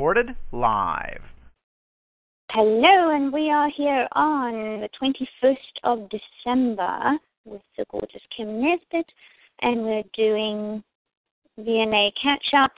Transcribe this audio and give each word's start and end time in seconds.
Recorded 0.00 0.34
live. 0.52 1.20
Hello, 2.52 3.14
and 3.14 3.30
we 3.30 3.50
are 3.50 3.70
here 3.76 4.08
on 4.12 4.80
the 4.80 4.88
21st 4.98 5.54
of 5.84 6.08
December 6.08 7.18
with 7.44 7.60
the 7.76 7.84
gorgeous 7.90 8.22
Kim 8.34 8.62
Nesbitt, 8.62 9.04
and 9.60 9.82
we're 9.82 10.02
doing 10.14 10.82
VNA 11.58 12.12
catch 12.22 12.46
up 12.56 12.72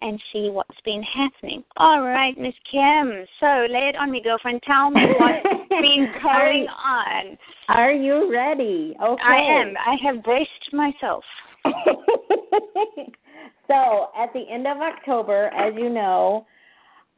and 0.00 0.18
see 0.32 0.48
what's 0.48 0.80
been 0.86 1.02
happening. 1.02 1.62
All 1.76 2.00
right, 2.00 2.34
Miss 2.38 2.54
Kim. 2.72 3.26
So 3.40 3.66
lay 3.68 3.90
it 3.90 3.96
on 3.96 4.10
me, 4.10 4.22
girlfriend. 4.24 4.62
Tell 4.66 4.90
me 4.90 5.02
what's 5.20 5.68
been 5.68 6.10
going 6.22 6.66
on. 6.66 7.36
Are 7.68 7.92
you 7.92 8.32
ready? 8.32 8.96
Okay. 9.02 9.22
I 9.22 9.36
am. 9.36 9.74
I 9.76 9.96
have 10.02 10.24
braced 10.24 10.72
myself. 10.72 11.24
so 13.68 14.08
at 14.16 14.32
the 14.32 14.44
end 14.50 14.66
of 14.66 14.78
October, 14.78 15.48
as 15.48 15.74
you 15.76 15.88
know, 15.88 16.46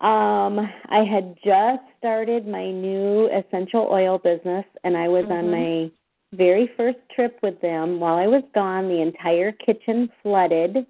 um, 0.00 0.58
I 0.88 1.05
had 1.05 1.36
just 1.44 1.83
started 1.98 2.47
my 2.47 2.70
new 2.70 3.28
essential 3.28 3.88
oil 3.91 4.19
business, 4.19 4.64
and 4.84 4.97
I 4.97 5.08
was 5.08 5.24
mm-hmm. 5.24 5.33
on 5.33 5.50
my 5.50 5.91
very 6.33 6.70
first 6.77 6.98
trip 7.14 7.39
with 7.42 7.61
them. 7.61 8.00
While 8.00 8.16
I 8.16 8.27
was 8.27 8.42
gone, 8.55 8.89
the 8.89 9.02
entire 9.02 9.52
kitchen 9.52 10.11
flooded 10.22 10.86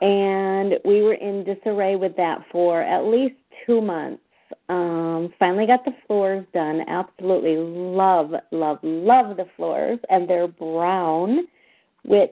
and 0.00 0.74
we 0.84 1.02
were 1.02 1.14
in 1.14 1.44
disarray 1.44 1.96
with 1.96 2.16
that 2.16 2.44
for 2.50 2.82
at 2.82 3.04
least 3.04 3.36
two 3.66 3.80
months. 3.80 4.22
Um, 4.68 5.32
finally 5.38 5.66
got 5.66 5.84
the 5.84 5.94
floors 6.06 6.44
done. 6.52 6.82
Absolutely 6.88 7.56
love, 7.56 8.32
love, 8.50 8.78
love 8.82 9.36
the 9.36 9.46
floors, 9.56 9.98
and 10.08 10.28
they're 10.28 10.48
brown, 10.48 11.46
which 12.04 12.30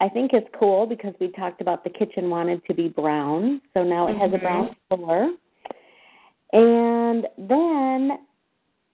I 0.00 0.08
think 0.08 0.34
is 0.34 0.42
cool 0.58 0.86
because 0.86 1.14
we 1.20 1.28
talked 1.32 1.60
about 1.60 1.84
the 1.84 1.90
kitchen 1.90 2.28
wanted 2.28 2.64
to 2.66 2.74
be 2.74 2.88
brown, 2.88 3.62
so 3.72 3.82
now 3.82 4.08
it 4.08 4.16
has 4.18 4.32
a 4.34 4.38
brown 4.38 4.68
mm-hmm. 4.68 5.02
floor. 5.02 5.30
And 6.52 7.26
then 7.38 8.18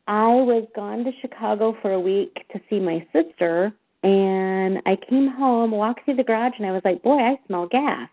I 0.06 0.28
was 0.28 0.66
gone 0.74 1.04
to 1.04 1.10
Chicago 1.20 1.76
for 1.82 1.92
a 1.92 2.00
week 2.00 2.34
to 2.52 2.60
see 2.70 2.78
my 2.78 3.06
sister, 3.12 3.72
and 4.02 4.78
I 4.86 4.96
came 5.08 5.28
home, 5.28 5.72
walked 5.72 6.04
through 6.04 6.16
the 6.16 6.24
garage, 6.24 6.54
and 6.58 6.66
I 6.66 6.72
was 6.72 6.82
like, 6.84 7.02
boy, 7.02 7.18
I 7.18 7.38
smell 7.46 7.66
gas. 7.66 8.08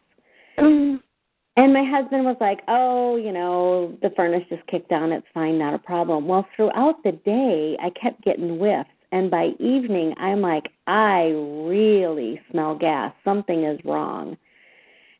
Mm. 0.57 0.99
And 1.57 1.73
my 1.73 1.83
husband 1.83 2.23
was 2.25 2.37
like, 2.39 2.61
oh, 2.67 3.17
you 3.17 3.31
know, 3.31 3.97
the 4.01 4.11
furnace 4.15 4.43
just 4.49 4.65
kicked 4.67 4.91
on. 4.91 5.11
It's 5.11 5.27
fine, 5.33 5.57
not 5.57 5.73
a 5.73 5.79
problem. 5.79 6.27
Well, 6.27 6.47
throughout 6.55 7.03
the 7.03 7.11
day, 7.11 7.75
I 7.81 7.89
kept 8.01 8.23
getting 8.23 8.57
whiffs. 8.57 8.89
And 9.11 9.31
by 9.31 9.51
evening, 9.59 10.13
I'm 10.17 10.41
like, 10.41 10.69
I 10.87 11.33
really 11.65 12.39
smell 12.51 12.75
gas. 12.75 13.13
Something 13.23 13.63
is 13.63 13.79
wrong. 13.83 14.37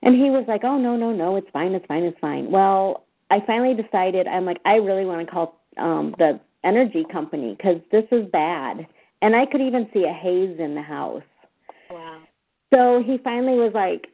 And 0.01 0.15
he 0.15 0.29
was 0.29 0.45
like, 0.47 0.63
oh, 0.63 0.77
no, 0.77 0.95
no, 0.95 1.11
no, 1.11 1.35
it's 1.35 1.49
fine, 1.51 1.73
it's 1.73 1.85
fine, 1.87 2.03
it's 2.03 2.19
fine. 2.19 2.51
Well, 2.51 3.05
I 3.31 3.39
finally 3.45 3.73
decided, 3.73 4.27
I'm 4.27 4.45
like, 4.45 4.59
I 4.65 4.75
really 4.75 5.05
want 5.05 5.25
to 5.25 5.31
call 5.31 5.59
um 5.77 6.15
the 6.17 6.39
energy 6.63 7.05
company 7.11 7.55
because 7.55 7.79
this 7.91 8.03
is 8.11 8.25
bad 8.31 8.85
and 9.21 9.35
I 9.35 9.45
could 9.45 9.61
even 9.61 9.89
see 9.93 10.03
a 10.03 10.13
haze 10.13 10.57
in 10.59 10.75
the 10.75 10.81
house. 10.81 11.23
Wow. 11.89 12.19
So 12.73 13.03
he 13.05 13.17
finally 13.17 13.57
was 13.57 13.71
like, 13.73 14.07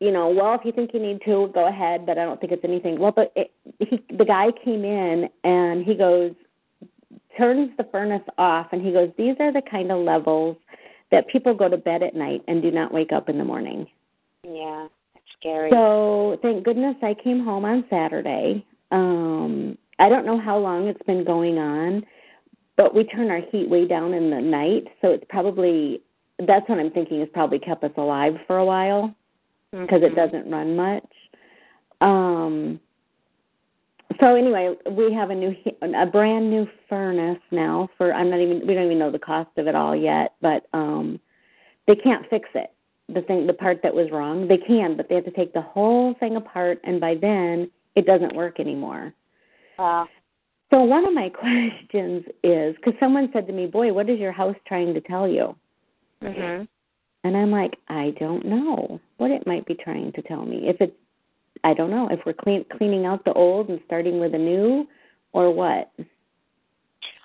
you 0.00 0.10
know, 0.10 0.28
well, 0.28 0.54
if 0.54 0.60
you 0.64 0.72
think 0.72 0.92
you 0.92 1.00
need 1.00 1.20
to, 1.24 1.50
go 1.54 1.68
ahead, 1.68 2.06
but 2.06 2.18
I 2.18 2.24
don't 2.24 2.40
think 2.40 2.52
it's 2.52 2.64
anything. 2.64 2.98
Well, 2.98 3.12
but 3.12 3.32
it, 3.34 3.52
he, 3.78 4.02
the 4.16 4.24
guy 4.24 4.48
came 4.64 4.84
in 4.84 5.28
and 5.44 5.84
he 5.84 5.94
goes, 5.94 6.32
turns 7.36 7.70
the 7.76 7.84
furnace 7.90 8.22
off, 8.38 8.68
and 8.72 8.84
he 8.84 8.92
goes, 8.92 9.10
these 9.16 9.36
are 9.40 9.52
the 9.52 9.62
kind 9.70 9.90
of 9.90 10.04
levels 10.04 10.56
that 11.10 11.28
people 11.28 11.54
go 11.54 11.68
to 11.68 11.76
bed 11.76 12.02
at 12.02 12.14
night 12.14 12.42
and 12.48 12.62
do 12.62 12.70
not 12.70 12.92
wake 12.92 13.12
up 13.12 13.28
in 13.28 13.38
the 13.38 13.44
morning. 13.44 13.86
Yeah, 14.42 14.88
that's 15.14 15.26
scary. 15.38 15.70
So 15.70 16.38
thank 16.42 16.64
goodness 16.64 16.96
I 17.02 17.14
came 17.14 17.44
home 17.44 17.64
on 17.64 17.84
Saturday. 17.88 18.64
Um, 18.90 19.78
I 19.98 20.08
don't 20.08 20.26
know 20.26 20.40
how 20.40 20.58
long 20.58 20.88
it's 20.88 21.02
been 21.06 21.24
going 21.24 21.58
on 21.58 22.04
but 22.76 22.94
we 22.94 23.04
turn 23.04 23.30
our 23.30 23.40
heat 23.50 23.68
way 23.68 23.86
down 23.86 24.14
in 24.14 24.30
the 24.30 24.40
night, 24.40 24.84
so 25.00 25.08
it's 25.08 25.24
probably 25.28 26.02
that's 26.46 26.68
what 26.68 26.78
I'm 26.78 26.90
thinking 26.90 27.20
has 27.20 27.30
probably 27.32 27.58
kept 27.58 27.82
us 27.82 27.92
alive 27.96 28.34
for 28.46 28.58
a 28.58 28.64
while 28.64 29.14
because 29.70 30.02
mm-hmm. 30.02 30.04
it 30.04 30.14
doesn't 30.14 30.50
run 30.50 30.76
much. 30.76 31.08
Um 32.02 32.78
so 34.20 34.34
anyway, 34.34 34.74
we 34.90 35.12
have 35.12 35.30
a 35.30 35.34
new 35.34 35.54
a 35.82 36.06
brand 36.06 36.50
new 36.50 36.66
furnace 36.88 37.40
now 37.50 37.88
for 37.96 38.12
I'm 38.12 38.30
not 38.30 38.40
even 38.40 38.66
we 38.66 38.74
don't 38.74 38.86
even 38.86 38.98
know 38.98 39.10
the 39.10 39.18
cost 39.18 39.50
of 39.56 39.66
it 39.66 39.74
all 39.74 39.94
yet, 39.96 40.34
but 40.40 40.66
um 40.72 41.20
they 41.86 41.94
can't 41.94 42.28
fix 42.28 42.48
it. 42.54 42.72
The 43.08 43.22
thing 43.22 43.46
the 43.46 43.52
part 43.52 43.80
that 43.82 43.94
was 43.94 44.10
wrong, 44.10 44.48
they 44.48 44.58
can, 44.58 44.96
but 44.96 45.08
they 45.08 45.14
have 45.14 45.24
to 45.24 45.30
take 45.30 45.52
the 45.52 45.62
whole 45.62 46.14
thing 46.20 46.36
apart 46.36 46.80
and 46.84 47.00
by 47.00 47.14
then 47.20 47.70
it 47.94 48.06
doesn't 48.06 48.34
work 48.34 48.60
anymore. 48.60 49.12
Wow. 49.78 50.08
So 50.70 50.82
one 50.82 51.06
of 51.06 51.14
my 51.14 51.28
questions 51.40 52.24
is 52.42 52.74
because 52.76 52.94
someone 53.00 53.30
said 53.32 53.46
to 53.46 53.52
me, 53.52 53.66
"Boy, 53.66 53.92
what 53.92 54.10
is 54.10 54.18
your 54.18 54.32
house 54.32 54.56
trying 54.66 54.94
to 54.94 55.00
tell 55.00 55.28
you?" 55.28 55.54
hmm 56.20 56.62
And 57.24 57.36
I'm 57.36 57.50
like, 57.50 57.76
I 57.88 58.14
don't 58.18 58.44
know 58.44 59.00
what 59.18 59.30
it 59.30 59.46
might 59.46 59.66
be 59.66 59.74
trying 59.74 60.12
to 60.12 60.22
tell 60.22 60.44
me. 60.44 60.68
If 60.68 60.76
it's, 60.80 60.96
I 61.64 61.74
don't 61.74 61.90
know 61.90 62.08
if 62.10 62.20
we're 62.26 62.32
clean, 62.32 62.64
cleaning 62.76 63.06
out 63.06 63.24
the 63.24 63.32
old 63.32 63.68
and 63.68 63.80
starting 63.86 64.20
with 64.20 64.34
a 64.34 64.38
new, 64.38 64.86
or 65.32 65.52
what. 65.52 65.90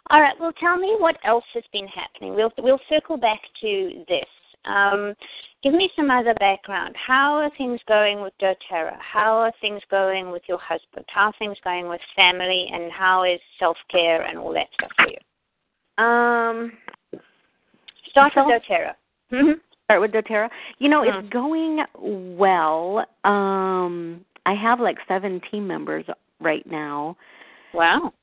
All 0.10 0.20
right. 0.22 0.36
Well, 0.40 0.52
tell 0.60 0.78
me 0.78 0.96
what 1.00 1.18
else 1.24 1.46
has 1.54 1.64
been 1.72 1.88
happening. 1.88 2.36
We'll 2.36 2.52
we'll 2.60 2.80
circle 2.90 3.18
back 3.18 3.40
to 3.62 4.04
this. 4.08 4.26
Um, 4.66 5.16
give 5.64 5.74
me 5.74 5.90
some 5.96 6.12
other 6.12 6.34
background. 6.36 6.96
How 6.96 7.36
are 7.36 7.50
things 7.58 7.80
going 7.88 8.22
with 8.22 8.34
doTERRA? 8.42 8.98
How 9.00 9.38
are 9.38 9.54
things 9.62 9.82
going 9.90 10.30
with 10.30 10.44
your 10.48 10.60
husband? 10.60 11.06
How 11.08 11.28
are 11.28 11.34
things 11.40 11.58
going 11.64 11.88
with 11.88 12.02
family? 12.16 12.68
And 12.72 12.92
how 12.92 13.24
is 13.24 13.40
self 13.58 13.78
care 13.90 14.24
and 14.24 14.38
all 14.38 14.54
that 14.54 14.68
stuff 14.74 14.92
for 14.98 15.08
you? 15.08 16.04
Um, 16.04 16.74
start 18.10 18.34
with 18.36 18.46
doTERRA. 18.46 18.94
Mm-hmm. 19.32 19.60
Start 19.92 20.02
with 20.02 20.12
doTERRA. 20.12 20.50
You 20.80 20.90
know, 20.90 21.02
mm-hmm. 21.02 21.20
it's 21.20 21.34
going 21.34 21.84
well. 22.38 23.06
Um, 23.26 24.24
I 24.46 24.54
have 24.54 24.80
like 24.80 24.98
seven 25.08 25.42
team 25.52 25.68
members 25.68 26.06
right 26.40 26.66
now. 26.66 27.18
Wow. 27.74 28.14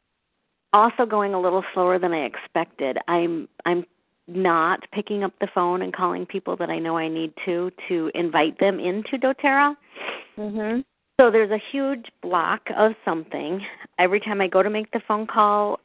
Also 0.73 1.05
going 1.05 1.35
a 1.35 1.41
little 1.41 1.63
slower 1.75 1.99
than 1.99 2.13
I 2.13 2.25
expected. 2.25 2.97
I'm 3.07 3.49
I'm 3.67 3.85
not 4.27 4.81
picking 4.93 5.25
up 5.25 5.33
the 5.41 5.49
phone 5.55 5.83
and 5.83 5.95
calling 5.95 6.25
people 6.27 6.57
that 6.57 6.71
I 6.71 6.79
know 6.79 6.97
I 6.97 7.09
need 7.09 7.33
to 7.45 7.71
to 7.89 8.11
invite 8.15 8.59
them 8.61 8.81
into 8.81 9.19
doTERRA. 9.19 9.77
Mhm. 10.39 10.85
So 11.21 11.31
there's 11.31 11.51
a 11.51 11.59
huge 11.73 12.07
block 12.23 12.63
of 12.77 12.93
something. 13.05 13.61
Every 13.99 14.21
time 14.21 14.41
I 14.41 14.47
go 14.47 14.63
to 14.63 14.71
make 14.71 14.91
the 14.93 15.01
phone 15.07 15.27
call, 15.27 15.81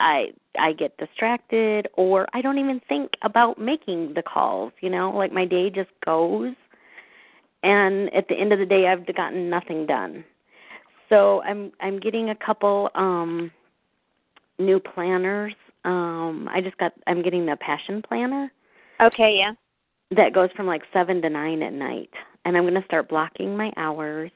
I 0.00 0.26
I 0.58 0.72
get 0.72 0.96
distracted 0.96 1.88
or 1.94 2.26
I 2.32 2.42
don't 2.42 2.58
even 2.58 2.80
think 2.88 3.12
about 3.22 3.58
making 3.58 4.14
the 4.14 4.22
calls, 4.22 4.72
you 4.80 4.90
know? 4.90 5.10
Like 5.10 5.32
my 5.32 5.44
day 5.44 5.70
just 5.70 5.90
goes 6.04 6.54
and 7.62 8.12
at 8.14 8.26
the 8.28 8.34
end 8.34 8.52
of 8.52 8.58
the 8.58 8.66
day 8.66 8.86
I've 8.86 9.06
gotten 9.14 9.50
nothing 9.50 9.86
done. 9.86 10.24
So 11.08 11.42
I'm 11.42 11.72
I'm 11.80 11.98
getting 12.00 12.30
a 12.30 12.34
couple 12.34 12.90
um 12.94 13.50
new 14.58 14.80
planners 14.80 15.54
um 15.84 16.48
I 16.52 16.60
just 16.60 16.76
got 16.78 16.92
I'm 17.06 17.22
getting 17.22 17.46
the 17.46 17.56
passion 17.60 18.02
planner. 18.06 18.52
Okay, 19.00 19.36
yeah. 19.38 19.52
That 20.16 20.34
goes 20.34 20.50
from 20.56 20.66
like 20.66 20.82
7 20.92 21.22
to 21.22 21.30
9 21.30 21.62
at 21.62 21.72
night 21.72 22.10
and 22.44 22.56
I'm 22.56 22.64
going 22.64 22.74
to 22.74 22.84
start 22.84 23.08
blocking 23.08 23.56
my 23.56 23.72
hours. 23.76 24.30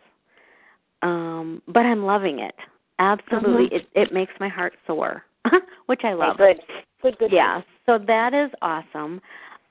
Um 1.02 1.62
but 1.66 1.80
I'm 1.80 2.04
loving 2.04 2.38
it. 2.40 2.54
Absolutely. 2.98 3.66
Mm-hmm. 3.66 3.76
It 3.76 3.88
it 3.94 4.12
makes 4.12 4.32
my 4.38 4.48
heart 4.48 4.74
soar, 4.86 5.24
which 5.86 6.02
I 6.04 6.12
love. 6.12 6.40
Okay, 6.40 6.54
good. 6.54 6.82
Good 7.02 7.18
good. 7.18 7.32
Yeah. 7.32 7.60
So 7.86 7.98
that 8.06 8.34
is 8.34 8.50
awesome. 8.62 9.20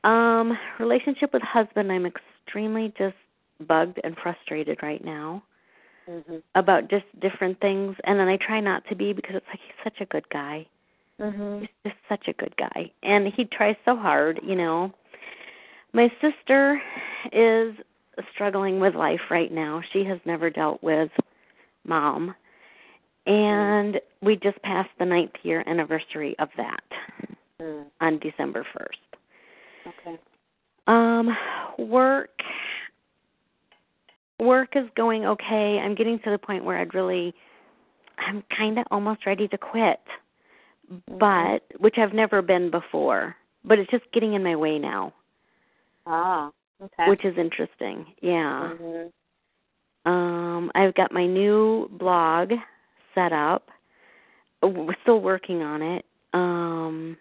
Um 0.03 0.57
relationship 0.79 1.33
with 1.33 1.41
husband 1.41 1.91
I'm 1.91 2.05
extremely 2.05 2.93
just 2.97 3.15
bugged 3.67 3.99
and 4.03 4.15
frustrated 4.21 4.79
right 4.83 5.03
now. 5.03 5.43
Mm-hmm. 6.09 6.37
About 6.55 6.89
just 6.89 7.05
different 7.21 7.57
things, 7.61 7.95
and 8.03 8.19
then 8.19 8.27
I 8.27 8.35
try 8.35 8.59
not 8.59 8.83
to 8.89 8.95
be 8.95 9.13
because 9.13 9.35
it's 9.35 9.45
like 9.47 9.59
he's 9.65 9.83
such 9.85 10.01
a 10.01 10.05
good 10.05 10.27
guy 10.27 10.67
Mm-hmm. 11.19 11.59
He's 11.61 11.69
just 11.85 11.95
such 12.09 12.27
a 12.27 12.33
good 12.33 12.55
guy, 12.57 12.91
and 13.03 13.27
he 13.27 13.45
tries 13.45 13.75
so 13.85 13.95
hard, 13.95 14.39
you 14.43 14.55
know. 14.55 14.91
My 15.93 16.11
sister 16.21 16.81
is 17.31 17.75
struggling 18.33 18.79
with 18.79 18.95
life 18.95 19.21
right 19.29 19.51
now. 19.51 19.81
She 19.91 20.03
has 20.05 20.19
never 20.25 20.49
dealt 20.49 20.81
with 20.81 21.11
mom. 21.85 22.35
And 23.25 23.99
we 24.21 24.35
just 24.35 24.61
passed 24.63 24.89
the 24.99 25.05
ninth 25.05 25.31
year 25.43 25.63
anniversary 25.67 26.35
of 26.39 26.49
that 26.57 26.83
Mm. 27.61 27.85
on 28.01 28.19
December 28.19 28.63
1st. 28.73 29.17
Okay. 29.87 30.19
Um, 30.87 31.35
work 31.77 32.41
work 34.39 34.75
is 34.75 34.89
going 34.95 35.25
okay. 35.25 35.79
I'm 35.79 35.95
getting 35.95 36.19
to 36.19 36.29
the 36.31 36.37
point 36.37 36.65
where 36.65 36.77
I'd 36.77 36.93
really 36.93 37.33
I'm 38.17 38.43
kind 38.55 38.77
of 38.79 38.85
almost 38.91 39.25
ready 39.25 39.47
to 39.49 39.57
quit. 39.57 40.01
But 41.07 41.63
which 41.79 41.97
I've 41.97 42.13
never 42.13 42.41
been 42.41 42.69
before, 42.69 43.35
but 43.63 43.79
it's 43.79 43.89
just 43.89 44.03
getting 44.11 44.33
in 44.33 44.43
my 44.43 44.55
way 44.55 44.77
now, 44.77 45.13
Ah. 46.05 46.51
Okay. 46.81 47.09
which 47.09 47.23
is 47.23 47.37
interesting. 47.37 48.13
Yeah. 48.21 48.73
Mhm. 48.73 49.11
Um 50.05 50.71
I've 50.75 50.93
got 50.95 51.13
my 51.13 51.25
new 51.25 51.87
blog 51.93 52.51
set 53.15 53.33
up. 53.33 53.69
We're 54.61 54.95
still 55.01 55.21
working 55.21 55.61
on 55.61 55.81
it. 55.81 56.05
Um 56.33 57.17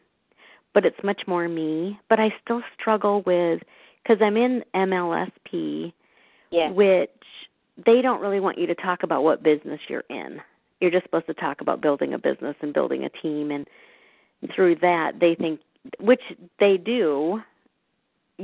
but 0.75 0.87
it's 0.87 1.05
much 1.05 1.23
more 1.27 1.49
me, 1.49 1.99
but 2.09 2.19
I 2.19 2.33
still 2.43 2.63
struggle 2.79 3.23
with 3.23 3.63
cuz 4.07 4.19
I'm 4.21 4.37
in 4.37 4.65
MLSP 4.75 5.93
Yeah. 6.51 6.71
which 6.71 7.11
they 7.87 8.03
don't 8.03 8.21
really 8.21 8.41
want 8.41 8.59
you 8.59 8.67
to 8.67 8.75
talk 8.75 9.03
about 9.03 9.23
what 9.23 9.43
business 9.43 9.81
you're 9.89 10.05
in. 10.09 10.41
You're 10.81 10.91
just 10.91 11.05
supposed 11.05 11.27
to 11.27 11.35
talk 11.35 11.61
about 11.61 11.81
building 11.81 12.15
a 12.15 12.19
business 12.19 12.57
and 12.61 12.73
building 12.73 13.05
a 13.05 13.09
team 13.09 13.51
and 13.51 13.67
through 14.55 14.77
that 14.77 15.21
they 15.21 15.35
think 15.35 15.61
which 16.01 16.23
they 16.59 16.77
do 16.77 17.41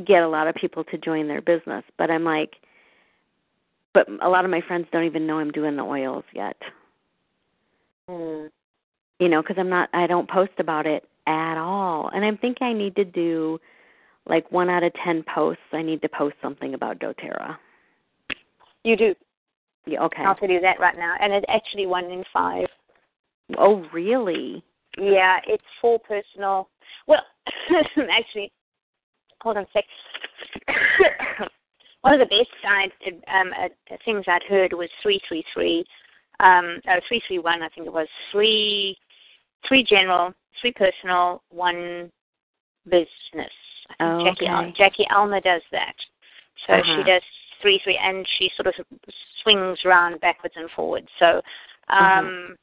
get 0.05 0.23
a 0.23 0.29
lot 0.29 0.47
of 0.47 0.55
people 0.55 0.85
to 0.85 0.99
join 0.99 1.27
their 1.29 1.41
business, 1.41 1.85
but 1.97 2.11
I'm 2.11 2.25
like 2.25 2.57
but 3.95 4.07
a 4.23 4.29
lot 4.29 4.45
of 4.45 4.51
my 4.51 4.61
friends 4.61 4.87
don't 4.93 5.05
even 5.05 5.27
know 5.27 5.39
I'm 5.39 5.51
doing 5.51 5.77
the 5.77 5.83
oils 5.83 6.25
yet. 6.33 6.57
Mm. 8.09 8.51
You 9.19 9.29
know, 9.29 9.43
cuz 9.43 9.57
I'm 9.59 9.69
not 9.69 9.89
I 9.93 10.07
don't 10.07 10.29
post 10.29 10.53
about 10.59 10.87
it 10.87 11.09
at 11.27 11.59
all. 11.59 12.09
And 12.09 12.25
I'm 12.25 12.39
thinking 12.39 12.67
I 12.67 12.73
need 12.73 12.97
to 12.97 13.05
do 13.05 13.61
like 14.27 14.51
1 14.53 14.69
out 14.69 14.83
of 14.83 14.93
10 15.05 15.25
posts 15.35 15.63
I 15.73 15.83
need 15.83 16.03
to 16.03 16.09
post 16.09 16.37
something 16.43 16.75
about 16.75 16.99
doTERRA. 16.99 17.57
You 18.85 18.97
do. 18.97 19.15
Yeah, 19.87 20.03
okay. 20.05 20.23
I'll 20.23 20.37
you 20.43 20.61
that 20.61 20.81
right 20.81 20.97
now. 20.97 21.15
And 21.21 21.33
it's 21.33 21.47
actually 21.49 21.87
one 21.87 22.05
in 22.11 22.25
five. 22.33 22.67
Oh, 23.57 23.87
really? 23.93 24.63
Yeah, 24.99 25.39
it's 25.47 25.65
for 25.81 25.99
personal. 25.99 26.69
Well, 27.07 27.23
actually, 28.11 28.53
hold 29.41 29.57
on 29.57 29.65
a 29.65 29.67
sec. 29.73 29.85
One 32.03 32.15
of 32.15 32.21
the 32.21 32.27
best 32.27 32.49
um, 33.35 33.51
uh, 33.61 33.97
things 34.05 34.25
I'd 34.29 34.43
heard 34.49 34.73
was 34.73 34.89
three 35.03 35.21
three 35.29 35.45
three, 35.53 35.85
um, 36.41 36.81
oh, 36.89 37.01
three 37.09 37.23
three 37.27 37.39
one. 37.39 37.63
I 37.63 37.69
think 37.71 37.87
it 37.87 37.93
was 37.93 38.09
three, 38.33 38.97
three 39.67 39.85
general, 39.85 40.33
three 40.61 40.73
personal, 40.73 41.43
one 41.51 42.11
business. 42.85 43.53
Oh, 44.01 44.25
Jackie 44.25 44.47
okay. 44.47 44.55
Al- 44.55 44.73
Jackie 44.73 45.07
Alma 45.11 45.41
does 45.41 45.63
that. 45.73 45.95
So 46.67 46.75
Uh-huh. 46.75 46.97
she 46.97 47.03
does 47.05 47.23
three 47.61 47.81
three, 47.85 47.99
and 48.03 48.27
she 48.39 48.51
sort 48.57 48.67
of 48.67 48.75
swings 49.43 49.79
around 49.85 50.21
backwards 50.21 50.55
and 50.57 50.71
forwards. 50.71 51.09
So, 51.19 51.43
um, 51.89 52.57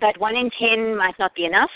but 0.00 0.18
one 0.18 0.36
in 0.36 0.50
ten 0.58 0.96
might 0.96 1.18
not 1.18 1.34
be 1.34 1.44
enough 1.44 1.70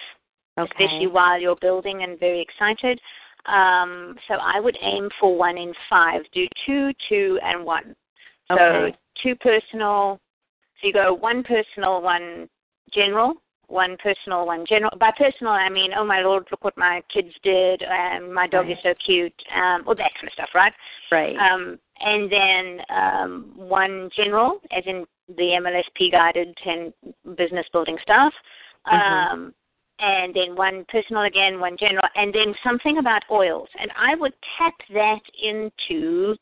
Okay. 0.59 0.85
especially 0.85 1.07
while 1.07 1.41
you're 1.41 1.57
building 1.61 2.03
and 2.03 2.19
very 2.19 2.41
excited. 2.41 3.01
Um, 3.47 4.17
so 4.27 4.35
I 4.35 4.61
would 4.61 4.77
aim 4.83 5.09
for 5.21 5.37
one 5.37 5.57
in 5.57 5.73
five. 5.89 6.23
Do 6.33 6.47
two, 6.67 6.91
two, 7.09 7.39
and 7.43 7.65
one. 7.65 7.95
So 8.49 8.55
Okay. 8.57 8.97
two 9.23 9.37
personal. 9.37 10.21
So 10.81 10.87
you 10.87 10.93
go 10.93 11.13
one 11.15 11.43
personal, 11.43 12.01
one 12.03 12.49
general, 12.93 13.35
one 13.67 13.97
personal, 14.03 14.47
one 14.47 14.65
general. 14.67 14.93
By 14.99 15.11
personal, 15.17 15.53
I 15.53 15.69
mean, 15.69 15.91
oh 15.97 16.05
my 16.05 16.21
lord, 16.21 16.47
look 16.51 16.65
what 16.65 16.77
my 16.77 17.03
kids 17.13 17.35
did, 17.43 17.83
and 17.83 18.33
my 18.33 18.47
dog 18.47 18.71
is 18.71 18.79
so 18.83 18.95
cute, 19.05 19.35
um, 19.55 19.85
all 19.87 19.95
that 19.95 20.13
kind 20.15 20.27
of 20.27 20.33
stuff, 20.33 20.51
right? 20.55 20.73
Right. 21.11 21.37
Um, 21.37 21.79
and 22.01 22.31
then 22.31 22.81
um, 22.91 23.53
one 23.55 24.09
general, 24.17 24.61
as 24.77 24.85
in 24.87 25.05
the 25.29 25.59
MLSP 25.61 26.13
guided 26.13 26.57
10 26.65 26.93
business 27.37 27.67
building 27.73 27.99
stuff. 28.03 28.33
Mhm. 28.87 28.93
Um, 28.93 29.55
and 30.01 30.33
then 30.35 30.55
one 30.55 30.85
personal 30.89 31.23
again, 31.25 31.59
one 31.61 31.77
general, 31.77 32.07
and 32.15 32.33
then 32.33 32.55
something 32.63 32.99
about 32.99 33.25
oils. 33.31 33.69
And 33.81 33.91
I 33.97 34.15
would 34.15 34.33
tap 34.57 34.75
that 34.95 35.21
into, 35.43 36.37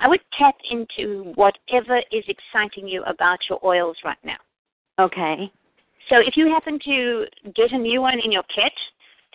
I 0.00 0.08
would 0.08 0.20
tap 0.36 0.56
into 0.70 1.32
whatever 1.36 1.98
is 2.10 2.24
exciting 2.26 2.88
you 2.88 3.02
about 3.04 3.38
your 3.48 3.60
oils 3.64 3.96
right 4.04 4.18
now. 4.24 4.38
okay. 4.98 5.50
So 6.08 6.16
if 6.18 6.36
you 6.36 6.48
happen 6.48 6.78
to 6.86 7.26
get 7.54 7.70
a 7.72 7.78
new 7.78 8.00
one 8.00 8.18
in 8.24 8.32
your 8.32 8.42
kit 8.54 8.72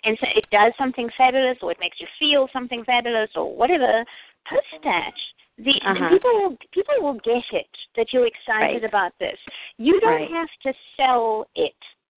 and 0.04 0.18
so 0.20 0.26
it 0.34 0.44
does 0.50 0.72
something 0.76 1.08
fabulous 1.16 1.56
or 1.62 1.70
it 1.72 1.78
makes 1.80 1.98
you 2.00 2.06
feel 2.18 2.48
something 2.52 2.84
fabulous 2.84 3.30
or 3.34 3.54
whatever, 3.56 4.04
post 4.50 4.66
that. 4.84 5.12
The, 5.58 5.72
the 5.72 5.90
Uh-huh. 5.90 6.08
people 6.10 6.30
will 6.34 6.56
people 6.72 6.94
will 7.00 7.14
get 7.24 7.44
it 7.52 7.70
that 7.96 8.12
you're 8.12 8.26
excited 8.26 8.82
Right. 8.82 8.84
about 8.84 9.12
this. 9.18 9.38
You 9.78 9.98
don't 10.00 10.20
Right. 10.20 10.30
have 10.30 10.50
to 10.64 10.74
sell 10.98 11.46
it. 11.54 11.76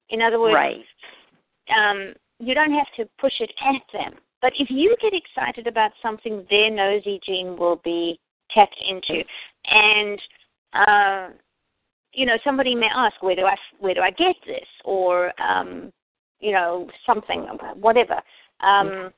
In 0.10 0.22
other 0.22 0.40
words, 0.42 0.56
Right. 0.56 0.86
um, 1.70 2.14
you 2.40 2.54
don't 2.54 2.74
have 2.74 2.92
to 2.98 3.06
push 3.18 3.40
it 3.40 3.52
at 3.62 3.82
them. 3.94 4.16
But 4.42 4.54
if 4.60 4.70
you 4.70 4.96
get 5.02 5.14
excited 5.14 5.68
about 5.68 5.92
something, 6.02 6.46
their 6.50 6.70
nosy 6.70 7.20
gene 7.26 7.56
will 7.56 7.78
be 7.78 8.20
tapped 8.54 8.76
into. 8.88 9.24
And 9.66 10.22
uh, 10.74 11.30
you 12.14 12.26
know, 12.26 12.38
somebody 12.44 12.76
may 12.76 12.90
ask, 12.94 13.22
where 13.22 13.36
do 13.36 13.44
I 13.44 13.56
where 13.80 13.94
do 13.94 14.02
I 14.02 14.12
get 14.12 14.36
this, 14.46 14.68
or 14.86 15.32
um, 15.42 15.92
you 16.40 16.52
know, 16.52 16.90
something, 17.06 17.48
whatever. 17.76 18.22
Um, 18.62 19.12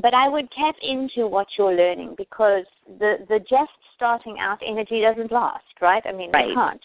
but 0.00 0.14
I 0.14 0.28
would 0.28 0.48
tap 0.52 0.76
into 0.82 1.26
what 1.26 1.46
you're 1.56 1.74
learning 1.74 2.14
because 2.16 2.64
the 2.98 3.16
the 3.28 3.40
just 3.40 3.72
starting 3.96 4.36
out 4.40 4.58
energy 4.66 5.00
doesn't 5.00 5.32
last, 5.32 5.64
right? 5.80 6.02
I 6.06 6.12
mean, 6.12 6.30
Right. 6.30 6.50
it 6.50 6.54
can't. 6.54 6.84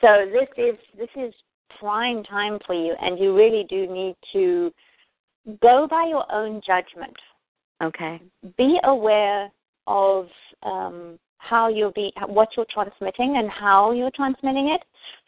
So 0.00 0.26
this 0.30 0.48
is 0.56 0.78
this 0.96 1.08
is 1.16 1.34
prime 1.78 2.22
time 2.24 2.58
for 2.66 2.74
you, 2.74 2.94
and 3.00 3.18
you 3.18 3.34
really 3.34 3.64
do 3.68 3.86
need 3.86 4.16
to 4.32 4.72
go 5.60 5.86
by 5.88 6.06
your 6.08 6.30
own 6.32 6.60
judgment. 6.66 7.16
Okay. 7.82 8.20
Be 8.56 8.78
aware 8.84 9.50
of 9.86 10.28
um, 10.62 11.18
how 11.38 11.68
you'll 11.68 11.92
be, 11.92 12.12
what 12.26 12.48
you're 12.56 12.66
transmitting, 12.70 13.36
and 13.36 13.50
how 13.50 13.92
you're 13.92 14.10
transmitting 14.14 14.68
it, 14.68 14.82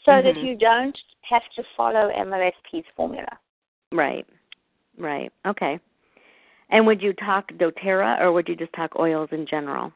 so 0.05 0.23
that 0.23 0.35
Mhm. 0.35 0.43
you 0.43 0.57
don't 0.57 0.99
have 1.23 1.43
to 1.57 1.63
follow 1.77 2.11
MLSP's 2.11 2.87
formula. 2.97 3.39
Right. 3.93 4.27
Right. 4.99 5.33
Okay. 5.45 5.79
And 6.71 6.87
would 6.87 7.03
you 7.03 7.13
talk 7.13 7.49
doTERRA 7.53 8.21
or 8.21 8.33
would 8.33 8.49
you 8.49 8.57
just 8.57 8.73
talk 8.73 8.97
oils 8.99 9.29
in 9.33 9.47
general? 9.47 9.93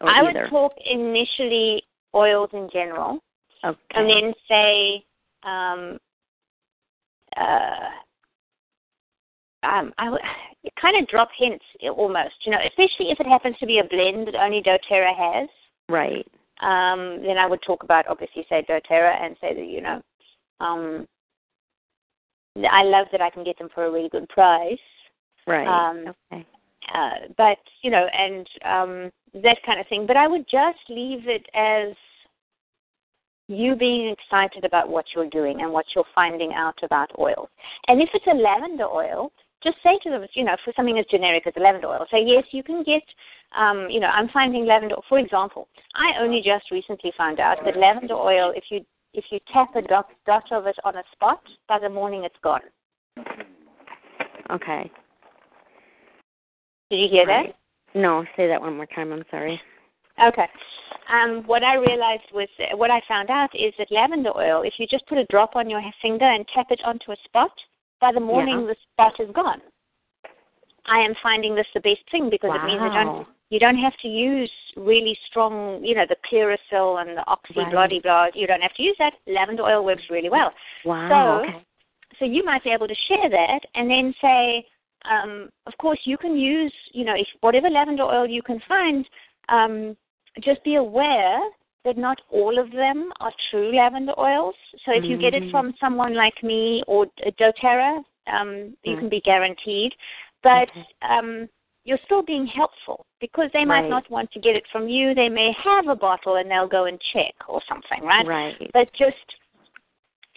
Or 0.00 0.08
I 0.08 0.20
either? 0.20 0.42
would 0.42 0.50
talk 0.50 0.72
initially 0.84 1.82
oils 2.14 2.50
in 2.52 2.68
general, 2.72 3.22
okay. 3.64 3.78
and 3.94 4.08
then 4.08 4.34
say, 4.48 5.04
um, 5.42 5.98
uh, 7.36 7.90
um, 9.64 9.92
I 9.98 10.16
kind 10.80 11.00
of 11.00 11.08
drop 11.08 11.28
hints 11.38 11.64
almost, 11.96 12.34
you 12.44 12.52
know, 12.52 12.58
especially 12.66 13.10
if 13.10 13.20
it 13.20 13.26
happens 13.26 13.56
to 13.58 13.66
be 13.66 13.78
a 13.78 13.84
blend 13.84 14.26
that 14.26 14.34
only 14.34 14.62
doTERRA 14.62 15.16
has. 15.16 15.48
right. 15.88 16.26
Um, 16.60 17.22
then 17.22 17.38
I 17.38 17.46
would 17.46 17.62
talk 17.64 17.84
about 17.84 18.08
obviously 18.08 18.44
say 18.48 18.66
doTERRA 18.68 19.22
and 19.22 19.36
say 19.40 19.54
that 19.54 19.66
you 19.66 19.80
know, 19.80 20.02
um, 20.58 21.06
I 22.68 22.82
love 22.82 23.06
that 23.12 23.20
I 23.20 23.30
can 23.30 23.44
get 23.44 23.56
them 23.58 23.68
for 23.72 23.86
a 23.86 23.90
really 23.92 24.08
good 24.08 24.28
price. 24.28 24.76
Right. 25.46 25.66
Um, 25.68 26.14
okay. 26.32 26.44
uh, 26.92 27.28
but 27.36 27.58
you 27.82 27.90
know, 27.90 28.06
and 28.12 28.46
um, 28.64 29.12
that 29.42 29.58
kind 29.64 29.78
of 29.78 29.86
thing. 29.86 30.04
But 30.06 30.16
I 30.16 30.26
would 30.26 30.46
just 30.50 30.78
leave 30.88 31.28
it 31.28 31.46
as 31.54 31.94
you 33.48 33.76
being 33.76 34.08
excited 34.10 34.64
about 34.64 34.88
what 34.88 35.06
you're 35.14 35.30
doing 35.30 35.62
and 35.62 35.72
what 35.72 35.86
you're 35.94 36.04
finding 36.14 36.52
out 36.52 36.78
about 36.82 37.10
oils. 37.18 37.48
And 37.86 38.02
if 38.02 38.10
it's 38.12 38.26
a 38.26 38.34
lavender 38.34 38.84
oil, 38.84 39.32
just 39.62 39.76
say 39.82 39.98
to 40.02 40.10
them, 40.10 40.24
you 40.34 40.44
know, 40.44 40.56
for 40.64 40.72
something 40.76 40.98
as 40.98 41.06
generic 41.10 41.46
as 41.46 41.54
lavender 41.56 41.88
oil, 41.88 42.06
say 42.10 42.22
yes, 42.24 42.44
you 42.50 42.62
can 42.62 42.82
get. 42.84 43.02
Um, 43.58 43.88
you 43.90 43.98
know, 43.98 44.08
I'm 44.08 44.28
finding 44.28 44.66
lavender. 44.66 44.96
For 45.08 45.18
example, 45.18 45.68
I 45.94 46.22
only 46.22 46.42
just 46.44 46.70
recently 46.70 47.12
found 47.16 47.40
out 47.40 47.58
that 47.64 47.76
lavender 47.76 48.14
oil, 48.14 48.52
if 48.54 48.64
you 48.70 48.84
if 49.14 49.24
you 49.30 49.38
tap 49.52 49.74
a 49.74 49.82
dot, 49.82 50.06
dot 50.26 50.44
of 50.52 50.66
it 50.66 50.76
on 50.84 50.96
a 50.96 51.02
spot, 51.12 51.40
by 51.66 51.78
the 51.78 51.88
morning 51.88 52.24
it's 52.24 52.36
gone. 52.42 52.60
Okay. 54.50 54.90
Did 56.90 57.00
you 57.00 57.08
hear 57.10 57.26
that? 57.26 57.54
No, 57.94 58.24
say 58.36 58.48
that 58.48 58.60
one 58.60 58.76
more 58.76 58.86
time. 58.86 59.12
I'm 59.12 59.24
sorry. 59.30 59.60
Okay. 60.22 60.46
Um, 61.10 61.42
what 61.46 61.62
I 61.62 61.74
realized 61.74 62.24
was, 62.32 62.48
what 62.74 62.90
I 62.90 63.00
found 63.08 63.30
out 63.30 63.50
is 63.54 63.72
that 63.78 63.90
lavender 63.90 64.36
oil, 64.36 64.62
if 64.62 64.74
you 64.78 64.86
just 64.86 65.06
put 65.06 65.18
a 65.18 65.24
drop 65.26 65.56
on 65.56 65.70
your 65.70 65.82
finger 66.02 66.24
and 66.24 66.44
tap 66.54 66.66
it 66.70 66.80
onto 66.84 67.12
a 67.12 67.16
spot, 67.24 67.52
by 68.00 68.12
the 68.12 68.20
morning 68.20 68.60
Yeah. 68.60 68.66
the 68.66 68.76
spot 68.92 69.20
is 69.20 69.30
gone. 69.32 69.62
I 70.86 71.00
am 71.00 71.14
finding 71.22 71.54
this 71.54 71.66
the 71.74 71.80
best 71.80 72.08
thing 72.10 72.30
because 72.30 72.50
wow. 72.50 72.62
it 72.62 72.66
means 72.66 72.80
I 72.80 73.04
don't 73.04 73.26
you 73.50 73.58
don't 73.58 73.78
have 73.78 73.96
to 74.02 74.08
use 74.08 74.50
really 74.76 75.18
strong, 75.26 75.82
you 75.82 75.94
know, 75.94 76.04
the 76.06 76.16
Clearasil 76.30 77.00
and 77.00 77.16
the 77.16 77.26
Oxy 77.26 77.54
right. 77.56 77.70
blah 77.70 77.86
blah. 78.02 78.26
You 78.34 78.46
don't 78.46 78.60
have 78.60 78.74
to 78.74 78.82
use 78.82 78.96
that. 78.98 79.14
Lavender 79.26 79.62
oil 79.62 79.84
works 79.84 80.02
really 80.10 80.28
well. 80.28 80.52
Wow. 80.84 81.08
So, 81.08 81.48
okay. 81.48 81.66
so 82.18 82.24
you 82.26 82.44
might 82.44 82.62
be 82.62 82.70
able 82.70 82.88
to 82.88 82.94
share 83.08 83.30
that 83.30 83.60
and 83.74 83.90
then 83.90 84.14
say, 84.20 84.66
um, 85.10 85.48
of 85.66 85.72
course, 85.78 85.98
you 86.04 86.18
can 86.18 86.36
use, 86.36 86.72
you 86.92 87.04
know, 87.04 87.14
if 87.14 87.26
whatever 87.40 87.70
lavender 87.70 88.02
oil 88.02 88.28
you 88.28 88.42
can 88.42 88.60
find. 88.68 89.06
Um, 89.48 89.96
just 90.42 90.62
be 90.62 90.74
aware 90.74 91.40
that 91.88 91.96
not 91.96 92.20
all 92.30 92.58
of 92.58 92.70
them 92.70 93.10
are 93.20 93.32
true 93.50 93.74
lavender 93.74 94.12
oils. 94.18 94.54
So 94.84 94.92
if 94.92 95.04
you 95.04 95.12
mm-hmm. 95.12 95.20
get 95.22 95.34
it 95.34 95.42
mm-hmm. 95.44 95.50
from 95.50 95.74
someone 95.80 96.14
like 96.14 96.42
me 96.42 96.82
or 96.86 97.06
doTERRA, 97.40 98.02
um, 98.30 98.76
you 98.84 98.94
mm. 98.94 98.98
can 98.98 99.08
be 99.08 99.22
guaranteed. 99.22 99.92
But 100.42 100.68
um, 101.08 101.48
you're 101.84 101.98
still 102.04 102.22
being 102.22 102.46
helpful 102.46 103.06
because 103.20 103.48
they 103.54 103.64
might 103.64 103.82
right. 103.82 103.90
not 103.90 104.10
want 104.10 104.30
to 104.32 104.40
get 104.40 104.54
it 104.54 104.64
from 104.70 104.86
you. 104.86 105.14
They 105.14 105.30
may 105.30 105.50
have 105.64 105.88
a 105.88 105.96
bottle 105.96 106.36
and 106.36 106.50
they'll 106.50 106.68
go 106.68 106.84
and 106.84 107.00
check 107.14 107.34
or 107.48 107.62
something, 107.66 108.06
right? 108.06 108.26
Right. 108.26 108.70
But 108.74 108.90
just 108.92 109.16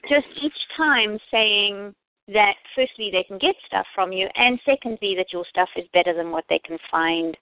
just 0.10 0.25
each 0.41 0.53
time 0.77 1.20
saying 1.29 1.93
that 2.29 2.53
firstly 2.74 3.10
they 3.12 3.24
can 3.24 3.38
get 3.38 3.55
stuff 3.67 3.86
from 3.93 4.13
you 4.13 4.27
and 4.36 4.58
secondly 4.65 5.15
that 5.17 5.34
your 5.34 5.46
stuff 5.50 5.70
is 5.75 5.86
better 5.93 6.13
than 6.15 6.31
what 6.31 6.46
they 6.50 6.60
can 6.65 6.77
find 6.89 7.38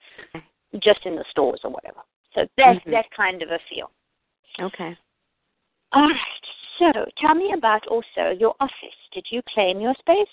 just 0.82 1.06
in 1.06 1.14
the 1.14 1.24
stores 1.30 1.60
or 1.62 1.70
whatever. 1.70 2.00
So 2.34 2.46
that's 2.56 2.80
mm-hmm. 2.80 2.90
that 2.90 3.06
kind 3.16 3.42
of 3.42 3.50
a 3.50 3.58
feel. 3.72 3.90
Okay. 4.60 4.96
All 5.92 6.02
right. 6.02 6.16
So 6.78 7.04
tell 7.20 7.34
me 7.34 7.52
about 7.56 7.86
also 7.88 8.30
your 8.38 8.54
office. 8.60 8.74
Did 9.12 9.26
you 9.30 9.42
claim 9.52 9.80
your 9.80 9.94
space? 9.98 10.26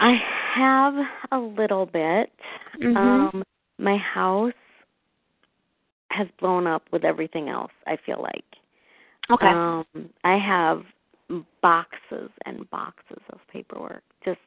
I 0.00 0.16
have 0.54 0.94
a 1.32 1.38
little 1.38 1.86
bit. 1.86 2.32
Mm-hmm. 2.80 2.96
Um, 2.96 3.42
my 3.78 3.96
house 3.96 4.52
has 6.10 6.26
blown 6.40 6.66
up 6.66 6.82
with 6.92 7.04
everything 7.04 7.48
else. 7.48 7.72
I 7.86 7.96
feel 8.04 8.20
like. 8.22 8.44
Okay. 9.30 9.46
Um, 9.46 9.84
I 10.24 10.38
have 10.38 10.82
boxes 11.60 12.30
and 12.46 12.68
boxes 12.70 13.22
of 13.30 13.38
paperwork, 13.52 14.02
just 14.24 14.38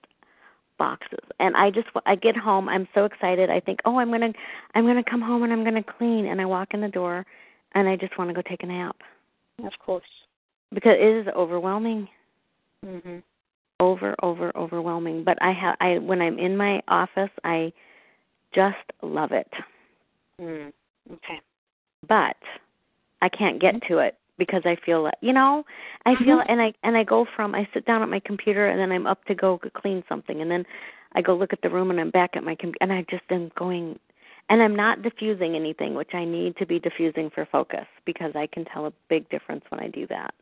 boxes. 0.77 1.19
And 1.39 1.55
I 1.55 1.69
just 1.69 1.87
I 2.05 2.15
get 2.15 2.35
home, 2.35 2.67
I'm 2.67 2.87
so 2.95 3.05
excited. 3.05 3.49
I 3.49 3.59
think, 3.59 3.79
"Oh, 3.85 3.99
I'm 3.99 4.07
going 4.09 4.33
to 4.33 4.33
I'm 4.73 4.85
going 4.85 5.01
to 5.01 5.09
come 5.09 5.21
home 5.21 5.43
and 5.43 5.53
I'm 5.53 5.63
going 5.63 5.81
to 5.81 5.93
clean." 5.97 6.25
And 6.25 6.41
I 6.41 6.45
walk 6.45 6.69
in 6.73 6.81
the 6.81 6.87
door 6.87 7.25
and 7.73 7.87
I 7.87 7.95
just 7.95 8.17
want 8.17 8.29
to 8.29 8.33
go 8.33 8.41
take 8.41 8.63
a 8.63 8.67
nap. 8.67 8.95
Of 9.63 9.73
course. 9.83 10.03
Because 10.73 10.95
it 10.99 11.27
is 11.27 11.33
overwhelming. 11.35 12.07
Mhm 12.85 13.23
over 13.81 14.15
over 14.21 14.55
overwhelming 14.55 15.23
but 15.23 15.37
i 15.41 15.51
have 15.51 15.75
i 15.81 15.97
when 15.97 16.21
i'm 16.21 16.37
in 16.37 16.55
my 16.55 16.79
office 16.87 17.31
i 17.43 17.73
just 18.53 18.77
love 19.01 19.31
it 19.31 19.49
mm, 20.39 20.71
okay 21.11 21.41
but 22.07 22.37
i 23.23 23.27
can't 23.27 23.59
get 23.59 23.73
to 23.87 23.97
it 23.97 24.17
because 24.37 24.61
i 24.65 24.77
feel 24.85 25.09
you 25.21 25.33
know 25.33 25.63
i 26.05 26.13
feel 26.23 26.37
mm-hmm. 26.37 26.51
and 26.51 26.61
i 26.61 26.71
and 26.83 26.95
i 26.95 27.03
go 27.03 27.25
from 27.35 27.55
i 27.55 27.67
sit 27.73 27.83
down 27.85 28.03
at 28.03 28.09
my 28.09 28.21
computer 28.23 28.67
and 28.67 28.79
then 28.79 28.91
i'm 28.91 29.07
up 29.07 29.25
to 29.25 29.33
go 29.33 29.59
clean 29.75 30.03
something 30.07 30.41
and 30.41 30.51
then 30.51 30.63
i 31.13 31.21
go 31.21 31.35
look 31.35 31.51
at 31.51 31.61
the 31.63 31.69
room 31.69 31.89
and 31.89 31.99
i'm 31.99 32.11
back 32.11 32.31
at 32.35 32.43
my 32.43 32.55
com- 32.55 32.73
and 32.81 32.93
i 32.93 33.03
just 33.09 33.23
am 33.31 33.51
going 33.57 33.99
and 34.51 34.61
i'm 34.61 34.75
not 34.75 35.01
diffusing 35.01 35.55
anything 35.55 35.95
which 35.95 36.11
i 36.13 36.23
need 36.23 36.55
to 36.57 36.65
be 36.67 36.79
diffusing 36.79 37.31
for 37.33 37.47
focus 37.51 37.87
because 38.05 38.31
i 38.35 38.47
can 38.53 38.63
tell 38.65 38.85
a 38.85 38.93
big 39.09 39.27
difference 39.29 39.63
when 39.69 39.79
i 39.79 39.87
do 39.87 40.05
that 40.07 40.33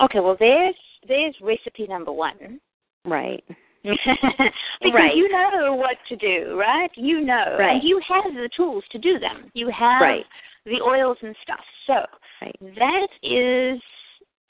okay 0.00 0.20
well 0.20 0.36
there's 0.40 0.74
there's 1.06 1.34
recipe 1.40 1.86
number 1.86 2.12
one. 2.12 2.60
Right. 3.04 3.44
because 3.82 4.92
right. 4.92 5.14
you 5.14 5.28
know 5.30 5.74
what 5.74 5.96
to 6.08 6.16
do, 6.16 6.58
right? 6.58 6.90
You 6.96 7.20
know, 7.20 7.56
right. 7.58 7.76
and 7.76 7.82
you 7.82 8.00
have 8.08 8.34
the 8.34 8.48
tools 8.56 8.84
to 8.92 8.98
do 8.98 9.18
them. 9.18 9.50
You 9.54 9.70
have 9.70 10.02
right. 10.02 10.24
the 10.66 10.80
oils 10.82 11.16
and 11.22 11.34
stuff. 11.42 11.60
So 11.86 11.94
right. 12.42 12.56
that 12.60 13.08
is 13.22 13.80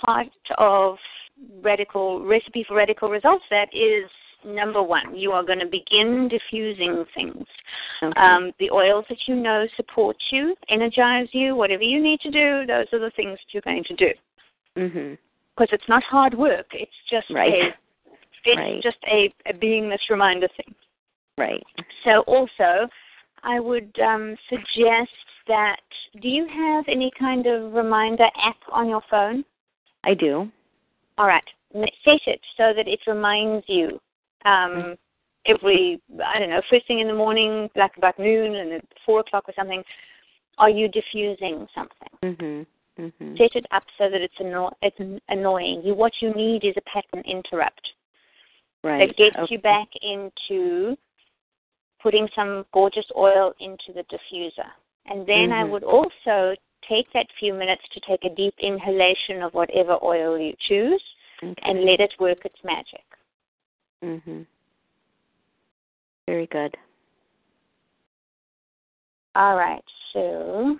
part 0.04 0.28
of 0.56 0.96
radical 1.62 2.24
recipe 2.24 2.64
for 2.66 2.76
radical 2.76 3.10
results. 3.10 3.44
That 3.50 3.68
is 3.72 4.10
number 4.44 4.82
one. 4.82 5.16
You 5.16 5.32
are 5.32 5.44
going 5.44 5.58
to 5.58 5.66
begin 5.66 6.28
diffusing 6.28 7.04
things. 7.14 7.44
Okay. 8.02 8.20
Um, 8.20 8.52
the 8.58 8.70
oils 8.70 9.04
that 9.08 9.18
you 9.26 9.34
know 9.34 9.66
support 9.76 10.16
you, 10.30 10.54
energize 10.68 11.28
you, 11.32 11.54
whatever 11.54 11.82
you 11.82 12.02
need 12.02 12.20
to 12.20 12.30
do. 12.30 12.66
Those 12.66 12.86
are 12.92 13.00
the 13.00 13.12
things 13.16 13.38
that 13.38 13.52
you're 13.52 13.62
going 13.62 13.84
to 13.84 13.96
do. 13.96 14.10
Because 15.56 15.72
it's 15.72 15.88
not 15.88 16.02
hard 16.04 16.34
work. 16.34 16.66
It's 16.72 16.92
just 17.10 17.26
right. 17.30 17.52
a 17.52 17.68
it's 18.44 18.58
right. 18.58 18.82
just 18.82 18.98
a, 19.10 19.32
a 19.46 19.52
beingness 19.52 19.98
reminder 20.08 20.48
thing. 20.56 20.74
Right. 21.36 21.62
So 22.04 22.20
also, 22.22 22.88
I 23.42 23.60
would 23.60 23.92
um, 24.00 24.36
suggest 24.48 25.10
that. 25.48 25.80
Do 26.22 26.28
you 26.28 26.46
have 26.46 26.84
any 26.88 27.10
kind 27.18 27.46
of 27.46 27.72
reminder 27.72 28.26
app 28.44 28.56
on 28.72 28.88
your 28.88 29.02
phone? 29.10 29.44
I 30.04 30.14
do. 30.14 30.50
All 31.18 31.26
right. 31.26 31.44
Set 31.72 32.20
it 32.26 32.40
so 32.56 32.72
that 32.74 32.88
it 32.88 33.00
reminds 33.06 33.64
you 33.68 34.00
um, 34.44 34.96
every 35.46 36.00
I 36.24 36.38
don't 36.38 36.50
know 36.50 36.62
first 36.70 36.86
thing 36.86 37.00
in 37.00 37.08
the 37.08 37.14
morning, 37.14 37.68
like 37.76 37.96
about 37.96 38.18
noon 38.18 38.56
and 38.56 38.72
at 38.72 38.84
four 39.04 39.20
o'clock 39.20 39.44
or 39.48 39.54
something. 39.56 39.82
Are 40.58 40.70
you 40.70 40.88
diffusing 40.88 41.66
something? 41.74 42.08
Mhm. 42.22 42.66
Mm-hmm. 42.98 43.36
Set 43.36 43.54
it 43.54 43.66
up 43.70 43.84
so 43.96 44.10
that 44.10 44.20
it's 44.20 44.34
anno- 44.40 44.76
it's 44.82 45.22
annoying. 45.28 45.82
You 45.84 45.94
what 45.94 46.12
you 46.20 46.34
need 46.34 46.64
is 46.64 46.74
a 46.76 46.80
pattern 46.82 47.22
interrupt. 47.24 47.92
Right. 48.82 49.06
That 49.06 49.16
gets 49.16 49.36
okay. 49.36 49.54
you 49.54 49.58
back 49.60 49.88
into 50.02 50.96
putting 52.02 52.28
some 52.34 52.64
gorgeous 52.72 53.06
oil 53.16 53.52
into 53.60 53.92
the 53.94 54.04
diffuser. 54.04 54.68
And 55.06 55.26
then 55.26 55.50
mm-hmm. 55.50 55.52
I 55.52 55.64
would 55.64 55.84
also 55.84 56.54
take 56.88 57.12
that 57.12 57.26
few 57.38 57.54
minutes 57.54 57.82
to 57.94 58.00
take 58.00 58.24
a 58.24 58.34
deep 58.34 58.54
inhalation 58.60 59.42
of 59.42 59.52
whatever 59.54 59.98
oil 60.02 60.38
you 60.38 60.54
choose 60.68 61.02
okay. 61.42 61.54
and 61.64 61.84
let 61.84 62.00
it 62.00 62.12
work 62.20 62.44
its 62.44 62.58
magic. 62.64 63.04
Mhm. 64.02 64.46
Very 66.26 66.46
good. 66.46 66.76
All 69.34 69.56
right. 69.56 69.84
So 70.12 70.78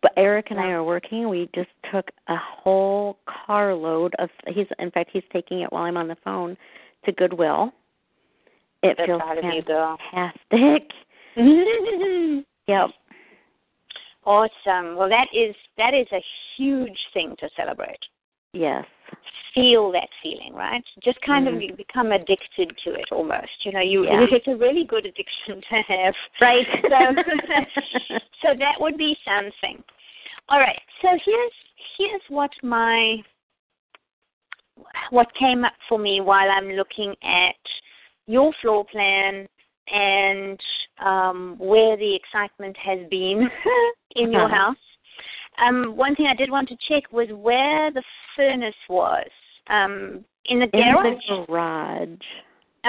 but 0.00 0.12
Eric 0.16 0.46
and 0.50 0.60
I 0.60 0.70
are 0.70 0.84
working. 0.84 1.28
We 1.28 1.48
just 1.54 1.70
took 1.92 2.10
a 2.28 2.36
whole 2.36 3.18
carload 3.26 4.14
of. 4.18 4.28
He's 4.46 4.66
in 4.78 4.90
fact 4.90 5.10
he's 5.12 5.22
taking 5.32 5.60
it 5.60 5.72
while 5.72 5.84
I'm 5.84 5.96
on 5.96 6.08
the 6.08 6.16
phone 6.24 6.56
to 7.04 7.12
Goodwill. 7.12 7.72
It 8.82 8.96
That's 8.98 9.06
feels 9.06 9.22
fantastic. 9.22 10.90
yep. 12.66 12.90
Awesome. 14.26 14.96
Well, 14.96 15.08
that 15.08 15.28
is 15.34 15.54
that 15.78 15.94
is 15.94 16.06
a 16.12 16.22
huge 16.56 16.98
thing 17.12 17.34
to 17.40 17.48
celebrate. 17.56 17.98
Yes. 18.54 18.84
Feel 19.54 19.92
that 19.92 20.08
feeling, 20.22 20.54
right? 20.54 20.82
Just 21.04 21.20
kind 21.20 21.46
mm-hmm. 21.46 21.72
of 21.72 21.76
become 21.76 22.12
addicted 22.12 22.72
to 22.84 22.94
it 22.94 23.06
almost. 23.12 23.50
You 23.64 23.72
know, 23.72 23.80
you 23.80 24.04
yeah. 24.04 24.26
it's 24.30 24.48
a 24.48 24.56
really 24.56 24.84
good 24.84 25.06
addiction 25.06 25.60
to 25.60 25.82
have. 25.88 26.14
Right. 26.40 26.66
So, 26.82 28.16
so 28.42 28.48
that 28.58 28.80
would 28.80 28.96
be 28.96 29.16
something. 29.24 29.82
All 30.48 30.58
right. 30.58 30.80
So 31.02 31.08
here's 31.24 31.52
here's 31.98 32.22
what 32.28 32.50
my 32.62 33.16
what 35.10 35.28
came 35.38 35.64
up 35.64 35.72
for 35.88 35.98
me 35.98 36.20
while 36.20 36.50
I'm 36.50 36.70
looking 36.70 37.14
at 37.22 37.56
your 38.26 38.52
floor 38.60 38.84
plan 38.90 39.46
and 39.88 40.58
um, 41.04 41.56
where 41.58 41.96
the 41.96 42.14
excitement 42.14 42.76
has 42.76 42.98
been 43.10 43.48
in 44.16 44.32
your 44.32 44.46
uh-huh. 44.46 44.54
house. 44.56 44.76
Um, 45.58 45.96
one 45.96 46.14
thing 46.16 46.26
I 46.26 46.34
did 46.34 46.50
want 46.50 46.68
to 46.68 46.76
check 46.88 47.12
was 47.12 47.28
where 47.30 47.90
the 47.92 48.02
furnace 48.36 48.74
was. 48.88 49.28
Um, 49.68 50.24
in 50.46 50.60
the 50.60 50.66
garage. 50.66 51.22
In 51.28 51.40
the 51.40 51.46
garage. 51.46 52.18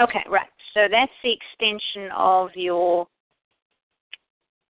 Okay, 0.01 0.23
right. 0.29 0.47
So 0.73 0.87
that's 0.91 1.11
the 1.23 1.31
extension 1.31 2.11
of 2.15 2.49
your 2.55 3.07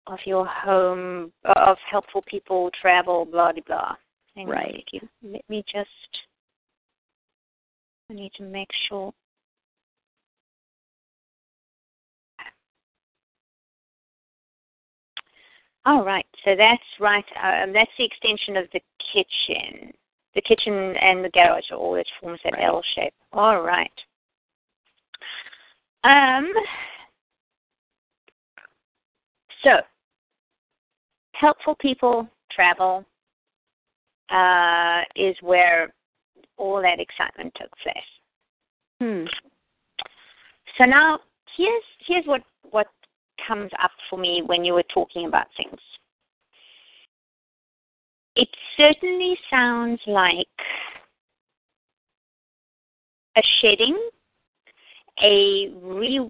of 0.07 0.17
your 0.25 0.45
home 0.48 1.31
of 1.55 1.77
helpful 1.89 2.24
people 2.27 2.71
travel 2.81 3.25
blah 3.25 3.51
blah 3.51 3.62
blah. 3.67 3.95
Hang 4.36 4.48
right. 4.48 4.83
Let 5.21 5.48
me 5.48 5.63
just. 5.71 5.89
I 8.10 8.13
need 8.13 8.31
to 8.38 8.43
make 8.43 8.69
sure. 8.89 9.13
All 15.85 16.03
right, 16.03 16.25
so 16.45 16.55
that's 16.55 16.83
right. 17.00 17.25
Um, 17.43 17.73
that's 17.73 17.91
the 17.97 18.05
extension 18.05 18.57
of 18.57 18.65
the 18.71 18.81
kitchen. 19.13 19.91
The 20.35 20.41
kitchen 20.41 20.73
and 20.73 21.25
the 21.25 21.29
garage 21.29 21.71
are 21.71 21.77
all 21.77 21.93
that 21.95 22.05
forms 22.21 22.39
that 22.43 22.53
right. 22.53 22.65
L 22.65 22.83
shape. 22.95 23.13
All 23.33 23.61
right. 23.61 23.91
Um. 26.03 26.51
So, 29.63 29.79
helpful 31.33 31.75
people 31.79 32.27
travel 32.51 33.05
uh, 34.29 35.01
is 35.15 35.35
where 35.41 35.93
all 36.57 36.81
that 36.81 37.00
excitement 37.00 37.53
took 37.59 37.69
place. 37.83 37.97
Hmm. 39.00 39.25
So 40.77 40.85
now 40.85 41.19
here's 41.57 41.83
here's 42.07 42.25
what 42.25 42.41
what 42.69 42.88
comes 43.48 43.71
up 43.81 43.91
for 44.10 44.17
me 44.17 44.43
when 44.45 44.63
you 44.63 44.74
were 44.74 44.83
talking 44.93 45.27
about 45.27 45.48
things. 45.57 45.79
It 48.36 48.50
certainly 48.77 49.38
sounds 49.50 50.00
like 50.07 50.48
a 53.36 53.41
shedding, 53.62 53.98
a 55.21 55.69
re 55.81 56.29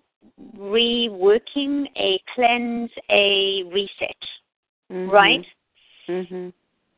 reworking, 0.57 1.85
a 1.95 2.21
cleanse, 2.33 2.91
a 3.09 3.63
reset, 3.71 4.23
Mhm. 4.89 5.11
right? 5.11 5.45
Mhm. 6.07 6.53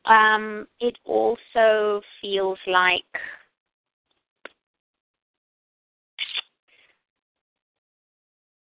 Um, 0.06 0.68
it 0.80 0.98
also 1.04 2.02
feels 2.20 2.58
like 2.66 3.20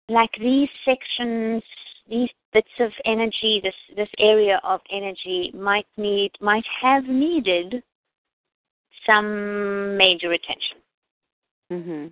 like 0.09 0.31
these 0.39 0.69
sections, 0.83 1.63
these 2.09 2.29
bits 2.51 2.69
of 2.79 2.91
energy, 3.05 3.61
this 3.63 3.75
this 3.95 4.09
area 4.19 4.59
of 4.63 4.81
energy 4.91 5.51
might 5.53 5.87
need 5.97 6.31
might 6.41 6.65
have 6.81 7.05
needed 7.05 7.83
some 9.05 9.95
major 9.97 10.33
attention. 10.33 10.77
Mhm. 11.71 12.11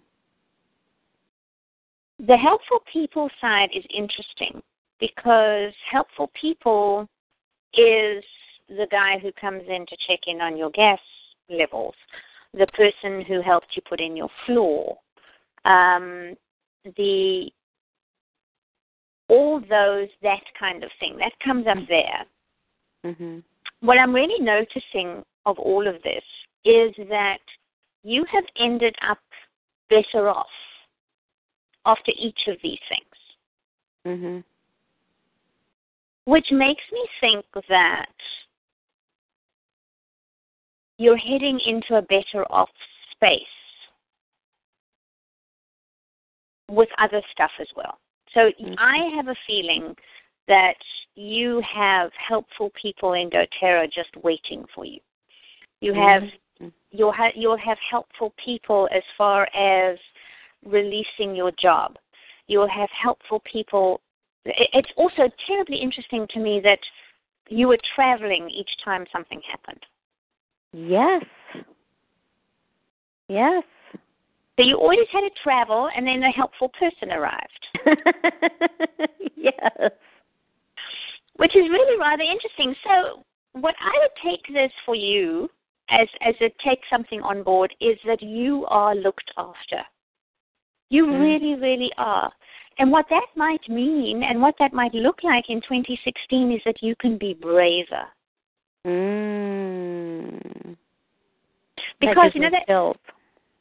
The 2.20 2.38
helpful 2.38 2.80
people 2.92 3.30
side 3.42 3.70
is 3.74 3.86
interesting 3.90 4.62
because 5.00 5.74
helpful 5.90 6.30
people 6.30 7.08
is 7.74 8.24
the 8.70 8.88
guy 8.90 9.20
who 9.20 9.32
comes 9.34 9.64
in 9.68 9.86
to 9.86 9.98
check 10.08 10.20
in 10.28 10.42
on 10.42 10.58
your 10.58 10.72
gas 10.72 11.00
levels, 11.50 11.96
the 12.54 12.68
person 12.68 13.22
who 13.22 13.42
helped 13.42 13.76
you 13.76 13.82
put 13.84 14.02
in 14.02 14.18
your 14.18 14.30
floor, 14.46 14.98
um, 15.66 16.36
the 16.96 17.52
all 19.30 19.60
those 19.60 20.10
that 20.22 20.44
kind 20.60 20.84
of 20.84 20.92
thing 21.00 21.18
that 21.18 21.38
comes 21.40 21.68
up 21.68 21.78
there. 21.88 22.26
Mhm. 23.06 23.44
What 23.82 23.98
I'm 23.98 24.14
really 24.14 24.40
noticing 24.40 25.24
of 25.46 25.60
all 25.60 25.88
of 25.88 26.02
this 26.04 26.24
is 26.64 26.96
that 27.10 27.42
you 28.04 28.24
have 28.26 28.46
ended 28.58 28.96
up 29.02 29.20
better 29.90 30.30
off 30.30 30.50
after 31.86 32.12
each 32.16 32.48
of 32.48 32.60
these 32.62 32.80
things. 32.90 33.04
Mhm. 34.06 34.44
which 36.28 36.52
makes 36.52 36.84
me 36.92 37.08
think 37.22 37.46
that 37.70 38.12
you're 40.98 41.16
heading 41.16 41.58
into 41.66 41.96
a 41.96 42.02
better 42.02 42.44
off 42.52 42.70
space 43.12 43.42
with 46.70 46.90
other 46.98 47.22
stuff 47.32 47.52
as 47.62 47.68
well. 47.78 47.98
So 48.38 48.52
Mhm. 48.52 48.76
I 48.78 48.98
have 49.16 49.30
a 49.30 49.36
feeling 49.48 49.98
that 50.48 50.78
you 51.16 51.60
have 51.62 52.14
helpful 52.14 52.70
people 52.80 53.14
in 53.14 53.32
doTERRA 53.32 53.92
just 53.92 54.16
waiting 54.18 54.66
for 54.68 54.86
you. 54.86 55.00
You 55.82 55.94
have 55.94 56.22
Mhm. 56.60 56.72
you'll 56.92 57.12
have 57.12 57.36
you'll 57.36 57.58
have 57.58 57.80
helpful 57.80 58.30
people 58.38 58.88
as 58.92 59.04
far 59.18 59.50
as 59.56 59.98
releasing 60.64 61.36
your 61.36 61.52
job. 61.52 61.98
You'll 62.46 62.68
have 62.68 62.92
helpful 62.92 63.40
people. 63.40 64.02
It's 64.46 64.92
also 64.96 65.30
terribly 65.48 65.78
interesting 65.78 66.28
to 66.28 66.40
me 66.40 66.60
that 66.60 66.80
you 67.50 67.68
were 67.68 67.80
traveling 67.96 68.50
each 68.52 68.78
time 68.78 69.08
something 69.12 69.42
happened. 69.42 69.84
Yes. 70.74 71.26
Yes. 73.28 73.64
So 74.58 74.64
you 74.64 74.76
always 74.78 75.08
had 75.12 75.22
to 75.22 75.30
travel, 75.44 75.90
and 75.96 76.06
then 76.08 76.24
a 76.24 76.32
helpful 76.32 76.70
person 76.70 77.12
arrived, 77.12 77.67
yes. 79.36 79.92
which 81.38 81.56
is 81.56 81.70
really 81.70 82.00
rather 82.00 82.24
interesting. 82.24 82.76
So 82.84 83.24
what 83.54 83.76
I 83.80 83.98
would 84.00 84.12
take 84.24 84.54
this 84.54 84.72
for 84.86 84.96
you 84.96 85.50
as 85.90 86.08
as 86.22 86.36
a 86.42 86.50
take 86.64 86.82
something 86.90 87.22
on 87.22 87.44
board 87.44 87.74
is 87.80 87.98
that 88.06 88.22
you 88.22 88.66
are 88.68 88.96
looked 88.96 89.32
after. 89.38 89.82
You 90.90 91.06
Mhm. 91.06 91.22
really, 91.22 91.56
really 91.56 91.92
are. 91.98 92.32
And 92.80 92.92
what 92.92 93.10
that 93.10 93.28
might 93.36 93.68
mean 93.68 94.24
and 94.24 94.42
what 94.42 94.58
that 94.60 94.74
might 94.74 94.94
look 94.94 95.24
like 95.24 95.50
in 95.50 95.62
2016 95.62 96.52
is 96.52 96.62
that 96.66 96.84
you 96.84 96.96
can 96.96 97.18
be 97.18 97.34
braver. 97.34 98.08
Mm. 98.86 100.78
Because 102.00 102.34
you 102.36 102.42
know 102.42 102.50
that 102.52 102.68
Chills. 102.68 102.98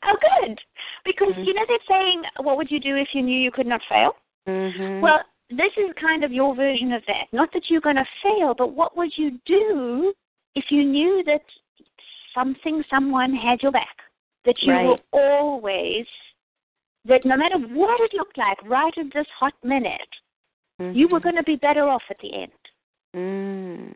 Oh 0.06 0.16
good. 0.40 0.60
Because 1.04 1.34
Mhm. 1.34 1.46
you 1.46 1.54
know 1.54 1.66
that 1.66 1.80
saying, 1.88 2.22
what 2.38 2.56
would 2.56 2.70
you 2.70 2.80
do 2.80 2.96
if 2.96 3.14
you 3.14 3.22
knew 3.22 3.38
you 3.38 3.50
could 3.50 3.66
not 3.66 3.82
fail? 3.84 4.16
Mhm. 4.46 5.00
Well, 5.00 5.22
this 5.50 5.72
is 5.76 5.92
kind 5.94 6.24
of 6.24 6.32
your 6.32 6.54
version 6.54 6.92
of 6.92 7.04
that. 7.06 7.32
Not 7.32 7.52
that 7.52 7.70
you're 7.70 7.80
going 7.80 7.96
to 7.96 8.06
fail, 8.22 8.54
but 8.54 8.72
what 8.72 8.96
would 8.96 9.16
you 9.16 9.32
do 9.44 10.12
if 10.54 10.70
you 10.70 10.84
knew 10.84 11.22
that 11.24 11.44
something, 12.34 12.82
someone 12.84 13.34
had 13.34 13.62
your 13.62 13.72
back? 13.72 14.02
That 14.44 14.62
you 14.62 14.72
Right. 14.72 14.86
were 14.86 14.98
always, 15.12 16.06
that 17.04 17.24
no 17.24 17.36
matter 17.36 17.58
what 17.58 18.00
it 18.00 18.12
looked 18.14 18.38
like 18.38 18.58
right 18.64 18.96
at 18.98 19.10
this 19.12 19.28
hot 19.28 19.54
minute, 19.62 20.16
you 20.92 21.08
were 21.08 21.20
Mhm. 21.20 21.22
going 21.22 21.36
to 21.36 21.42
be 21.42 21.56
better 21.56 21.88
off 21.88 22.02
at 22.10 22.18
the 22.18 22.32
end. 22.32 22.52
Mm. 23.14 23.94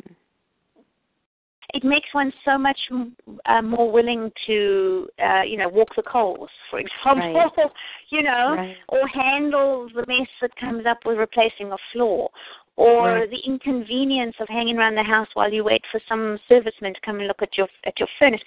It 1.83 1.87
makes 1.87 2.09
one 2.12 2.31
so 2.45 2.59
much 2.59 2.79
mm, 2.93 3.11
uh, 3.47 3.62
more 3.62 3.90
willing 3.90 4.31
to, 4.47 5.09
uh, 5.19 5.43
you 5.43 5.57
know, 5.57 5.69
walk 5.69 5.88
the 5.97 6.03
coals, 6.03 6.51
for 6.69 6.79
example, 6.79 7.51
Right. 7.57 7.71
you 8.11 8.23
know, 8.23 8.55
Right. 8.59 8.77
or 8.88 9.09
handle 9.09 9.88
the 9.95 10.05
mess 10.07 10.29
that 10.43 10.55
comes 10.57 10.85
up 10.85 10.99
with 11.07 11.16
replacing 11.16 11.73
a 11.73 11.77
floor, 11.93 12.29
or 12.77 13.21
Right. 13.21 13.31
the 13.31 13.38
inconvenience 13.47 14.35
of 14.40 14.49
hanging 14.49 14.77
around 14.77 14.95
the 14.95 15.03
house 15.03 15.29
while 15.33 15.51
you 15.51 15.64
wait 15.64 15.83
for 15.90 16.01
some 16.07 16.38
serviceman 16.51 16.93
to 16.95 17.01
come 17.03 17.19
and 17.19 17.29
look 17.29 17.40
at 17.40 17.57
your 17.57 17.69
at 17.87 17.99
your 17.99 18.09
furnace. 18.19 18.43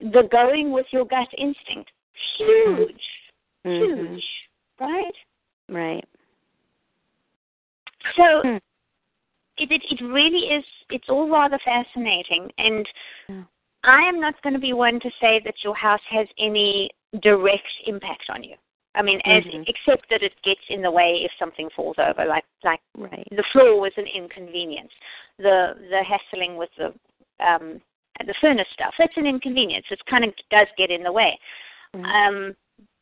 The 0.00 0.28
going 0.32 0.72
with 0.72 0.86
your 0.90 1.04
gut 1.04 1.28
instinct, 1.38 1.92
huge, 2.36 3.04
Mhm. 3.64 4.14
huge, 4.14 4.24
right? 4.80 5.14
Right. 5.68 6.04
So 8.16 8.42
Hmm. 8.42 8.56
It, 9.58 9.70
it 9.70 9.82
it 9.90 10.04
really 10.04 10.46
is. 10.48 10.64
It's 10.90 11.08
all 11.08 11.28
rather 11.28 11.58
fascinating, 11.64 12.50
and 12.58 12.88
Yeah. 13.28 13.42
I 13.84 14.02
am 14.02 14.20
not 14.20 14.40
going 14.42 14.54
to 14.54 14.60
be 14.60 14.72
one 14.72 15.00
to 15.00 15.10
say 15.20 15.40
that 15.44 15.54
your 15.64 15.74
house 15.74 16.02
has 16.08 16.28
any 16.38 16.90
direct 17.20 17.68
impact 17.86 18.24
on 18.30 18.42
you. 18.44 18.56
I 18.94 19.02
mean, 19.02 19.20
as 19.24 19.42
Mhm. 19.44 19.64
except 19.68 20.08
that 20.10 20.22
it 20.22 20.34
gets 20.42 20.60
in 20.68 20.82
the 20.82 20.90
way 20.90 21.24
if 21.24 21.32
something 21.38 21.70
falls 21.70 21.98
over, 21.98 22.24
like 22.24 22.44
like 22.62 22.80
Right. 22.96 23.26
the 23.30 23.42
floor 23.44 23.80
was 23.80 23.96
an 23.96 24.06
inconvenience. 24.06 24.92
The 25.38 25.76
the 25.90 26.02
hassling 26.02 26.56
with 26.56 26.70
the 26.76 26.94
um 27.40 27.80
the 28.24 28.34
furnace 28.34 28.68
stuff 28.72 28.94
that's 28.98 29.16
an 29.16 29.26
inconvenience. 29.26 29.86
It 29.90 30.04
kind 30.06 30.24
of 30.24 30.34
does 30.50 30.68
get 30.76 30.90
in 30.90 31.02
the 31.02 31.12
way. 31.12 31.38
Right. 31.94 32.26
Um, 32.26 32.56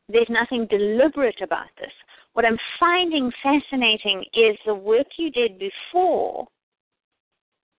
there's 0.08 0.28
nothing 0.28 0.66
deliberate 0.66 1.40
about 1.40 1.68
this. 1.76 1.92
What 2.34 2.44
I'm 2.44 2.58
finding 2.78 3.32
fascinating 3.42 4.24
is 4.34 4.56
the 4.64 4.74
work 4.74 5.06
you 5.18 5.30
did 5.30 5.58
before 5.58 6.46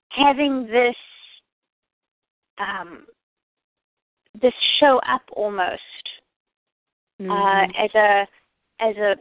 having 0.10 0.68
this 0.68 0.96
um, 2.58 3.06
this 4.42 4.54
show 4.80 5.00
up 5.08 5.22
almost 5.34 5.82
uh, 7.20 7.24
Mhm. 7.24 7.76
as 7.78 7.96
a 7.96 8.28
as 8.80 8.98
a 8.98 9.16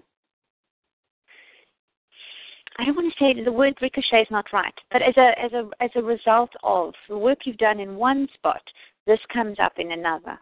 I 2.79 2.85
don't 2.85 2.97
want 2.97 3.13
to 3.13 3.19
say 3.19 3.43
the 3.43 3.53
word 3.53 3.77
ricochet 3.83 4.23
is 4.23 4.31
not 4.31 4.53
right, 4.53 4.75
but 4.91 5.03
as 5.03 5.17
a 5.17 5.39
as 5.39 5.53
a 5.53 5.69
as 5.81 5.91
a 5.95 6.03
result 6.03 6.51
of 6.63 6.95
the 7.09 7.19
work 7.19 7.47
you've 7.47 7.59
done 7.59 7.79
in 7.79 7.97
one 7.97 8.29
spot, 8.35 8.63
this 9.07 9.21
comes 9.33 9.59
up 9.59 9.79
in 9.79 9.93
another. 9.93 10.39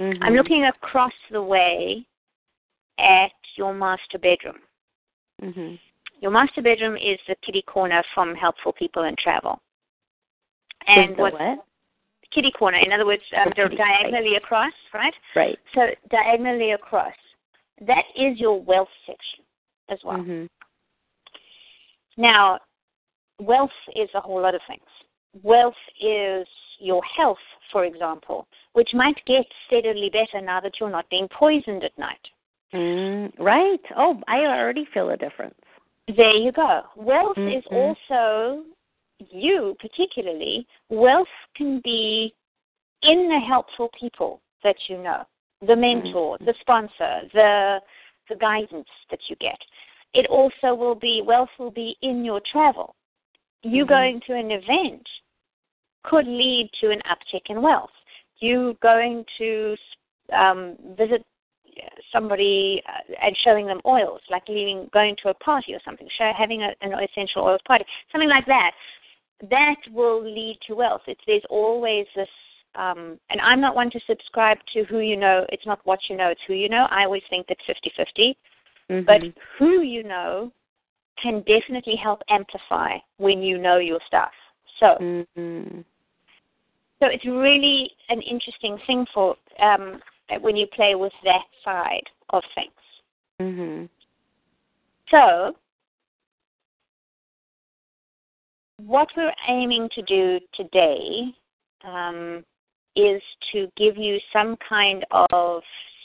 Mhm. 0.00 0.18
I'm 0.22 0.34
looking 0.34 0.66
across 0.66 1.12
the 1.30 1.42
way 1.42 2.06
at 2.98 3.32
your 3.56 3.74
master 3.74 4.18
bedroom. 4.18 4.60
Mhm. 5.40 5.78
Your 6.20 6.30
master 6.30 6.62
bedroom 6.62 6.96
is 6.96 7.18
the 7.26 7.36
kitty 7.36 7.62
corner 7.62 8.02
from 8.14 8.34
Helpful 8.34 8.72
People 8.72 9.04
and 9.04 9.16
Travel. 9.18 9.60
And 10.86 11.16
what 11.16 11.34
what? 11.34 11.64
kitty 12.30 12.50
corner, 12.50 12.78
in 12.78 12.92
other 12.92 13.06
words, 13.06 13.22
um, 13.36 13.50
diagonally 13.50 14.36
across, 14.36 14.72
right? 14.92 15.14
Right. 15.34 15.58
So 15.74 15.88
diagonally 16.10 16.72
across, 16.72 17.14
that 17.80 18.04
is 18.16 18.38
your 18.38 18.60
wealth 18.60 18.90
section 19.06 19.44
as 19.88 20.02
well. 20.04 20.18
Mhm. 20.18 20.48
Now, 22.16 22.58
wealth 23.38 23.72
is 23.94 24.12
a 24.14 24.20
whole 24.20 24.40
lot 24.40 24.54
of 24.54 24.62
things. 24.64 24.88
Wealth 25.42 25.78
is 26.00 26.48
your 26.78 27.02
health, 27.04 27.40
for 27.70 27.84
example, 27.84 28.46
which 28.72 28.92
might 28.94 29.24
get 29.24 29.46
steadily 29.66 30.10
better 30.10 30.40
now 30.40 30.60
that 30.60 30.78
you're 30.80 30.90
not 30.90 31.08
being 31.08 31.28
poisoned 31.28 31.84
at 31.84 31.96
night. 31.98 32.30
Mm, 32.74 33.32
right. 33.38 33.80
Oh, 33.96 34.20
I 34.28 34.40
already 34.40 34.86
feel 34.92 35.10
a 35.10 35.16
difference. 35.16 35.54
There 36.16 36.36
you 36.36 36.52
go. 36.52 36.82
Wealth 36.96 37.38
is 37.38 37.64
Mhm. 37.66 37.72
also 37.72 38.64
you, 39.18 39.76
particularly. 39.80 40.66
Wealth 40.90 41.28
can 41.54 41.80
be 41.80 42.34
in 43.02 43.28
the 43.28 43.38
helpful 43.40 43.88
people 43.98 44.40
that 44.62 44.76
you 44.88 44.98
know, 44.98 45.24
the 45.62 45.76
mentor, 45.76 46.36
Mm-hmm. 46.36 46.44
the 46.44 46.54
sponsor, 46.60 47.28
the 47.32 47.82
the 48.28 48.36
guidance 48.36 48.88
that 49.10 49.20
you 49.30 49.36
get. 49.36 49.58
It 50.12 50.26
also 50.26 50.74
will 50.74 50.94
be 50.94 51.22
wealth 51.22 51.50
will 51.58 51.70
be 51.70 51.96
in 52.02 52.24
your 52.24 52.40
travel. 52.40 52.94
You 53.62 53.84
Mhm. 53.84 53.88
going 53.88 54.20
to 54.20 54.34
an 54.34 54.50
event 54.50 55.08
could 56.04 56.26
lead 56.26 56.70
to 56.80 56.90
an 56.90 57.00
uptick 57.06 57.48
in 57.48 57.62
wealth. 57.62 57.92
You 58.38 58.74
going 58.80 59.24
to 59.38 59.76
um, 60.30 60.76
visit 60.96 61.24
somebody 62.12 62.82
uh, 62.88 63.14
and 63.22 63.36
showing 63.44 63.66
them 63.66 63.80
oils, 63.84 64.20
like 64.30 64.42
leaving, 64.48 64.88
going 64.92 65.16
to 65.22 65.30
a 65.30 65.34
party 65.34 65.74
or 65.74 65.80
something, 65.84 66.08
show, 66.16 66.32
having 66.36 66.62
a, 66.62 66.70
an 66.80 66.92
essential 66.92 67.42
oils 67.42 67.60
party, 67.66 67.84
something 68.12 68.28
like 68.28 68.46
that. 68.46 68.72
That 69.50 69.76
will 69.92 70.22
lead 70.22 70.58
to 70.66 70.74
wealth. 70.74 71.02
It's, 71.06 71.20
there's 71.26 71.44
always 71.48 72.06
this, 72.16 72.28
um, 72.74 73.18
and 73.30 73.40
I'm 73.40 73.60
not 73.60 73.76
one 73.76 73.90
to 73.90 74.00
subscribe 74.06 74.58
to 74.74 74.84
who 74.84 74.98
you 74.98 75.16
know. 75.16 75.46
It's 75.50 75.66
not 75.66 75.80
what 75.84 76.00
you 76.08 76.16
know, 76.16 76.28
it's 76.28 76.40
who 76.46 76.54
you 76.54 76.68
know. 76.68 76.86
I 76.90 77.04
always 77.04 77.22
think 77.30 77.46
that's 77.46 77.60
50-50. 77.68 78.34
Mhm. 78.90 79.06
But 79.06 79.22
who 79.58 79.82
you 79.82 80.02
know 80.02 80.50
can 81.22 81.40
definitely 81.40 81.96
help 81.96 82.22
amplify 82.28 82.96
when 83.18 83.42
you 83.42 83.58
know 83.58 83.78
your 83.78 84.00
stuff. 84.06 84.32
So, 84.80 84.96
Mhm. 85.00 85.84
so 87.00 87.06
it's 87.06 87.24
really 87.24 87.90
an 88.08 88.22
interesting 88.22 88.78
thing 88.86 89.06
for 89.06 89.36
um, 89.58 90.02
when 90.40 90.56
you 90.56 90.66
play 90.66 90.94
with 90.94 91.12
that 91.24 91.44
side 91.64 92.04
of 92.30 92.42
things. 92.54 92.72
Mhm. 93.40 93.88
So, 95.10 95.56
what 98.84 99.08
we're 99.16 99.34
aiming 99.48 99.88
to 99.90 100.02
do 100.02 100.40
today 100.54 101.34
um, 101.84 102.44
is 102.96 103.22
to 103.52 103.70
give 103.76 103.96
you 103.96 104.18
some 104.32 104.56
kind 104.56 105.04
of 105.10 105.62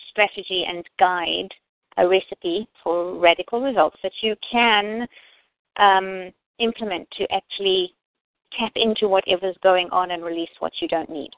strategy 0.10 0.66
and 0.68 0.88
guide, 1.00 1.50
a 1.98 2.08
recipe 2.08 2.68
for 2.84 3.16
radical 3.16 3.62
results 3.62 3.98
that 4.04 4.14
you 4.22 4.36
can 4.50 5.08
um, 5.78 6.32
implement 6.60 7.10
to 7.12 7.32
actually 7.34 7.94
tap 8.58 8.72
into 8.76 9.08
whatever's 9.08 9.58
going 9.64 9.90
on 9.90 10.12
and 10.12 10.24
release 10.24 10.50
what 10.60 10.74
you 10.80 10.88
don't 10.88 11.10
need. 11.10 11.32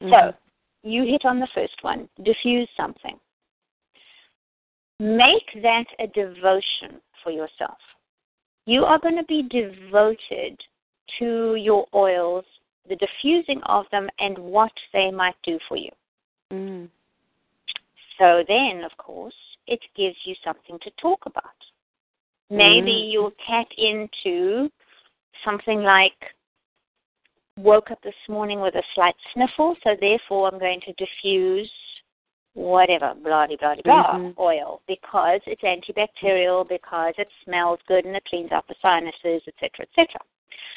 Mhm. 0.00 0.10
So, 0.10 0.34
you 0.86 1.04
hit 1.04 1.24
on 1.24 1.40
the 1.40 1.48
first 1.54 1.82
one 1.82 2.08
diffuse 2.22 2.68
something. 2.76 3.18
Make 5.00 5.62
that 5.62 5.86
a 5.98 6.06
devotion 6.06 7.00
for 7.22 7.30
yourself. 7.30 7.78
You 8.66 8.84
are 8.84 8.98
going 8.98 9.16
to 9.16 9.24
be 9.24 9.42
devoted 9.42 10.58
to 11.18 11.56
your 11.56 11.86
oils, 11.92 12.44
the 12.88 12.96
diffusing 12.96 13.60
of 13.64 13.84
them, 13.90 14.08
and 14.20 14.38
what 14.38 14.72
they 14.92 15.10
might 15.10 15.36
do 15.42 15.58
for 15.68 15.76
you. 15.76 15.90
Mhm. 16.50 16.88
So 18.18 18.44
then, 18.44 18.84
of 18.84 18.96
course, 18.96 19.36
it 19.66 19.80
gives 19.94 20.16
you 20.24 20.34
something 20.36 20.78
to 20.78 20.90
talk 20.92 21.26
about. 21.26 21.44
Maybe 22.48 22.92
Mm. 22.92 23.10
you'll 23.10 23.34
tap 23.46 23.70
into 23.76 24.70
something 25.44 25.82
like 25.82 26.34
woke 27.58 27.90
up 27.90 28.02
this 28.02 28.14
morning 28.28 28.60
with 28.60 28.74
a 28.74 28.82
slight 28.94 29.14
sniffle, 29.32 29.76
so 29.82 29.96
therefore 30.00 30.52
I'm 30.52 30.58
going 30.58 30.80
to 30.82 30.92
diffuse 30.94 31.70
whatever, 32.54 33.14
blah 33.22 33.46
blah 33.46 33.74
blah 33.84 34.18
Mhm. 34.18 34.34
oil 34.38 34.80
because 34.86 35.40
it's 35.46 35.62
antibacterial, 35.62 36.66
because 36.68 37.14
it 37.18 37.28
smells 37.44 37.80
good 37.86 38.04
and 38.04 38.16
it 38.16 38.24
cleans 38.24 38.52
out 38.52 38.66
the 38.66 38.74
sinuses, 38.80 39.42
etc., 39.46 39.86
etc. 39.86 40.20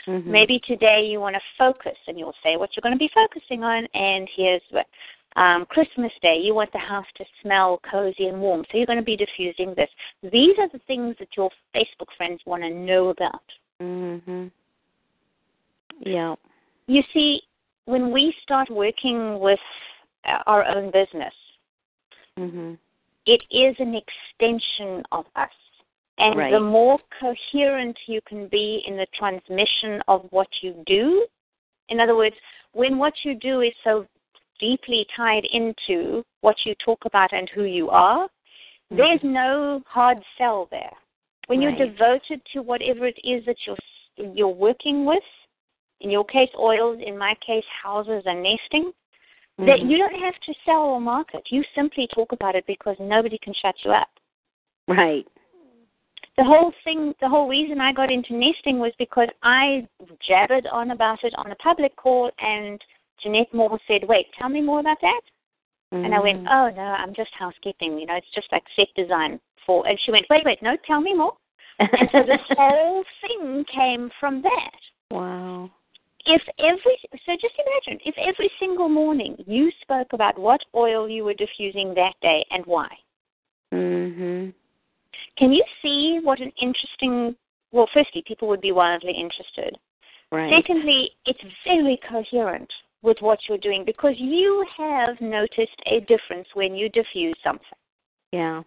Mhm. 0.08 0.26
Maybe 0.26 0.60
today 0.60 1.06
you 1.06 1.20
want 1.22 1.36
to 1.36 1.42
focus 1.58 1.98
and 2.08 2.18
you'll 2.18 2.36
say 2.44 2.58
what 2.58 2.76
you're 2.76 2.82
going 2.82 2.96
to 2.96 3.00
be 3.00 3.10
focusing 3.10 3.64
on, 3.64 3.86
and 3.94 4.28
here's 4.36 4.64
what. 4.72 4.88
Um, 5.36 5.68
Christmas 5.68 6.12
Day, 6.22 6.38
you 6.40 6.56
want 6.56 6.72
the 6.72 6.80
house 6.80 7.06
to 7.16 7.26
smell 7.42 7.78
cozy 7.84 8.28
and 8.28 8.42
warm, 8.42 8.66
so 8.66 8.78
you're 8.78 8.88
going 8.88 8.98
to 8.98 9.04
be 9.04 9.16
diffusing 9.16 9.76
this. 9.76 9.90
These 10.24 10.58
are 10.58 10.68
the 10.70 10.80
things 10.80 11.16
that 11.20 11.38
your 11.38 11.52
Facebook 11.74 12.12
friends 12.18 12.42
want 12.46 12.64
to 12.64 12.70
know 12.70 13.10
about. 13.10 13.44
Mhm. 13.80 14.52
Yeah. 16.00 16.36
You 16.90 17.04
see, 17.14 17.44
when 17.86 18.12
we 18.12 18.34
start 18.42 18.68
working 18.72 19.40
with 19.40 19.60
our 20.48 20.66
own 20.66 20.90
business, 20.90 21.34
Mhm. 22.36 22.80
it 23.28 23.44
is 23.52 23.80
an 23.80 23.94
extension 23.94 25.06
of 25.12 25.28
us. 25.36 25.54
And 26.18 26.36
Right. 26.36 26.52
the 26.52 26.60
more 26.60 26.98
coherent 27.20 27.96
you 28.08 28.22
can 28.22 28.48
be 28.48 28.78
in 28.88 28.98
the 28.98 29.06
transmission 29.14 30.02
of 30.08 30.30
what 30.32 30.50
you 30.64 30.74
do, 30.88 31.28
in 31.90 32.00
other 32.00 32.16
words, 32.16 32.36
when 32.72 32.98
what 32.98 33.24
you 33.24 33.36
do 33.36 33.62
is 33.62 33.74
so 33.84 34.08
deeply 34.58 35.06
tied 35.16 35.46
into 35.46 36.26
what 36.42 36.66
you 36.66 36.74
talk 36.76 37.06
about 37.06 37.32
and 37.34 37.50
who 37.52 37.66
you 37.66 37.92
are, 37.92 38.28
there's 38.90 39.24
no 39.24 39.84
hard 39.86 40.26
sell 40.40 40.66
there. 40.72 40.98
When 41.46 41.62
Right. 41.62 41.78
you're 41.78 41.88
devoted 41.88 42.44
to 42.46 42.64
whatever 42.64 43.06
it 43.06 43.20
is 43.24 43.46
that 43.46 43.68
you're 43.68 43.78
you're 44.18 44.50
working 44.50 45.06
with, 45.06 45.24
in 46.02 46.10
your 46.10 46.24
case 46.26 46.50
oils, 46.58 47.00
in 47.06 47.18
my 47.18 47.36
case 47.46 47.66
houses 47.84 48.24
and 48.26 48.42
nesting, 48.44 48.94
that 49.60 49.80
Mhm. 49.80 49.90
you 49.90 49.98
don't 49.98 50.16
have 50.16 50.40
to 50.40 50.54
sell 50.66 50.82
or 50.82 51.02
market. 51.02 51.52
You 51.52 51.64
simply 51.76 52.08
talk 52.08 52.32
about 52.32 52.56
it 52.56 52.66
because 52.66 52.98
nobody 53.00 53.38
can 53.38 53.54
shut 53.54 53.76
you 53.84 53.92
up. 53.92 54.10
Right. 54.88 55.28
The 56.38 56.44
whole 56.46 56.72
thing, 56.86 57.14
the 57.20 57.28
whole 57.28 57.50
reason 57.50 57.82
I 57.82 57.92
got 57.92 58.10
into 58.10 58.34
nesting 58.34 58.80
was 58.80 58.94
because 58.98 59.28
I 59.44 59.86
jabbered 60.22 60.68
on 60.72 60.92
about 60.92 61.24
it 61.26 61.36
on 61.36 61.52
a 61.52 61.56
public 61.56 61.96
call, 61.98 62.32
and 62.40 62.82
Jeanette 63.22 63.54
Moore 63.54 63.78
said, 63.88 64.06
"Wait, 64.06 64.32
tell 64.34 64.48
me 64.48 64.62
more 64.62 64.80
about 64.80 65.02
that." 65.02 65.22
And 65.92 66.16
I 66.16 66.20
went, 66.20 66.44
Mhm. 66.44 66.52
"Oh 66.52 66.70
no, 66.70 66.84
I'm 66.84 67.14
just 67.14 67.34
housekeeping. 67.34 68.00
You 68.00 68.06
know, 68.06 68.16
it's 68.16 68.30
just 68.32 68.50
like 68.54 68.64
set 68.76 68.88
design 68.96 69.42
for." 69.66 69.86
And 69.86 70.00
she 70.00 70.12
went, 70.12 70.30
"Wait, 70.30 70.46
wait, 70.46 70.62
no, 70.62 70.78
tell 70.78 71.02
me 71.02 71.14
more." 71.14 71.36
And 71.80 72.10
so 72.12 72.24
this 72.24 72.42
whole 72.58 73.04
thing 73.22 73.66
came 73.66 74.10
from 74.20 74.42
that. 74.44 74.80
wow. 75.12 75.70
If 76.30 76.44
every 76.60 76.96
so 77.26 77.36
just 77.42 77.56
imagine 77.58 78.00
if 78.06 78.16
every 78.20 78.52
single 78.60 78.88
morning 78.88 79.36
you 79.48 79.72
spoke 79.82 80.14
about 80.14 80.38
what 80.38 80.62
oil 80.76 81.10
you 81.10 81.24
were 81.24 81.34
diffusing 81.34 81.96
that 81.96 82.14
day 82.22 82.46
and 82.52 82.64
why. 82.68 82.88
Mhm. 83.74 84.54
Can 85.38 85.52
you 85.52 85.64
see 85.82 86.20
what 86.20 86.40
an 86.40 86.52
interesting? 86.62 87.36
Well, 87.72 87.88
firstly, 87.88 88.22
people 88.28 88.48
would 88.48 88.62
be 88.62 88.72
wildly 88.72 89.14
interested. 89.14 89.80
Right. 90.32 90.54
Secondly, 90.54 91.16
it's 91.26 91.42
very 91.64 91.98
coherent 91.98 92.72
with 93.02 93.20
what 93.22 93.40
you're 93.48 93.58
doing 93.58 93.84
because 93.84 94.20
you 94.20 94.64
have 94.78 95.20
noticed 95.22 95.82
a 95.88 96.02
difference 96.02 96.48
when 96.54 96.76
you 96.76 96.90
diffuse 96.90 97.40
something, 97.44 97.78
Yeah. 98.32 98.62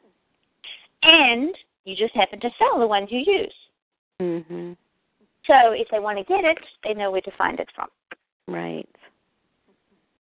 and 1.05 1.57
you 1.85 1.95
just 1.95 2.15
happen 2.15 2.41
to 2.41 2.51
sell 2.59 2.81
the 2.81 2.87
ones 2.89 3.13
you 3.13 3.21
use. 3.21 3.55
Mhm. 4.19 4.77
So 5.47 5.73
if 5.73 5.89
they 5.91 5.99
want 5.99 6.19
to 6.19 6.25
get 6.25 6.45
it, 6.45 6.59
they 6.85 6.95
know 6.95 7.11
where 7.11 7.21
to 7.21 7.31
find 7.37 7.59
it 7.59 7.69
from. 7.75 7.89
Right. 8.47 8.89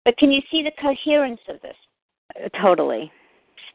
But 0.05 0.17
can 0.17 0.31
you 0.31 0.41
see 0.49 0.63
the 0.63 0.71
coherence 0.81 1.41
of 1.49 1.61
this? 1.61 1.75
Uh, 2.35 2.49
Totally. 2.61 3.11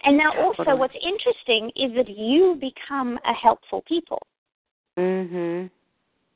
And 0.04 0.16
now 0.16 0.32
also 0.38 0.64
Totally. 0.64 0.78
what's 0.78 0.94
interesting 1.02 1.70
is 1.76 1.94
that 1.96 2.08
you 2.08 2.58
become 2.60 3.18
a 3.24 3.32
helpful 3.32 3.82
people 3.82 4.20
Mhm. 4.96 5.70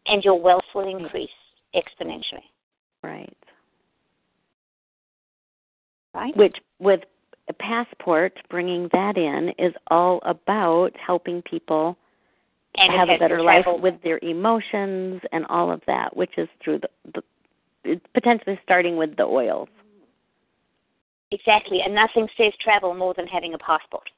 and 0.07 0.25
your 0.25 0.41
wealth 0.41 0.65
will 0.75 0.89
increase 0.89 1.31
exponentially, 1.75 2.49
Right. 3.03 3.37
right? 6.15 6.35
Which 6.37 6.57
with 6.79 7.05
a 7.49 7.53
passport, 7.53 8.41
bringing 8.49 8.89
that 8.89 9.19
in 9.19 9.51
is 9.59 9.75
all 9.89 10.21
about 10.23 10.97
helping 10.97 11.43
people 11.43 11.97
And 12.79 12.93
have 12.95 13.09
a 13.09 13.19
better 13.19 13.43
life 13.43 13.65
with 13.67 13.95
their 14.03 14.19
emotions 14.23 15.21
and 15.33 15.45
all 15.47 15.73
of 15.73 15.81
that, 15.87 16.17
which 16.17 16.33
is 16.39 16.49
through 16.63 16.81
the, 16.81 17.23
the 17.85 18.01
potentially 18.15 18.59
starting 18.63 18.97
with 18.97 19.17
the 19.17 19.25
oils. 19.25 19.69
Exactly, 21.31 21.81
and 21.85 21.95
nothing 21.95 22.29
says 22.37 22.53
travel 22.63 22.95
more 22.95 23.15
than 23.15 23.27
having 23.27 23.55
a 23.55 23.59
passport. 23.59 24.09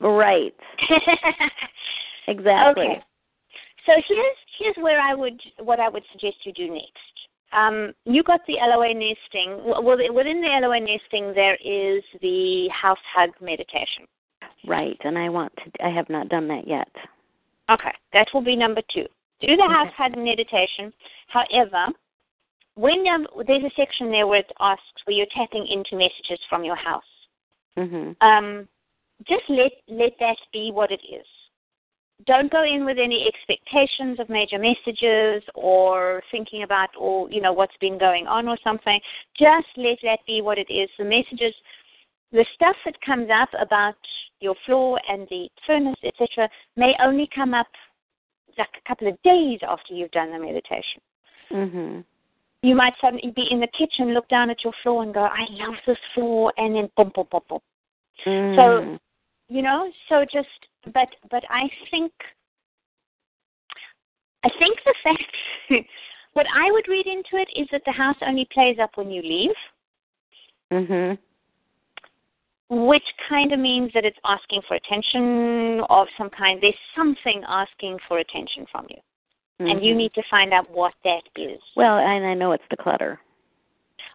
Right. 0.00 0.54
Exactly. 2.30 2.84
Okay. 2.84 3.02
So 3.86 3.92
here's 4.06 4.36
here's 4.58 4.76
where 4.76 5.00
I 5.00 5.14
would 5.14 5.40
what 5.58 5.80
I 5.80 5.88
would 5.88 6.04
suggest 6.12 6.36
you 6.44 6.52
do 6.52 6.68
next. 6.72 7.14
Um, 7.52 7.92
you 8.04 8.22
got 8.22 8.40
the 8.46 8.54
LOA 8.54 8.94
nesting. 8.94 9.64
Well, 9.64 9.82
within 9.82 10.40
the 10.40 10.58
LOA 10.62 10.78
nesting, 10.78 11.34
there 11.34 11.56
is 11.56 12.02
the 12.22 12.68
house 12.68 12.98
hug 13.12 13.30
meditation. 13.40 14.06
Right. 14.66 14.98
And 15.02 15.18
I 15.18 15.28
want 15.28 15.52
to 15.56 15.84
I 15.84 15.90
have 15.90 16.08
not 16.08 16.28
done 16.28 16.46
that 16.48 16.68
yet. 16.68 16.88
Okay, 17.70 17.92
that 18.12 18.28
will 18.34 18.42
be 18.42 18.56
number 18.56 18.82
two. 18.92 19.06
Do 19.40 19.56
the 19.56 19.68
house 19.68 19.92
had 19.96 20.18
meditation. 20.18 20.92
However, 21.28 21.86
when 22.74 23.04
there's 23.46 23.64
a 23.64 23.70
section 23.76 24.10
there 24.10 24.26
where 24.26 24.40
it 24.40 24.52
asks 24.60 24.84
where 25.04 25.16
you're 25.16 25.26
tapping 25.34 25.66
into 25.66 25.96
messages 25.96 26.38
from 26.48 26.64
your 26.64 26.76
house, 26.76 27.04
Mhm. 27.76 28.16
um, 28.20 28.68
just 29.24 29.48
let 29.48 29.72
let 29.88 30.18
that 30.18 30.38
be 30.52 30.72
what 30.72 30.90
it 30.90 31.02
is. 31.04 31.26
Don't 32.26 32.50
go 32.52 32.62
in 32.64 32.84
with 32.84 32.98
any 32.98 33.26
expectations 33.26 34.20
of 34.20 34.28
major 34.28 34.58
messages 34.58 35.42
or 35.54 36.22
thinking 36.30 36.64
about 36.64 36.90
or 36.96 37.30
you 37.30 37.40
know 37.40 37.52
what's 37.52 37.76
been 37.78 37.96
going 37.96 38.26
on 38.26 38.46
or 38.48 38.58
something. 38.58 39.00
Just 39.34 39.68
let 39.76 39.98
that 40.02 40.24
be 40.26 40.42
what 40.42 40.58
it 40.58 40.70
is. 40.70 40.90
The 40.98 41.04
messages 41.04 41.54
the 42.32 42.44
stuff 42.54 42.76
that 42.84 43.00
comes 43.00 43.28
up 43.30 43.48
about 43.60 43.96
your 44.40 44.54
floor 44.66 45.00
and 45.08 45.26
the 45.28 45.48
furnace, 45.66 45.96
etc., 46.04 46.48
may 46.76 46.94
only 47.02 47.28
come 47.34 47.54
up 47.54 47.66
like 48.58 48.68
a 48.76 48.88
couple 48.88 49.08
of 49.08 49.20
days 49.22 49.58
after 49.66 49.94
you've 49.94 50.10
done 50.10 50.30
the 50.30 50.38
meditation. 50.38 51.00
Mhm. 51.50 52.04
You 52.62 52.74
might 52.74 52.94
suddenly 53.00 53.30
be 53.30 53.50
in 53.50 53.60
the 53.60 53.66
kitchen, 53.68 54.12
look 54.12 54.28
down 54.28 54.50
at 54.50 54.62
your 54.62 54.72
floor, 54.82 55.02
and 55.02 55.14
go, 55.14 55.22
"I 55.22 55.46
love 55.50 55.76
this 55.86 55.98
floor," 56.14 56.52
and 56.56 56.76
then 56.76 56.90
boom, 56.96 57.10
boom, 57.14 57.26
boom, 57.30 57.42
boom. 57.48 57.60
Mm. 58.26 59.00
You 59.48 59.62
know, 59.62 59.90
so 60.08 60.24
just, 60.24 60.68
but, 60.92 61.08
but 61.30 61.44
I 61.50 61.68
think, 61.90 62.12
I 64.44 64.50
think 64.58 64.78
the 64.84 64.94
fact, 65.02 65.36
what 66.34 66.46
I 66.54 66.70
would 66.70 66.86
read 66.86 67.06
into 67.06 67.36
it 67.36 67.48
is 67.56 67.66
that 67.72 67.82
the 67.84 67.92
house 67.92 68.16
only 68.20 68.44
plays 68.52 68.78
up 68.78 68.96
when 68.96 69.10
you 69.10 69.22
leave. 69.22 69.56
Mhm. 70.70 71.18
Which 72.70 73.02
kind 73.28 73.52
of 73.52 73.58
means 73.58 73.90
that 73.94 74.04
it's 74.04 74.18
asking 74.24 74.62
for 74.68 74.76
attention 74.76 75.80
of 75.90 76.06
some 76.16 76.30
kind. 76.30 76.60
There's 76.62 76.74
something 76.96 77.42
asking 77.48 77.98
for 78.06 78.18
attention 78.18 78.64
from 78.70 78.86
you, 78.88 78.98
and 79.58 79.84
you 79.84 79.92
Mhm. 79.92 79.96
need 79.96 80.14
to 80.14 80.22
find 80.30 80.54
out 80.54 80.70
what 80.70 80.94
that 81.02 81.22
is. 81.36 81.60
Well, 81.74 81.98
and 81.98 82.24
I 82.24 82.34
know 82.34 82.52
it's 82.52 82.66
the 82.70 82.76
clutter. 82.76 83.20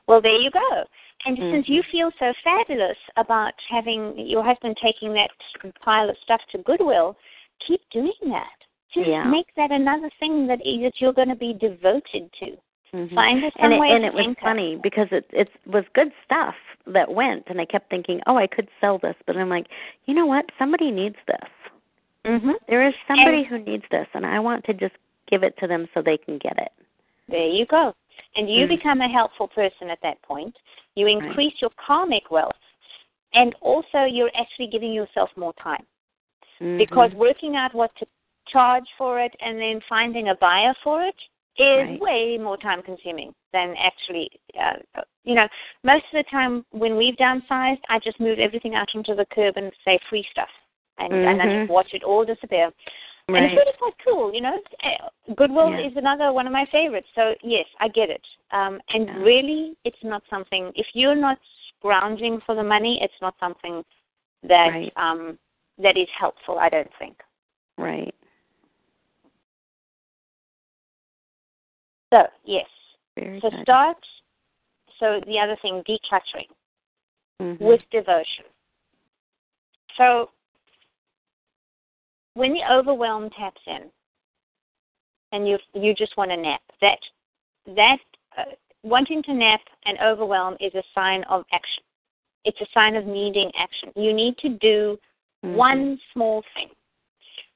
Well, 0.07 0.21
there 0.21 0.37
you 0.37 0.51
go. 0.51 0.85
And 1.25 1.37
since 1.37 1.65
Mhm. 1.65 1.69
you 1.69 1.83
feel 1.83 2.11
so 2.11 2.33
fabulous 2.43 2.97
about 3.17 3.59
having 3.67 4.17
your 4.17 4.43
husband 4.43 4.77
taking 4.77 5.13
that 5.13 5.31
pile 5.81 6.09
of 6.09 6.17
stuff 6.19 6.41
to 6.51 6.59
Goodwill, 6.59 7.17
keep 7.59 7.81
doing 7.89 8.13
that. 8.25 8.63
Just 8.91 9.09
Yeah. 9.09 9.23
make 9.25 9.53
that 9.55 9.71
another 9.71 10.09
thing 10.11 10.47
that 10.47 10.65
is 10.65 10.81
that 10.83 11.01
you're 11.01 11.13
going 11.13 11.29
to 11.29 11.35
be 11.35 11.53
devoted 11.53 12.31
to. 12.33 12.57
Mhm. 12.95 13.13
Find 13.13 13.41
some 13.41 13.51
and 13.57 13.73
it, 13.73 13.79
way 13.79 13.91
and 13.91 14.05
it 14.05 14.13
was 14.13 14.35
funny 14.41 14.77
because 14.77 15.07
it 15.11 15.25
it 15.33 15.49
was 15.65 15.83
good 15.93 16.11
stuff 16.23 16.55
that 16.87 17.11
went, 17.11 17.43
and 17.47 17.59
I 17.59 17.65
kept 17.65 17.89
thinking, 17.89 18.21
oh, 18.25 18.37
I 18.37 18.47
could 18.47 18.69
sell 18.79 18.97
this, 18.99 19.15
but 19.25 19.35
I'm 19.35 19.49
like, 19.49 19.67
you 20.05 20.13
know 20.13 20.25
what? 20.25 20.45
Somebody 20.57 20.91
needs 20.91 21.17
this. 21.27 21.49
Mm-hmm. 22.25 22.51
There 22.69 22.87
is 22.87 22.93
somebody 23.07 23.39
And- 23.39 23.47
who 23.47 23.59
needs 23.59 23.83
this, 23.91 24.07
and 24.13 24.25
I 24.25 24.39
want 24.39 24.63
to 24.65 24.73
just 24.73 24.95
give 25.27 25.43
it 25.43 25.57
to 25.57 25.67
them 25.67 25.87
so 25.93 26.01
they 26.01 26.17
can 26.17 26.37
get 26.37 26.57
it. 26.57 26.71
There 27.27 27.47
you 27.47 27.65
go. 27.65 27.93
And 28.35 28.49
you 28.49 28.65
Mm. 28.65 28.69
become 28.69 29.01
a 29.01 29.07
helpful 29.09 29.47
person 29.47 29.89
at 29.89 29.99
that 30.01 30.21
point. 30.21 30.55
You 30.95 31.07
increase 31.07 31.59
your 31.61 31.71
karmic 31.71 32.31
wealth. 32.31 32.55
And 33.33 33.53
also, 33.61 34.03
you're 34.05 34.31
actually 34.35 34.67
giving 34.67 34.93
yourself 34.93 35.35
more 35.35 35.53
time. 35.53 35.85
Because 36.77 37.13
working 37.15 37.57
out 37.57 37.73
what 37.73 37.93
to 37.97 38.05
charge 38.47 38.87
for 38.97 39.19
it 39.19 39.35
and 39.41 39.59
then 39.59 39.81
finding 39.89 40.29
a 40.29 40.35
buyer 40.35 40.73
for 40.83 41.01
it 41.03 41.15
is 41.57 41.87
Right. 41.87 41.99
way 42.01 42.37
more 42.37 42.57
time 42.57 42.81
consuming 42.81 43.33
than 43.53 43.75
actually, 43.77 44.29
uh, 44.59 45.01
you 45.23 45.35
know, 45.35 45.47
most 45.83 46.05
of 46.05 46.23
the 46.23 46.29
time 46.29 46.65
when 46.71 46.97
we've 46.97 47.15
downsized, 47.15 47.81
I 47.89 47.99
just 47.99 48.19
move 48.19 48.39
everything 48.39 48.75
out 48.75 48.89
onto 48.93 49.15
the 49.15 49.25
curb 49.25 49.57
and 49.57 49.71
say 49.83 49.99
free 50.09 50.25
stuff. 50.31 50.49
And, 50.97 51.13
and 51.13 51.41
I 51.41 51.45
just 51.59 51.69
watch 51.69 51.93
it 51.93 52.03
all 52.03 52.23
disappear. 52.25 52.71
And 53.27 53.35
right. 53.37 53.43
it's 53.45 53.53
really 53.55 53.73
quite 53.79 53.93
cool, 54.05 54.33
you 54.33 54.41
know. 54.41 54.57
Uh, 54.83 55.33
Goodwill 55.35 55.71
Yeah. 55.71 55.87
is 55.87 55.93
another 55.97 56.31
one 56.31 56.45
of 56.47 56.53
my 56.53 56.65
favorites. 56.71 57.07
So 57.15 57.33
yes, 57.43 57.65
I 57.79 57.87
get 57.87 58.09
it. 58.09 58.25
Um, 58.51 58.79
and 58.89 59.07
Yeah. 59.07 59.17
really, 59.17 59.75
it's 59.83 60.03
not 60.03 60.23
something. 60.29 60.71
If 60.75 60.87
you're 60.93 61.15
not 61.15 61.39
scrounging 61.79 62.39
for 62.41 62.55
the 62.55 62.63
money, 62.63 63.01
it's 63.01 63.19
not 63.21 63.37
something 63.39 63.83
that 64.43 64.69
Right. 64.69 64.93
um, 64.95 65.39
that 65.77 65.97
is 65.97 66.07
helpful. 66.17 66.59
I 66.59 66.69
don't 66.69 66.93
think. 66.99 67.21
right. 67.77 68.15
So 72.15 72.27
yes. 72.45 72.65
Very 73.17 73.41
So 73.41 73.49
good. 73.49 73.59
start. 73.63 73.97
So 74.99 75.19
the 75.27 75.37
other 75.37 75.57
thing, 75.61 75.83
decluttering 75.83 76.49
Mhm. 77.41 77.59
with 77.59 77.81
devotion. 77.89 78.45
So 79.97 80.31
when 82.35 82.53
the 82.53 82.63
overwhelm 82.71 83.29
taps 83.31 83.61
in, 83.67 83.91
and 85.33 85.47
you 85.47 85.59
you 85.73 85.93
just 85.93 86.15
want 86.15 86.31
to 86.31 86.37
nap, 86.37 86.61
that 86.79 86.99
that 87.65 87.99
uh, 88.37 88.45
wanting 88.83 89.21
to 89.23 89.33
nap 89.33 89.61
and 89.85 89.99
overwhelm 89.99 90.55
is 90.61 90.73
a 90.75 90.83
sign 90.93 91.23
of 91.25 91.45
action. 91.51 91.83
It's 92.45 92.61
a 92.61 92.67
sign 92.73 92.95
of 92.95 93.05
needing 93.05 93.51
action. 93.55 93.91
You 93.95 94.13
need 94.13 94.37
to 94.37 94.49
do 94.49 94.97
Mhm. 95.43 95.55
one 95.55 95.99
small 96.13 96.43
thing, 96.53 96.69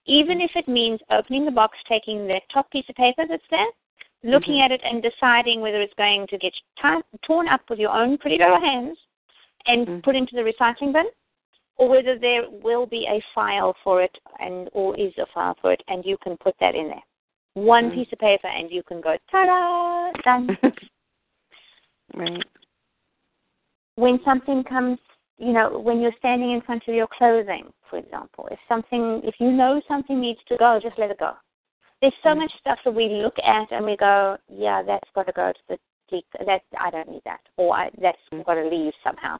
even 0.06 0.42
if 0.42 0.54
it 0.58 0.68
means 0.68 1.00
opening 1.10 1.46
the 1.46 1.52
box, 1.52 1.78
taking 1.88 2.28
the 2.28 2.42
top 2.50 2.70
piece 2.72 2.90
of 2.90 2.96
paper 2.96 3.26
that's 3.26 3.48
there, 3.48 3.72
looking 4.24 4.56
Mhm. 4.56 4.66
at 4.66 4.72
it, 4.72 4.82
and 4.84 5.02
deciding 5.02 5.62
whether 5.62 5.82
it's 5.82 5.94
going 5.96 6.28
to 6.28 6.38
get 6.38 6.54
ti 6.82 7.02
torn 7.22 7.48
up 7.48 7.62
with 7.70 7.80
your 7.80 7.92
own 7.92 8.18
pretty 8.18 8.38
little 8.38 8.60
hands 8.60 8.98
and 9.66 9.88
Mhm. 9.88 10.04
put 10.04 10.16
into 10.16 10.36
the 10.36 10.42
recycling 10.42 10.92
bin, 10.92 11.10
or 11.78 11.90
whether 11.90 12.18
there 12.18 12.50
will 12.50 12.86
be 12.86 13.06
a 13.08 13.22
file 13.34 13.74
for 13.84 14.02
it 14.02 14.18
and 14.40 14.70
or 14.74 14.98
is 14.98 15.18
a 15.18 15.26
file 15.28 15.56
for 15.56 15.72
it, 15.72 15.84
and 15.88 16.06
you 16.06 16.18
can 16.18 16.38
put 16.38 16.58
that 16.60 16.76
in 16.76 16.88
there. 16.88 17.04
One 17.54 17.90
Mhm. 17.90 17.94
piece 17.96 18.12
of 18.14 18.20
paper, 18.20 18.48
and 18.48 18.72
you 18.72 18.84
can 18.84 19.02
go 19.02 19.18
ta-da, 19.32 20.12
done. 20.24 20.48
right. 22.14 22.44
when 23.96 24.24
something 24.24 24.64
comes, 24.64 24.98
you 25.38 25.52
know, 25.52 25.78
when 25.78 26.00
you're 26.00 26.14
standing 26.18 26.52
in 26.52 26.62
front 26.62 26.88
of 26.88 26.96
your 26.96 27.08
clothing, 27.08 27.72
for 27.90 27.98
example, 27.98 28.48
if 28.50 28.60
something, 28.68 29.22
if 29.26 29.36
you 29.40 29.52
know 29.52 29.82
something 29.88 30.20
needs 30.20 30.40
to 30.48 30.56
go, 30.58 30.80
just 30.82 30.98
let 30.98 31.12
it 31.12 31.20
go. 31.20 31.34
There's 32.02 32.14
so 32.24 32.30
Mm. 32.30 32.38
much 32.40 32.54
stuff 32.60 32.80
that 32.84 32.92
we 32.92 33.10
look 33.10 33.38
at 33.40 33.72
and 33.72 33.86
we 33.86 33.98
go, 33.98 34.38
yeah, 34.48 34.82
that's 34.82 35.10
got 35.12 35.26
to 35.28 35.34
go 35.34 35.52
to 35.52 35.60
the 35.68 35.80
deep. 36.10 36.26
That 36.46 36.64
I 36.80 36.90
don't 36.90 37.10
need 37.10 37.24
that, 37.26 37.42
or 37.58 37.76
I, 37.76 37.90
that's 38.02 38.18
got 38.46 38.56
to 38.56 38.64
leave 38.64 38.94
somehow. 39.04 39.38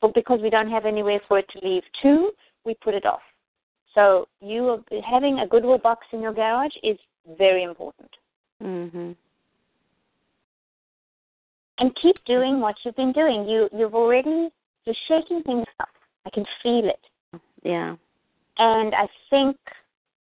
But 0.00 0.14
because 0.14 0.40
we 0.40 0.50
don't 0.50 0.70
have 0.70 0.86
anywhere 0.86 1.20
for 1.28 1.38
it 1.38 1.48
to 1.50 1.60
leave 1.66 1.84
to, 2.02 2.32
we 2.64 2.74
put 2.74 2.94
it 2.94 3.06
off. 3.06 3.22
So 3.94 4.28
you 4.40 4.84
having 5.04 5.40
a 5.40 5.46
Goodwill 5.46 5.78
box 5.78 6.06
in 6.12 6.20
your 6.20 6.32
garage 6.32 6.74
is 6.82 6.98
very 7.38 7.62
important. 7.62 8.10
Mm-hmm. 8.62 9.12
and 11.80 11.96
keep 11.96 12.16
doing 12.26 12.60
what 12.60 12.76
you've 12.84 12.96
been 12.96 13.12
doing. 13.12 13.48
You 13.48 13.68
you've 13.72 13.94
already 13.94 14.50
you're 14.84 14.94
shaking 15.08 15.42
things 15.42 15.66
up. 15.80 15.88
I 16.26 16.30
can 16.30 16.44
feel 16.62 16.88
it. 16.88 17.40
Yeah. 17.62 17.96
And 18.58 18.94
I 18.94 19.08
think 19.30 19.56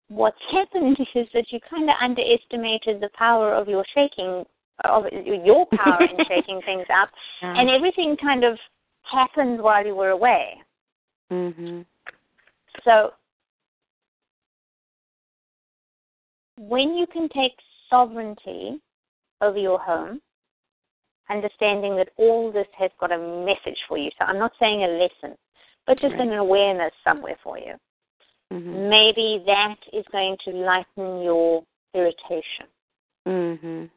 what's 0.08 0.40
happened 0.50 0.98
is 1.14 1.26
that 1.34 1.52
you 1.52 1.60
kind 1.68 1.88
of 1.88 1.96
underestimated 2.00 3.00
the 3.00 3.10
power 3.14 3.54
of 3.54 3.68
your 3.68 3.84
shaking 3.94 4.44
of 4.84 5.04
your 5.12 5.66
power 5.74 6.04
in 6.04 6.16
shaking 6.28 6.60
things 6.64 6.86
up 6.94 7.10
Yeah. 7.42 7.54
and 7.60 7.68
everything 7.68 8.16
kind 8.16 8.44
of 8.44 8.58
happened 9.02 9.60
while 9.60 9.84
you 9.84 9.94
were 9.96 10.10
away. 10.10 10.62
Mhm. 11.30 11.84
So 12.84 13.12
when 16.56 16.94
you 16.94 17.06
can 17.06 17.28
take 17.28 17.52
sovereignty 17.90 18.80
over 19.40 19.58
your 19.58 19.78
home, 19.78 20.20
understanding 21.28 21.96
that 21.96 22.10
all 22.16 22.50
this 22.50 22.66
has 22.76 22.90
got 22.98 23.12
a 23.12 23.18
message 23.18 23.78
for 23.86 23.98
you. 23.98 24.10
So 24.18 24.24
I'm 24.24 24.38
not 24.38 24.52
saying 24.58 24.82
a 24.82 24.88
lesson, 24.88 25.36
but 25.86 25.98
just 25.98 26.12
Right. 26.12 26.22
an 26.22 26.32
awareness 26.34 26.92
somewhere 27.04 27.36
for 27.42 27.58
you. 27.58 27.78
Mhm. 28.52 28.88
Maybe 28.88 29.42
that 29.46 29.76
is 29.92 30.04
going 30.10 30.36
to 30.44 30.50
lighten 30.50 31.22
your 31.22 31.64
irritation. 31.94 32.66
Mhm. 33.26 33.90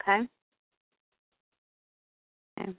Okay? 0.00 0.28
Okay. 2.58 2.72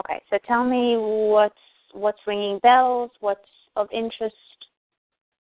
Okay, 0.00 0.22
so 0.30 0.38
tell 0.38 0.64
me 0.64 0.96
what's 0.96 1.58
what's 1.92 2.18
ringing 2.26 2.58
bells, 2.60 3.10
what's 3.20 3.48
of 3.76 3.88
interest. 3.92 4.34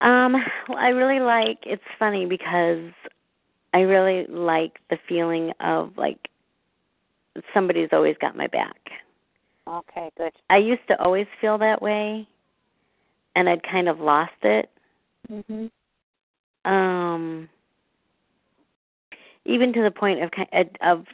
Um, 0.00 0.34
well, 0.68 0.78
I 0.78 0.88
really 0.88 1.20
like. 1.20 1.58
It's 1.64 1.82
funny 1.98 2.24
because 2.24 2.92
I 3.74 3.80
really 3.80 4.26
like 4.28 4.78
the 4.90 4.98
feeling 5.08 5.52
of 5.60 5.96
like 5.96 6.28
somebody's 7.52 7.90
always 7.92 8.16
got 8.18 8.36
my 8.36 8.46
back. 8.46 8.76
Okay, 9.68 10.10
good. 10.16 10.32
I 10.48 10.56
used 10.56 10.86
to 10.88 11.00
always 11.02 11.26
feel 11.40 11.58
that 11.58 11.82
way, 11.82 12.26
and 13.36 13.48
I'd 13.48 13.62
kind 13.62 13.88
of 13.88 14.00
lost 14.00 14.32
it. 14.42 14.70
Mhm. 15.30 15.70
Um, 16.64 17.48
even 19.44 19.72
to 19.74 19.82
the 19.82 19.90
point 19.90 20.22
of 20.22 20.30
ki- 20.30 20.48
of, 20.80 21.06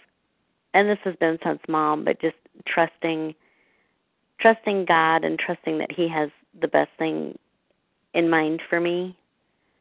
and 0.72 0.88
this 0.88 0.98
has 1.00 1.16
been 1.16 1.38
since 1.42 1.60
mom, 1.68 2.04
but 2.04 2.20
just 2.20 2.36
trusting, 2.64 3.34
trusting 4.38 4.84
God 4.84 5.24
and 5.24 5.38
trusting 5.38 5.78
that 5.78 5.90
He 5.92 6.06
has 6.08 6.30
the 6.60 6.68
best 6.68 6.92
thing 6.98 7.36
in 8.14 8.30
mind 8.30 8.62
for 8.62 8.78
me. 8.80 9.16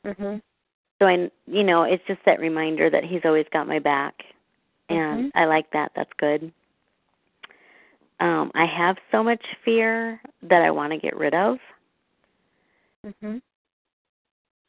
Mhm. 0.03 0.41
so 0.99 1.07
I, 1.07 1.29
you 1.47 1.63
know, 1.63 1.83
it's 1.83 2.05
just 2.05 2.23
that 2.25 2.39
reminder 2.39 2.89
that 2.89 3.03
he's 3.03 3.25
always 3.25 3.47
got 3.49 3.67
my 3.67 3.79
back, 3.79 4.25
and 4.89 5.25
Mhm. 5.25 5.31
I 5.35 5.45
like 5.45 5.69
that. 5.71 5.93
That's 5.95 6.13
good. 6.13 6.51
Um, 8.23 8.51
I 8.55 8.65
have 8.65 8.95
so 9.11 9.21
much 9.21 9.43
fear 9.65 10.21
that 10.43 10.61
I 10.61 10.71
want 10.71 10.93
to 10.93 10.97
get 10.97 11.17
rid 11.17 11.33
of. 11.33 11.57
Mhm. 13.05 13.41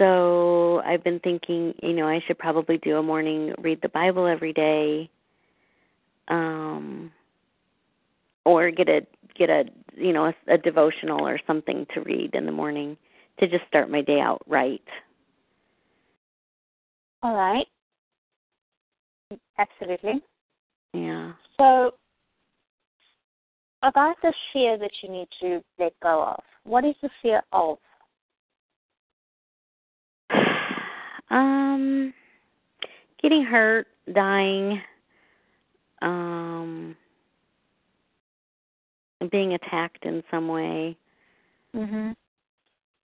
So 0.01 0.81
I've 0.85 1.05
been 1.05 1.21
thinking, 1.21 1.73
you 1.81 1.93
know, 1.93 2.09
I 2.09 2.19
should 2.27 2.39
probably 2.39 2.79
do 2.79 2.97
a 2.97 3.03
morning 3.03 3.55
read 3.59 3.81
the 3.81 3.89
Bible 3.89 4.27
every 4.27 4.53
day. 4.53 5.09
Um, 6.27 7.13
or 8.45 8.71
get 8.73 8.89
a 8.89 9.07
get 9.39 9.51
a 9.51 9.65
you 9.97 10.13
know 10.13 10.27
a, 10.27 10.35
a 10.49 10.59
devotional 10.59 11.27
or 11.27 11.39
something 11.47 11.87
to 11.95 12.01
read 12.01 12.35
in 12.35 12.47
the 12.47 12.53
morning 12.53 12.97
to 13.39 13.47
just 13.47 13.65
start 13.69 13.89
my 13.89 14.01
day 14.03 14.21
out 14.21 14.43
right. 14.49 14.83
All 17.23 17.37
right. 17.37 17.67
Absolutely. 19.59 20.23
Yeah. 20.93 21.33
So, 21.59 21.95
about 23.85 24.17
the 24.23 24.33
fear 24.53 24.79
that 24.79 24.91
you 25.03 25.11
need 25.11 25.29
to 25.41 25.63
let 25.79 25.93
go 26.03 26.23
of, 26.23 26.43
what 26.65 26.85
is 26.85 26.95
the 27.03 27.11
fear 27.23 27.43
of? 27.53 27.79
Um, 31.31 32.13
getting 33.21 33.43
hurt, 33.43 33.89
dying, 34.13 34.81
um, 36.03 36.95
being 39.33 39.55
attacked 39.55 40.05
in 40.05 40.23
some 40.31 40.47
way. 40.49 40.97
Mhm. 41.75 42.15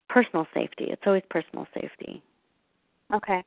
Personal 0.09 0.45
safety. 0.53 0.91
It's 0.91 1.01
always 1.07 1.23
personal 1.29 1.67
safety. 1.73 2.21
Okay. 3.13 3.43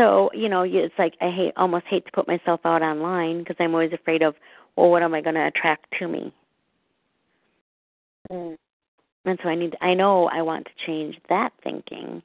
So 0.00 0.30
you 0.32 0.48
know, 0.48 0.62
it's 0.62 0.94
like 0.98 1.14
I 1.20 1.30
hate 1.30 1.52
almost 1.56 1.84
hate 1.90 2.06
to 2.06 2.12
put 2.12 2.26
myself 2.26 2.60
out 2.64 2.80
online 2.80 3.40
because 3.40 3.56
I'm 3.60 3.74
always 3.74 3.92
afraid 3.92 4.22
of, 4.22 4.34
well, 4.74 4.90
what 4.90 5.02
am 5.02 5.12
I 5.12 5.20
going 5.20 5.34
to 5.34 5.46
attract 5.46 5.86
to 5.98 6.08
me? 6.08 6.32
Mm. 8.32 8.56
And 9.26 9.38
so 9.42 9.48
I 9.50 9.54
need. 9.54 9.76
I 9.82 9.92
know 9.92 10.26
I 10.32 10.40
want 10.40 10.64
to 10.64 10.86
change 10.86 11.16
that 11.28 11.50
thinking. 11.62 12.22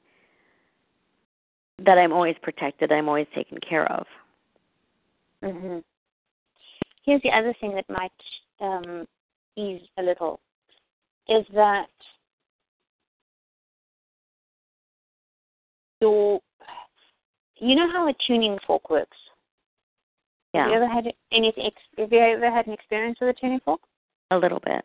That 1.84 1.98
I'm 1.98 2.14
always 2.14 2.36
protected. 2.40 2.90
I'm 2.90 3.08
always 3.08 3.26
taken 3.34 3.58
care 3.58 3.90
of. 3.92 4.06
Mhm. 5.42 5.84
Here's 7.04 7.20
the 7.20 7.30
other 7.30 7.54
thing 7.60 7.74
that 7.74 7.84
might 7.90 8.10
um, 8.60 9.06
ease 9.56 9.82
a 9.98 10.02
little 10.02 10.40
is 11.28 11.44
that 11.52 11.90
your 16.00 16.40
you 17.58 17.74
know 17.74 17.90
how 17.90 18.08
a 18.08 18.14
tuning 18.26 18.58
fork 18.66 18.90
works. 18.90 19.16
Yeah. 20.54 20.62
Have 20.62 20.70
you 20.70 20.76
ever 20.76 20.88
had 20.88 21.04
any? 21.32 21.52
Have 21.98 22.12
you 22.12 22.18
ever 22.18 22.50
had 22.50 22.66
an 22.66 22.72
experience 22.72 23.18
with 23.20 23.36
a 23.36 23.40
tuning 23.40 23.60
fork? 23.64 23.80
A 24.30 24.36
little 24.36 24.60
bit. 24.60 24.84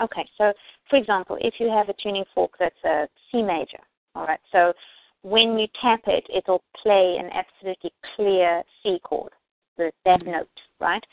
Okay, 0.00 0.28
so 0.38 0.52
for 0.88 0.96
example, 0.96 1.36
if 1.40 1.54
you 1.58 1.68
have 1.68 1.88
a 1.88 1.94
tuning 1.94 2.24
fork 2.34 2.52
that's 2.58 2.84
a 2.84 3.08
C 3.30 3.42
major, 3.42 3.80
all 4.14 4.26
right, 4.26 4.40
so 4.52 4.72
when 5.22 5.58
you 5.58 5.66
tap 5.82 6.00
it, 6.06 6.24
it'll 6.32 6.62
play 6.80 7.16
an 7.18 7.30
absolutely 7.32 7.92
clear 8.14 8.62
C 8.82 9.00
chord, 9.02 9.32
the, 9.76 9.92
that 10.04 10.20
Mhm. 10.20 10.32
note, 10.32 10.60
right? 10.78 11.04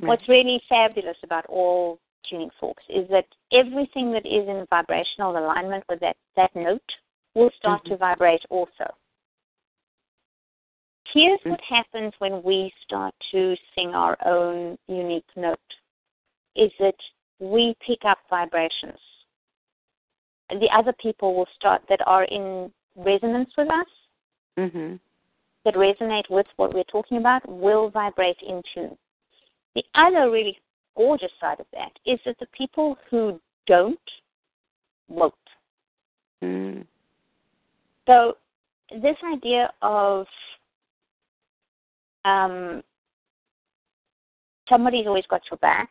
Right. 0.00 0.08
What's 0.08 0.28
really 0.28 0.60
fabulous 0.68 1.16
about 1.22 1.46
all 1.46 2.00
tuning 2.28 2.50
forks 2.58 2.82
is 2.88 3.08
that 3.10 3.26
everything 3.52 4.10
that 4.12 4.26
is 4.26 4.48
in 4.48 4.66
vibrational 4.66 5.36
alignment 5.36 5.84
with 5.88 6.00
that, 6.00 6.16
that 6.34 6.54
note 6.56 6.96
will 7.34 7.50
start 7.50 7.84
to 7.84 7.94
Mhm. 7.94 7.98
vibrate 7.98 8.44
also. 8.50 8.92
Here's 11.14 11.40
Mm. 11.42 11.50
what 11.50 11.60
happens 11.60 12.12
when 12.18 12.42
we 12.42 12.74
start 12.82 13.14
to 13.30 13.56
sing 13.72 13.94
our 13.94 14.18
own 14.26 14.76
unique 14.88 15.30
note 15.36 15.58
is 16.56 16.72
that 16.80 16.96
we 17.38 17.76
pick 17.86 18.04
up 18.04 18.18
vibrations. 18.28 18.98
And 20.50 20.60
the 20.60 20.70
other 20.70 20.92
people 20.94 21.36
will 21.36 21.48
start 21.54 21.86
that 21.86 22.04
are 22.08 22.24
in 22.24 22.72
resonance 22.96 23.56
with 23.56 23.70
us, 23.70 23.86
Mhm. 24.56 24.98
that 25.62 25.74
resonate 25.74 26.28
with 26.30 26.48
what 26.56 26.74
we're 26.74 26.82
talking 26.82 27.18
about, 27.18 27.46
will 27.48 27.90
vibrate 27.90 28.42
in 28.42 28.60
tune. 28.74 28.98
The 29.74 29.86
other 29.94 30.30
really 30.30 30.58
gorgeous 30.96 31.32
side 31.38 31.60
of 31.60 31.70
that 31.70 31.96
is 32.04 32.20
that 32.24 32.38
the 32.38 32.46
people 32.46 32.98
who 33.08 33.40
don't 33.66 34.10
won't. 35.08 35.34
Mm. 36.42 36.86
So 38.06 38.36
this 38.90 39.22
idea 39.22 39.72
of 39.80 40.28
um, 42.24 42.82
somebody's 44.68 45.06
always 45.06 45.26
got 45.26 45.42
your 45.50 45.58
back. 45.58 45.90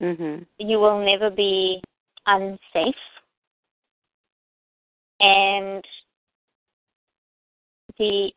Mhm. 0.00 0.46
You 0.58 0.78
will 0.78 1.04
never 1.04 1.30
be 1.30 1.82
unsafe. 2.26 2.94
And 5.20 5.84
the 7.98 8.32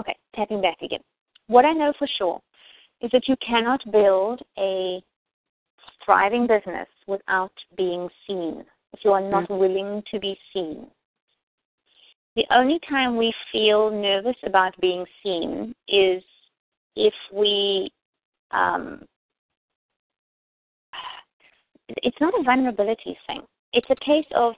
okay, 0.00 0.16
tapping 0.34 0.60
back 0.60 0.80
again. 0.82 1.02
What 1.48 1.64
I 1.64 1.72
know 1.72 1.92
for 1.98 2.06
sure 2.06 2.40
is 3.00 3.10
that 3.10 3.26
you 3.26 3.36
cannot 3.36 3.80
build 3.90 4.40
a 4.58 5.02
thriving 6.04 6.46
business 6.46 6.88
without 7.06 7.52
being 7.76 8.08
seen. 8.26 8.64
If 8.92 9.04
you 9.04 9.12
are 9.12 9.20
not 9.20 9.50
willing 9.50 10.02
to 10.10 10.18
be 10.18 10.38
seen. 10.52 10.90
The 12.40 12.56
only 12.56 12.80
time 12.88 13.18
we 13.18 13.34
feel 13.52 13.90
nervous 13.90 14.36
about 14.46 14.74
being 14.80 15.04
seen 15.22 15.74
is 15.88 16.22
if 16.96 17.12
we 17.34 17.92
um, 18.50 19.04
it's 21.88 22.16
not 22.18 22.32
a 22.32 22.42
vulnerability 22.42 23.18
thing. 23.26 23.42
It's 23.74 23.90
a 23.90 23.96
case 23.96 24.24
of 24.34 24.54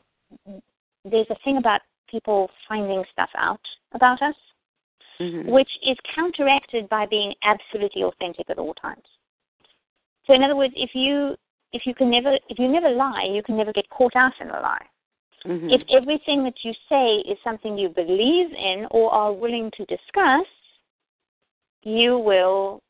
there's 1.05 1.27
a 1.31 1.37
thing 1.42 1.57
about 1.57 1.81
people 2.09 2.51
finding 2.68 3.03
stuff 3.11 3.31
out 3.35 3.61
about 3.95 4.23
us, 4.23 4.37
Mhm. 5.18 5.47
which 5.47 5.71
is 5.83 5.97
counteracted 6.14 6.88
by 6.88 7.07
being 7.07 7.35
absolutely 7.42 8.05
authentic 8.05 8.49
at 8.49 8.61
all 8.61 8.75
times. 8.75 9.09
So, 10.25 10.35
in 10.35 10.45
other 10.45 10.55
words, 10.55 10.75
if 10.77 10.95
you 10.95 11.37
if 11.73 11.85
you 11.85 11.95
can 11.97 12.11
never 12.11 12.38
if 12.49 12.61
you 12.61 12.68
never 12.68 12.90
lie, 12.90 13.25
you 13.25 13.42
can 13.42 13.57
never 13.57 13.73
get 13.73 13.88
caught 13.88 14.14
out 14.14 14.40
in 14.40 14.51
a 14.51 14.61
lie. 14.61 14.87
Mhm. 15.44 15.72
If 15.72 15.83
everything 15.90 16.44
that 16.44 16.64
you 16.64 16.72
say 16.88 17.16
is 17.16 17.38
something 17.42 17.76
you 17.76 17.88
believe 17.88 18.52
in 18.52 18.87
or 18.90 19.12
are 19.12 19.33
willing 19.33 19.70
to 19.72 19.85
discuss, 19.87 20.46
you 21.83 22.18
will 22.18 22.83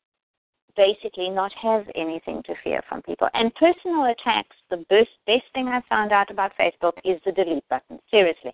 basically 0.77 1.29
not 1.29 1.53
have 1.55 1.91
anything 1.95 2.43
to 2.45 2.55
fear 2.57 2.83
from 2.89 3.03
people. 3.03 3.29
And 3.35 3.55
personal 3.55 4.05
attacks, 4.07 4.57
the 4.71 4.79
best, 4.89 5.11
best 5.27 5.45
thing 5.55 5.69
I 5.69 5.81
found 5.83 6.13
out 6.13 6.31
about 6.31 6.57
Facebook 6.57 6.95
is 7.05 7.21
the 7.25 7.33
delete 7.33 7.67
button. 7.69 8.01
Seriously. 8.11 8.53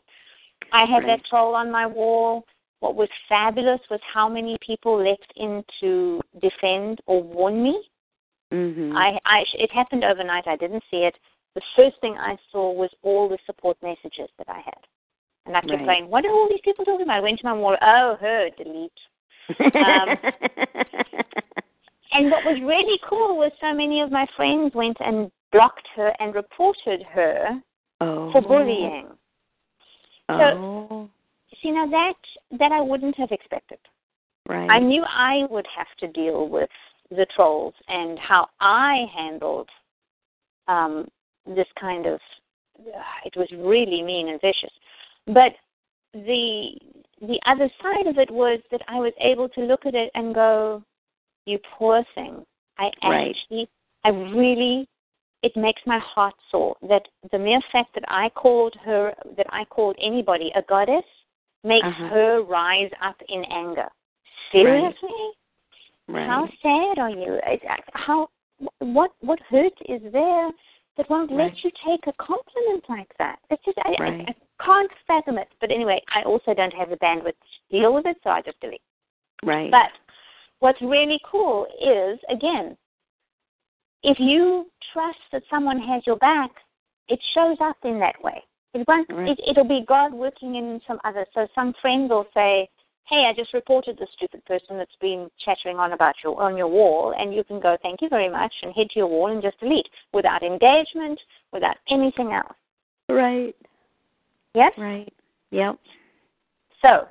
I 0.73 0.85
had 0.85 1.05
Right. 1.05 1.19
that 1.19 1.25
troll 1.25 1.55
on 1.55 1.71
my 1.71 1.87
wall. 1.87 2.45
What 2.81 2.95
was 2.95 3.09
fabulous 3.29 3.81
was 3.91 4.01
how 4.03 4.29
many 4.29 4.57
people 4.59 4.97
left 4.97 5.33
in 5.37 5.65
to 5.81 6.21
defend 6.39 7.01
or 7.07 7.23
warn 7.23 7.63
me. 7.63 7.89
Mhm. 8.53 8.97
I, 8.97 9.19
I, 9.25 9.45
it 9.55 9.71
happened 9.71 10.05
overnight. 10.05 10.47
I 10.47 10.57
didn't 10.57 10.85
see 10.91 11.05
it. 11.05 11.19
The 11.59 11.65
first 11.75 12.01
thing 12.01 12.17
I 12.17 12.37
saw 12.53 12.71
was 12.73 12.91
all 13.03 13.29
the 13.29 13.39
support 13.45 13.77
messages 13.83 14.31
that 14.39 14.49
I 14.49 14.61
had. 14.61 14.87
And 15.45 15.57
I 15.57 15.61
kept 15.61 15.73
Right. 15.73 15.87
going, 15.87 16.09
what 16.09 16.25
are 16.25 16.31
all 16.31 16.49
these 16.49 16.61
people 16.63 16.85
talking 16.85 17.03
about? 17.03 17.17
I 17.17 17.21
went 17.21 17.41
to 17.41 17.47
my 17.47 17.53
wall, 17.53 17.77
oh, 17.83 18.17
her, 18.21 18.51
delete. 18.51 18.93
um, 19.75 20.17
And 22.13 22.31
what 22.31 22.45
was 22.45 22.61
really 22.63 22.99
cool 23.09 23.37
was 23.37 23.51
so 23.61 23.75
many 23.75 24.01
of 24.01 24.11
my 24.13 24.27
friends 24.37 24.73
went 24.75 24.97
and 25.01 25.31
blocked 25.53 25.87
her 25.97 26.13
and 26.21 26.35
reported 26.35 27.03
her 27.03 27.61
oh. 28.01 28.31
for 28.33 28.41
bullying. 28.41 29.09
Oh. 30.29 31.09
See, 31.61 31.71
now 31.71 31.87
that 31.87 32.15
that 32.59 32.73
I 32.73 32.81
wouldn't 32.81 33.17
have 33.17 33.33
expected. 33.33 33.79
right. 34.49 34.71
I 34.71 34.79
knew 34.79 35.03
I 35.03 35.47
would 35.51 35.67
have 35.77 35.89
to 36.01 36.09
deal 36.09 36.49
with 36.49 36.71
the 37.11 37.27
trolls 37.35 37.75
and 37.89 38.19
how 38.19 38.49
I 38.61 39.07
handled 39.15 39.69
um, 40.69 41.09
this 41.55 41.69
kind 41.79 42.07
of. 42.07 42.21
It 43.25 43.37
was 43.37 43.49
really 43.53 44.03
mean 44.03 44.29
and 44.29 44.41
vicious, 44.41 44.73
but 45.27 45.53
the 46.15 46.71
the 47.21 47.41
other 47.47 47.69
side 47.83 48.07
of 48.07 48.19
it 48.19 48.31
was 48.31 48.61
that 48.71 48.83
I 48.87 49.01
was 49.01 49.13
able 49.21 49.49
to 49.51 49.61
look 49.63 49.85
at 49.85 49.95
it 49.95 50.11
and 50.15 50.35
go, 50.35 50.83
"You 51.45 51.59
poor 51.77 52.05
thing." 52.15 52.47
I 52.79 52.93
Right. 53.03 53.31
actually, 53.37 53.69
I 54.05 54.11
really, 54.11 54.87
it 55.43 55.57
makes 55.57 55.83
my 55.87 55.99
heart 55.99 56.35
sore 56.51 56.77
that 56.83 57.09
the 57.33 57.39
mere 57.39 57.61
fact 57.73 57.95
that 57.95 58.05
I 58.07 58.29
called 58.31 58.77
her, 58.77 59.13
that 59.37 59.47
I 59.51 59.65
called 59.65 59.97
anybody 59.99 60.53
a 60.55 60.63
goddess, 60.63 61.05
makes 61.65 61.89
Uh-huh. 61.89 62.09
her 62.09 62.43
rise 62.43 62.93
up 63.01 63.21
in 63.29 63.45
anger. 63.47 63.91
Seriously? 64.53 65.33
right. 66.07 66.27
How 66.27 66.49
sad 66.63 66.99
are 66.99 67.11
you? 67.11 67.41
How 67.95 68.31
what 68.79 69.13
what 69.21 69.41
hurt 69.41 69.77
is 69.87 70.01
there 70.13 70.51
that 70.99 71.09
won't 71.09 71.31
Right. 71.31 71.47
let 71.55 71.65
you 71.65 71.71
take 71.87 72.07
a 72.07 72.13
compliment 72.15 72.85
like 72.89 73.17
that? 73.19 73.39
It's 73.51 73.65
just 73.65 73.79
I, 73.79 73.95
Right. 73.99 74.25
I, 74.29 74.33
I 74.33 74.65
can't 74.65 74.91
fathom 75.07 75.39
it. 75.39 75.49
But 75.61 75.71
anyway, 75.71 76.03
I 76.15 76.23
also 76.25 76.53
don't 76.53 76.75
have 76.75 76.91
the 76.91 76.97
bandwidth 76.97 77.37
to 77.39 77.79
deal 77.81 77.95
with 77.95 78.05
it, 78.05 78.19
so 78.23 78.31
I 78.31 78.43
just 78.43 78.61
delete. 78.61 78.83
right. 79.45 79.71
But 79.71 79.93
what's 80.59 80.81
really 80.83 81.21
cool 81.25 81.67
is 81.81 82.19
again, 82.29 82.77
if 84.03 84.19
you 84.21 84.71
trust 84.93 85.19
that 85.33 85.43
someone 85.49 85.81
has 85.81 86.07
your 86.07 86.17
back, 86.17 86.51
it 87.09 87.21
shows 87.33 87.57
up 87.61 87.77
in 87.85 87.99
that 88.01 88.23
way. 88.23 88.43
It 88.75 88.87
won't. 88.87 89.09
Right. 89.11 89.31
It, 89.31 89.41
it'll 89.49 89.65
be 89.65 89.85
God 89.87 90.13
working 90.13 90.57
in 90.57 90.81
some 90.87 90.99
other. 91.05 91.25
So 91.33 91.47
some 91.55 91.73
friend 91.81 92.11
will 92.11 92.27
say, 92.35 92.69
hey, 93.09 93.27
I 93.29 93.33
just 93.35 93.55
reported 93.55 93.99
this 93.99 94.09
stupid 94.17 94.45
person 94.45 94.77
that's 94.77 94.91
been 95.01 95.31
chattering 95.45 95.79
on 95.79 95.93
about 95.93 96.15
your 96.23 96.41
on 96.41 96.57
your 96.57 96.69
wall, 96.69 97.15
and 97.19 97.35
you 97.35 97.43
can 97.45 97.61
go, 97.61 97.77
thank 97.83 98.03
you 98.03 98.09
very 98.09 98.29
much, 98.29 98.53
and 98.63 98.73
head 98.75 98.89
to 98.91 98.99
your 98.99 99.09
wall 99.09 99.33
and 99.33 99.43
just 99.43 99.59
delete 99.61 99.89
without 100.13 100.43
engagement, 100.43 101.19
without 101.53 101.77
anything 101.91 102.33
else. 102.33 102.57
Right. 103.09 103.55
Yes. 104.55 104.73
Right. 104.77 105.13
Yep. 105.51 105.79
So, 106.83 107.09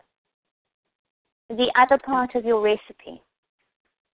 the 1.49 1.71
other 1.75 1.97
part 1.97 2.35
of 2.35 2.45
your 2.45 2.61
recipe 2.61 3.21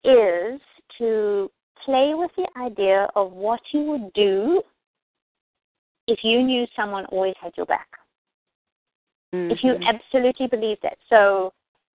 is 0.04 0.60
to 0.98 1.52
play 1.84 2.14
with 2.14 2.32
the 2.38 2.48
idea 2.60 3.08
of 3.16 3.32
what 3.34 3.60
you 3.72 3.82
would 3.82 4.14
do 4.14 4.62
if 6.08 6.20
you 6.24 6.42
knew 6.42 6.66
someone 6.76 7.06
always 7.08 7.36
had 7.42 7.52
your 7.58 7.66
back. 7.66 7.88
Mm-hmm. 9.34 9.52
If 9.52 9.60
you 9.64 9.76
absolutely 9.88 10.48
believe 10.48 10.78
that. 10.84 10.98
So, 11.10 11.52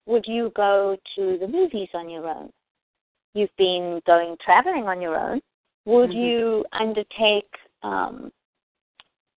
would 0.09 0.25
you 0.27 0.51
go 0.55 0.97
to 1.15 1.37
the 1.39 1.47
movies 1.47 1.89
on 1.93 2.09
your 2.09 2.27
own? 2.27 2.51
You've 3.35 3.55
been 3.57 4.01
going 4.07 4.35
traveling 4.43 4.87
on 4.87 4.99
your 4.99 5.15
own. 5.15 5.39
Would 5.85 6.09
Mhm. 6.09 6.15
you 6.15 6.65
undertake? 6.71 7.55
Um, 7.83 8.31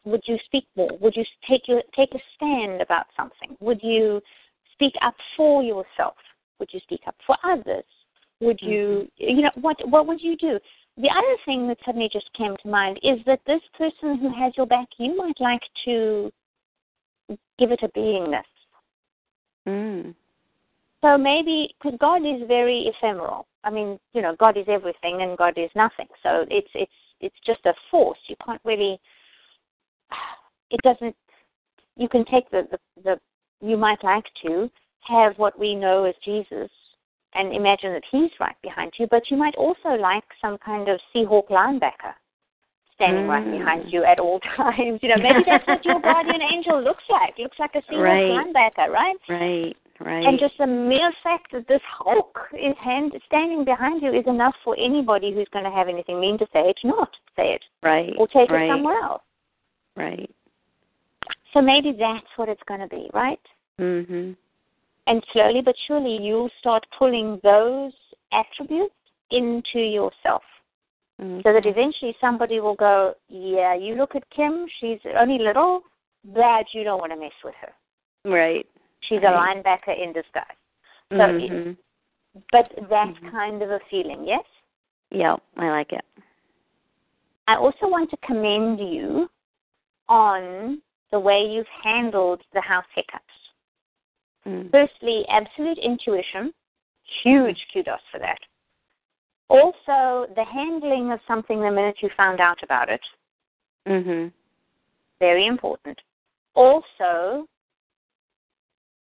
would 0.05 0.27
you 0.27 0.39
speak 0.47 0.67
more? 0.75 0.97
Would 0.99 1.15
you 1.15 1.25
take 1.47 1.69
your 1.69 1.83
take 1.95 2.15
a 2.15 2.21
stand 2.35 2.81
about 2.81 3.07
something? 3.15 3.57
Would 3.61 3.83
you 3.83 4.23
speak 4.73 4.95
up 5.03 5.15
for 5.37 5.63
yourself? 5.63 6.17
Would 6.59 6.73
you 6.73 6.81
speak 6.81 7.07
up 7.07 7.17
for 7.27 7.37
others? 7.45 7.85
Would 8.41 8.61
you, 8.61 9.09
you 9.17 9.43
know, 9.43 9.53
what 9.61 9.77
what 9.89 10.07
would 10.07 10.21
you 10.21 10.37
do? 10.37 10.59
The 10.97 11.11
other 11.11 11.37
thing 11.45 11.69
that 11.69 11.79
suddenly 11.85 12.09
just 12.09 12.33
came 12.33 12.57
to 12.57 12.69
mind 12.69 12.99
is 13.03 13.23
that 13.25 13.45
this 13.45 13.63
person 13.75 14.17
who 14.17 14.29
has 14.31 14.57
your 14.57 14.67
back, 14.67 14.89
you 14.99 15.15
might 15.15 15.39
like 15.39 15.63
to 15.85 16.33
give 17.59 17.71
it 17.71 17.83
a 17.83 17.89
beingness. 17.91 18.43
Mm. 19.67 20.15
So 21.03 21.19
maybe 21.19 21.75
because 21.83 21.99
God 22.01 22.25
is 22.25 22.47
very 22.47 22.87
ephemeral. 22.87 23.47
I 23.65 23.71
mean, 23.71 23.99
you 24.15 24.23
know, 24.23 24.37
God 24.39 24.57
is 24.57 24.67
everything 24.69 25.23
and 25.23 25.37
God 25.37 25.55
is 25.57 25.71
nothing. 25.75 26.07
So 26.23 26.47
it's 26.51 26.71
it's 26.75 26.93
it's 27.21 27.37
just 27.45 27.61
a 27.67 27.75
force. 27.91 28.19
You 28.29 28.37
can't 28.45 28.61
really. 28.65 28.99
It 30.71 30.81
doesn't. 30.83 31.15
You 31.99 32.09
can 32.09 32.25
take 32.25 32.51
the 32.51 32.67
the, 32.71 32.79
the 33.05 33.21
you 33.61 33.77
might 33.77 34.03
like 34.03 34.25
to 34.47 34.71
have 35.01 35.35
what 35.37 35.59
we 35.59 35.75
know 35.75 36.05
as 36.05 36.15
Jesus 36.25 36.71
and 37.35 37.55
imagine 37.55 37.93
that 37.93 38.05
he's 38.11 38.31
right 38.41 38.57
behind 38.63 38.93
you, 38.99 39.07
but 39.11 39.31
you 39.31 39.37
might 39.37 39.55
also 39.57 39.91
like 40.01 40.25
some 40.41 40.57
kind 40.65 40.89
of 40.89 40.99
Seahawk 41.15 41.49
linebacker 41.49 42.15
standing 42.95 43.27
right 43.27 43.45
Mm. 43.45 43.59
behind 43.59 43.93
you 43.93 44.05
at 44.05 44.19
all 44.19 44.41
times. 44.57 45.01
You 45.03 45.11
know, 45.11 45.19
maybe 45.19 45.45
that's 45.47 45.67
what 45.67 45.85
your 45.85 46.01
guardian 46.11 46.41
angel 46.41 46.83
looks 46.83 47.05
like. 47.11 47.37
Looks 47.39 47.59
like 47.59 47.75
a 47.75 47.83
Seahawk 47.83 48.01
Right. 48.01 48.31
linebacker, 48.31 48.89
right? 48.89 49.17
Right. 49.29 49.77
Right. 50.05 50.27
And 50.27 50.39
just 50.39 50.55
the 50.59 50.67
mere 50.67 51.13
fact 51.23 51.53
that 51.53 51.69
this 51.69 51.81
Hulk 51.89 52.37
is 52.55 52.75
hand, 52.83 53.13
standing 53.27 53.65
behind 53.65 54.03
you 54.03 54.13
is 54.13 54.27
enough 54.27 54.55
for 54.65 54.77
anybody 54.77 55.33
who's 55.33 55.47
going 55.53 55.65
to 55.65 55.71
have 55.71 55.89
anything 55.89 56.21
mean 56.21 56.39
to 56.39 56.47
say 56.53 56.61
it, 56.71 56.77
to 56.83 56.89
not 56.89 57.11
say 57.37 57.55
it, 57.55 57.63
right. 57.83 58.13
or 58.19 58.27
take 58.27 58.51
right. 58.51 58.65
it 58.65 58.73
somewhere 58.73 59.01
else. 59.01 59.23
Right. 59.97 60.29
So 61.55 61.61
maybe 61.61 61.93
that's 61.93 62.27
what 62.37 62.49
it's 62.49 62.63
going 62.67 62.81
to 62.81 62.89
be, 62.89 63.11
right? 63.15 63.41
Mhm. 63.79 64.37
And 65.07 65.25
slowly 65.33 65.61
but 65.61 65.77
surely, 65.87 66.19
you'll 66.21 66.51
start 66.59 66.85
pulling 66.99 67.39
those 67.45 67.93
attributes 68.33 68.95
into 69.31 69.79
yourself. 69.79 70.43
Okay. 71.21 71.43
So 71.45 71.53
that 71.53 71.67
eventually 71.67 72.17
somebody 72.21 72.59
will 72.59 72.75
go, 72.75 73.15
Yeah, 73.29 73.75
you 73.75 73.95
look 73.95 74.17
at 74.17 74.29
Kim, 74.31 74.67
she's 74.81 74.99
only 75.17 75.39
little, 75.39 75.83
bad, 76.25 76.67
you 76.73 76.83
don't 76.83 76.99
want 76.99 77.13
to 77.13 77.19
mess 77.19 77.33
with 77.45 77.55
her. 77.61 77.73
Right. 78.25 78.67
She's 79.03 79.21
Right. 79.23 79.35
a 79.35 79.63
linebacker 79.63 79.97
in 79.97 80.13
disguise. 80.13 80.57
So, 81.11 81.19
Mhm. 81.19 81.77
but 82.51 82.71
that 82.89 83.09
Mhm. 83.09 83.31
kind 83.31 83.63
of 83.63 83.71
a 83.71 83.81
feeling, 83.91 84.25
yes? 84.25 84.45
Yep. 85.11 85.43
I 85.59 85.71
like 85.71 85.93
it. 85.93 86.05
I 87.47 87.57
also 87.57 87.89
want 87.89 88.09
to 88.11 88.17
commend 88.19 88.81
you 88.81 89.29
on 90.09 90.81
the 91.11 91.21
way 91.21 91.45
you've 91.45 91.69
handled 91.69 92.43
the 92.53 92.61
house 92.61 92.87
hiccups. 92.95 93.53
Mm. 94.47 94.71
Firstly, 94.71 95.27
absolute 95.29 95.79
intuition. 95.79 96.55
Huge 97.23 97.67
kudos 97.73 98.01
for 98.11 98.19
that. 98.19 98.41
Also, 99.49 100.27
the 100.35 100.45
handling 100.45 101.13
of 101.13 101.21
something 101.27 101.61
the 101.61 101.71
minute 101.71 102.01
you 102.01 102.09
found 102.17 102.41
out 102.41 102.63
about 102.63 102.89
it. 102.89 103.03
Mm-hmm. 103.87 104.29
Very 105.21 105.47
important. 105.47 106.01
Also, 106.55 107.47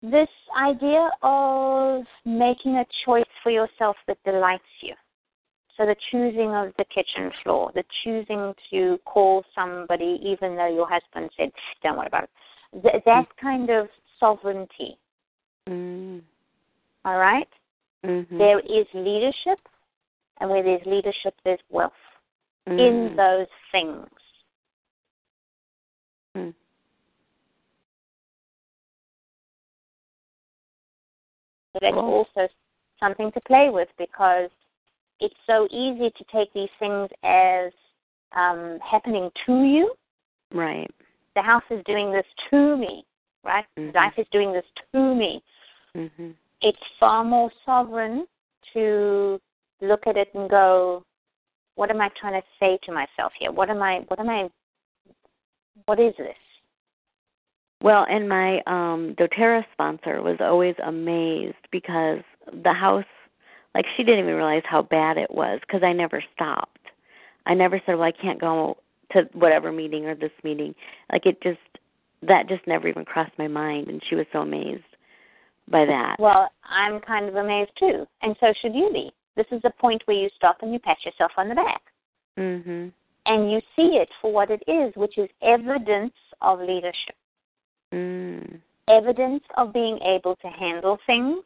this 0.01 0.29
idea 0.57 1.09
of 1.21 2.03
making 2.25 2.77
a 2.77 2.85
choice 3.05 3.25
for 3.43 3.51
yourself 3.51 3.95
that 4.07 4.17
delights 4.23 4.63
you. 4.81 4.93
So 5.75 5.85
the 5.85 5.95
choosing 6.11 6.53
of 6.55 6.73
the 6.77 6.85
kitchen 6.85 7.31
floor, 7.43 7.71
the 7.73 7.83
choosing 8.03 8.53
to 8.71 8.97
call 9.05 9.43
somebody 9.55 10.19
even 10.21 10.55
though 10.55 10.73
your 10.73 10.87
husband 10.89 11.29
said, 11.37 11.51
don't 11.83 11.97
worry 11.97 12.07
about 12.07 12.23
it. 12.23 12.29
Th- 12.83 13.03
that 13.05 13.25
kind 13.41 13.69
of 13.69 13.87
sovereignty, 14.19 14.97
Mm. 15.67 16.21
all 17.05 17.17
right? 17.17 17.47
Mhm. 18.03 18.37
There 18.37 18.59
is 18.59 18.87
leadership, 18.93 19.59
and 20.39 20.49
where 20.49 20.63
there's 20.63 20.85
leadership, 20.85 21.33
there's 21.43 21.59
wealth 21.69 21.93
in 22.67 23.09
Mhm. 23.11 23.15
those 23.15 23.47
things. 23.71 24.09
So 31.74 31.80
that's 31.82 31.93
Cool. 31.93 32.26
also 32.36 32.49
something 32.99 33.32
to 33.32 33.41
play 33.41 33.70
with 33.70 33.89
because 33.97 34.49
it's 35.20 35.36
so 35.45 35.67
easy 35.72 36.09
to 36.09 36.24
take 36.32 36.51
these 36.53 36.70
things 36.80 37.09
as 37.24 37.72
um, 38.34 38.80
happening 38.80 39.32
to 39.45 39.63
you. 39.63 39.93
Right. 40.51 40.89
The 41.36 41.41
house 41.41 41.63
is 41.70 41.84
doing 41.86 42.11
this 42.11 42.26
to 42.49 42.78
me, 42.78 43.05
right? 43.43 43.65
Mhm. 43.78 43.93
Life 43.93 44.17
is 44.17 44.28
doing 44.32 44.51
this 44.51 44.65
to 44.91 45.15
me. 45.15 45.43
Mhm. 45.95 46.36
It's 46.61 46.84
far 46.99 47.24
more 47.24 47.51
sovereign 47.65 48.28
to 48.74 49.39
look 49.82 50.07
at 50.07 50.17
it 50.17 50.34
and 50.34 50.49
go, 50.49 51.03
what 51.76 51.89
am 51.89 52.01
I 52.01 52.09
trying 52.09 52.39
to 52.41 52.47
say 52.59 52.78
to 52.84 52.91
myself 52.91 53.34
here? 53.34 53.51
What 53.51 53.70
am 53.70 53.82
I, 53.82 53.99
what 54.07 54.20
am 54.20 54.30
I, 54.30 54.49
what 55.86 55.99
is 55.99 56.15
this? 56.17 56.38
Well, 57.82 58.05
and 58.09 58.27
my 58.27 58.57
um 58.67 59.15
doTERRA 59.17 59.63
sponsor 59.73 60.21
was 60.21 60.38
always 60.39 60.75
amazed 60.84 61.55
because 61.71 62.19
the 62.63 62.73
house 62.73 63.05
like 63.75 63.86
she 63.95 64.03
didn't 64.03 64.19
even 64.21 64.36
realize 64.36 64.63
how 64.65 64.82
bad 64.82 65.17
it 65.17 65.32
was 65.32 65.59
because 65.61 65.84
I 65.84 65.93
never 65.93 66.23
stopped. 66.34 66.77
I 67.45 67.53
never 67.53 67.82
said, 67.86 67.95
"Well, 67.95 68.03
I 68.07 68.11
can't 68.11 68.39
go 68.39 68.77
to 69.11 69.30
whatever 69.34 69.71
meeting 69.71 70.05
or 70.05 70.15
this 70.15 70.32
meeting." 70.43 70.75
Like 71.11 71.25
it 71.25 71.41
just 71.41 71.59
that 72.21 72.49
just 72.49 72.65
never 72.67 72.88
even 72.88 73.05
crossed 73.05 73.38
my 73.38 73.47
mind 73.47 73.88
and 73.88 74.01
she 74.09 74.15
was 74.15 74.25
so 74.34 74.39
amazed 74.41 74.84
by 75.69 75.86
that. 75.86 76.17
Well, 76.19 76.49
I'm 76.63 76.99
kind 76.99 77.30
of 77.30 77.36
amazed 77.36 77.71
too, 77.80 78.05
and 78.21 78.36
so 78.39 78.53
should 78.61 78.75
you 78.75 78.89
be. 78.91 79.11
This 79.36 79.45
is 79.51 79.61
the 79.61 79.69
point 79.69 80.01
where 80.05 80.17
you 80.17 80.30
stop 80.36 80.57
and 80.61 80.73
you 80.73 80.80
pat 80.80 80.97
yourself 81.05 81.32
on 81.38 81.47
the 81.47 81.55
back. 81.55 81.82
Mhm. 82.38 82.91
and 83.25 83.51
you 83.51 83.59
see 83.75 83.97
it 83.97 84.09
for 84.21 84.32
what 84.32 84.49
it 84.49 84.63
is, 84.67 84.95
which 84.95 85.17
is 85.17 85.30
evidence 85.41 86.13
of 86.41 86.59
leadership, 86.59 87.15
Mm. 87.93 88.61
evidence 88.87 89.43
of 89.57 89.73
being 89.73 89.99
able 90.03 90.35
to 90.37 90.47
handle 90.47 90.97
things 91.07 91.43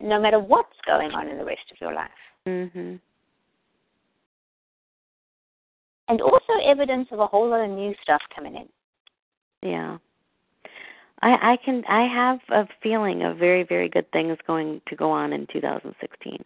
no 0.00 0.20
matter 0.20 0.38
what's 0.38 0.76
going 0.86 1.12
on 1.12 1.28
in 1.28 1.38
the 1.38 1.44
rest 1.44 1.70
of 1.70 1.80
your 1.80 1.92
life. 1.92 2.10
Mhm. 2.46 3.00
And 6.08 6.20
also 6.20 6.52
evidence 6.64 7.08
of 7.12 7.20
a 7.20 7.26
whole 7.26 7.48
lot 7.48 7.60
of 7.60 7.70
new 7.70 7.94
stuff 8.02 8.22
coming 8.34 8.56
in. 8.56 8.68
Yeah. 9.62 9.98
I 11.22 11.52
I 11.52 11.56
can 11.64 11.84
I 11.86 12.06
have 12.06 12.40
a 12.50 12.66
feeling 12.82 13.22
of 13.22 13.36
very 13.36 13.62
very 13.62 13.88
good 13.88 14.10
things 14.10 14.36
going 14.46 14.80
to 14.86 14.96
go 14.96 15.10
on 15.10 15.32
in 15.32 15.46
2016. 15.46 16.44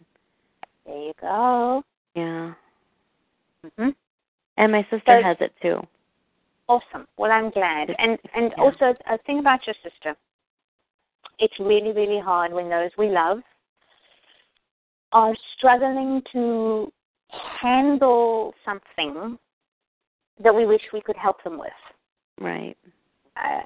There 0.85 0.95
you 0.95 1.13
go. 1.19 1.83
Yeah. 2.13 2.53
hmm 3.77 3.89
And 4.57 4.71
my 4.71 4.83
sister 4.83 5.19
So- 5.19 5.23
has 5.23 5.37
it 5.41 5.53
too. 5.61 5.85
Awesome. 6.69 7.07
Well, 7.17 7.31
I'm 7.31 7.49
glad. 7.49 7.95
And 7.97 8.19
and 8.33 8.53
Yeah. 8.57 8.63
also 8.63 8.95
a 9.05 9.17
thing 9.19 9.39
about 9.39 9.65
your 9.65 9.75
sister. 9.83 10.15
It's 11.39 11.57
really 11.59 11.91
really 11.91 12.19
hard 12.19 12.51
when 12.51 12.69
those 12.69 12.91
we 12.97 13.09
love 13.09 13.41
are 15.13 15.35
struggling 15.55 16.21
to 16.33 16.91
handle 17.61 18.53
something 18.65 19.37
that 20.39 20.53
we 20.53 20.65
wish 20.65 20.81
we 20.91 21.01
could 21.01 21.15
help 21.15 21.41
them 21.43 21.57
with. 21.57 21.71
Right. 22.39 22.77
uh, 23.37 23.61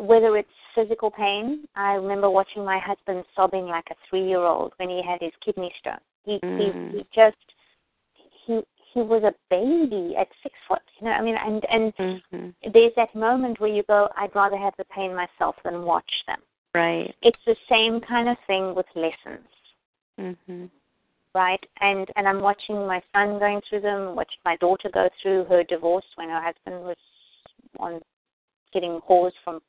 whether 0.00 0.36
it's 0.36 0.48
physical 0.74 1.10
pain. 1.10 1.66
I 1.74 1.94
remember 1.94 2.30
watching 2.30 2.64
my 2.64 2.78
husband 2.78 3.24
sobbing 3.34 3.66
like 3.66 3.86
a 3.90 3.94
three-year-old 4.08 4.72
when 4.76 4.88
he 4.88 5.02
had 5.06 5.20
his 5.20 5.32
kidney 5.44 5.72
stone. 5.80 6.00
He 6.24 6.38
Mm. 6.42 6.90
he, 6.92 6.98
he 6.98 7.06
just 7.14 7.36
he 8.96 9.02
was 9.02 9.22
a 9.24 9.34
baby 9.50 10.16
at 10.16 10.26
six 10.42 10.54
foot. 10.66 10.80
You 10.98 11.04
know, 11.06 11.12
I 11.12 11.20
mean, 11.20 11.36
and 11.36 11.62
and 11.66 11.94
Mhm. 11.96 12.54
there's 12.72 12.94
that 12.94 13.14
moment 13.14 13.60
where 13.60 13.70
you 13.70 13.82
go, 13.82 14.08
I'd 14.16 14.34
rather 14.34 14.56
have 14.56 14.74
the 14.78 14.86
pain 14.86 15.14
myself 15.14 15.54
than 15.62 15.84
watch 15.84 16.24
them. 16.26 16.40
Right. 16.74 17.14
It's 17.20 17.44
the 17.44 17.56
same 17.68 18.00
kind 18.00 18.28
of 18.28 18.38
thing 18.46 18.74
with 18.74 18.86
lessons. 18.94 19.48
Mm-hmm. 20.18 20.66
right? 21.34 21.62
And 21.82 22.10
and 22.16 22.26
I'm 22.26 22.40
watching 22.40 22.86
my 22.86 23.02
son 23.12 23.38
going 23.38 23.60
through 23.68 23.82
them, 23.82 24.16
watching 24.16 24.40
my 24.46 24.56
daughter 24.56 24.88
go 24.88 25.10
through 25.20 25.44
her 25.44 25.62
divorce 25.64 26.06
when 26.14 26.30
her 26.30 26.40
husband 26.40 26.82
was 26.82 26.96
on 27.78 28.00
getting 28.72 28.98
calls 29.02 29.34
from 29.44 29.60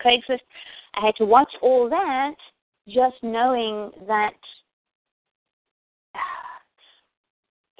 Craigslist. 0.00 0.46
I 0.94 1.04
had 1.06 1.16
to 1.16 1.24
watch 1.24 1.52
all 1.60 1.88
that, 1.88 2.36
just 2.86 3.20
knowing 3.24 3.90
that 4.06 4.38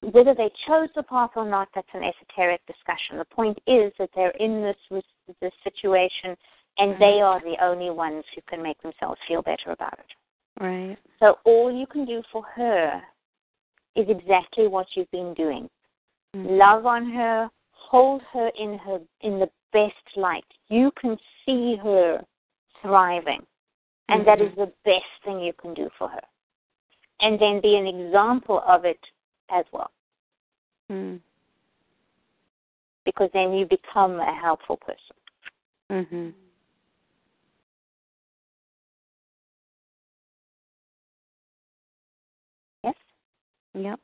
whether 0.03 0.35
they 0.35 0.51
chose 0.67 0.89
the 0.95 1.03
path 1.03 1.31
or 1.37 1.49
not, 1.49 1.69
that's 1.75 1.89
an 1.95 2.03
esoteric 2.05 2.61
discussion. 2.67 3.19
The 3.19 3.25
point 3.25 3.59
is 3.67 3.93
that 3.99 4.11
they're 4.15 4.31
in 4.31 4.63
this 4.63 5.03
this 5.41 5.53
situation, 5.65 6.37
and 6.79 7.01
they 7.01 7.21
are 7.21 7.41
the 7.41 7.57
only 7.63 7.91
ones 7.91 8.25
who 8.35 8.43
can 8.49 8.63
make 8.63 8.81
themselves 8.83 9.21
feel 9.27 9.43
better 9.43 9.71
about 9.71 9.99
it. 9.99 10.63
Right. 10.63 10.97
So 11.21 11.39
all 11.45 11.73
you 11.73 11.87
can 11.87 12.05
do 12.05 12.23
for 12.31 12.43
her 12.55 13.03
is 13.95 14.07
exactly 14.09 14.69
what 14.69 14.87
you've 14.95 15.11
been 15.11 15.35
doing. 15.35 15.69
Mhm. 16.35 16.59
Love 16.59 16.87
on 16.87 17.11
her, 17.11 17.51
hold 17.73 18.23
her 18.23 18.49
in 18.49 18.79
her 18.79 19.01
in 19.21 19.39
the 19.39 19.51
best 19.73 20.17
light. 20.17 20.45
You 20.69 20.91
can 20.93 21.19
see 21.45 21.77
her 21.77 22.25
thriving. 22.83 23.47
And 24.09 24.25
that 24.27 24.41
is 24.41 24.55
the 24.55 24.73
best 24.85 25.05
thing 25.25 25.41
you 25.41 25.53
can 25.55 25.75
do 25.75 25.91
for 25.99 26.09
her. 26.09 26.23
And 27.21 27.41
then 27.41 27.61
be 27.61 27.77
an 27.77 27.87
example 27.87 28.63
of 28.67 28.85
it 28.85 29.01
as 29.51 29.65
well. 29.73 29.91
Mm. 30.91 31.21
Because 33.05 33.31
then 33.33 33.53
you 33.53 33.67
become 33.67 34.19
a 34.21 34.35
helpful 34.35 34.77
person. 34.79 35.17
Mhm. 35.91 36.35
Yes? 42.83 42.95
Yep. 43.75 44.01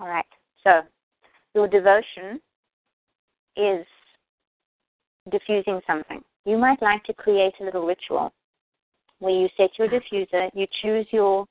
All 0.00 0.08
right. 0.08 0.24
So 0.64 0.82
your 1.54 1.68
devotion 1.68 2.40
is 3.56 3.86
diffusing 5.30 5.80
something. 5.86 6.22
You 6.44 6.56
might 6.56 6.80
like 6.80 7.02
to 7.04 7.14
create 7.14 7.54
a 7.60 7.64
little 7.64 7.86
ritual 7.86 8.32
where 9.18 9.32
you 9.32 9.48
set 9.56 9.70
your 9.78 9.88
diffuser, 9.88 10.50
you 10.54 10.66
choose 10.82 11.06
your 11.10 11.46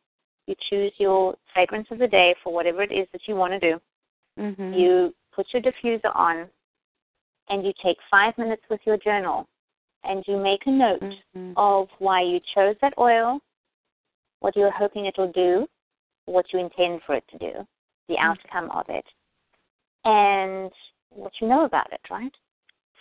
you 0.48 0.56
choose 0.70 0.92
your 0.98 1.36
fragrance 1.54 1.88
of 1.92 2.00
the 2.00 2.08
day 2.08 2.36
for 2.44 2.54
whatever 2.54 2.84
it 2.84 2.92
is 2.92 3.08
that 3.12 3.28
you 3.28 3.36
want 3.36 3.54
to 3.54 3.60
do. 3.60 3.82
Mhm. 4.38 4.78
You 4.78 5.16
put 5.32 5.52
your 5.54 5.62
diffuser 5.62 6.16
on 6.16 6.50
and 7.50 7.66
you 7.66 7.74
take 7.82 8.02
five 8.10 8.38
minutes 8.38 8.64
with 8.70 8.86
your 8.86 8.98
journal 8.98 9.48
and 10.04 10.28
you 10.28 10.38
make 10.38 10.66
a 10.68 10.72
note 10.72 11.02
Mhm. 11.02 11.54
of 11.58 11.90
why 12.00 12.22
you 12.22 12.40
chose 12.40 12.78
that 12.80 12.98
oil, 12.98 13.42
what 14.40 14.56
you're 14.56 14.72
hoping 14.72 15.06
it'll 15.06 15.32
do, 15.32 15.68
what 16.26 16.52
you 16.54 16.60
intend 16.60 17.04
for 17.04 17.16
it 17.16 17.28
to 17.30 17.38
do, 17.38 17.68
the 18.08 18.18
outcome 18.20 18.70
of 18.72 18.88
it, 18.90 19.06
and 20.04 20.72
what 21.10 21.40
you 21.42 21.48
know 21.48 21.66
about 21.66 21.92
it, 21.92 22.10
right? 22.10 22.36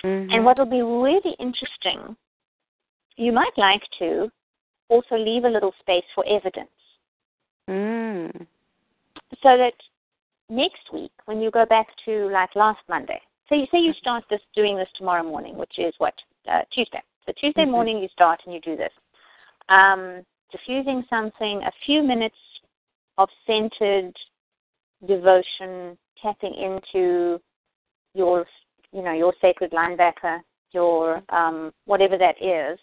Mhm. 0.03 0.33
And 0.33 0.45
what 0.45 0.59
will 0.59 0.67
be 0.67 0.83
really 0.83 1.33
interesting, 1.33 2.17
you 3.17 3.33
might 3.33 3.57
like 3.59 3.89
to 3.99 4.31
also 4.89 5.17
leave 5.17 5.45
a 5.45 5.51
little 5.51 5.73
space 5.81 6.05
for 6.15 6.25
evidence 6.27 6.71
Mm. 7.69 8.47
so 9.43 9.57
that 9.57 9.73
next 10.51 10.93
week 10.93 11.13
when 11.25 11.41
you 11.41 11.51
go 11.51 11.65
back 11.65 11.87
to 12.05 12.29
like 12.31 12.55
last 12.55 12.81
Monday, 12.89 13.21
so 13.49 13.55
you 13.55 13.67
say 13.73 13.79
you 13.79 13.93
start 13.95 14.25
this 14.29 14.41
doing 14.55 14.77
this 14.77 14.89
tomorrow 14.97 15.23
morning, 15.23 15.57
which 15.57 15.79
is 15.79 15.95
what 15.99 16.15
uh, 16.51 16.63
Tuesday. 16.73 17.03
So 17.27 17.33
Tuesday 17.33 17.65
Mhm. 17.65 17.71
morning 17.71 17.99
you 17.99 18.09
start 18.09 18.41
and 18.45 18.55
you 18.55 18.61
do 18.61 18.77
this, 18.77 18.93
um, 19.71 20.25
diffusing 20.51 21.05
something, 21.09 21.63
a 21.63 21.73
few 21.87 22.03
minutes 22.03 22.37
of 23.19 23.29
centered 23.47 24.15
devotion, 25.07 25.97
tapping 26.21 26.55
into 26.55 27.41
your, 28.15 28.47
you 28.93 29.03
know, 29.03 29.13
your 29.13 29.35
sacred 29.41 29.73
linebacker, 29.73 30.41
your 30.73 31.23
um, 31.31 31.73
whatever 31.87 32.17
that 32.19 32.41
is, 32.43 32.79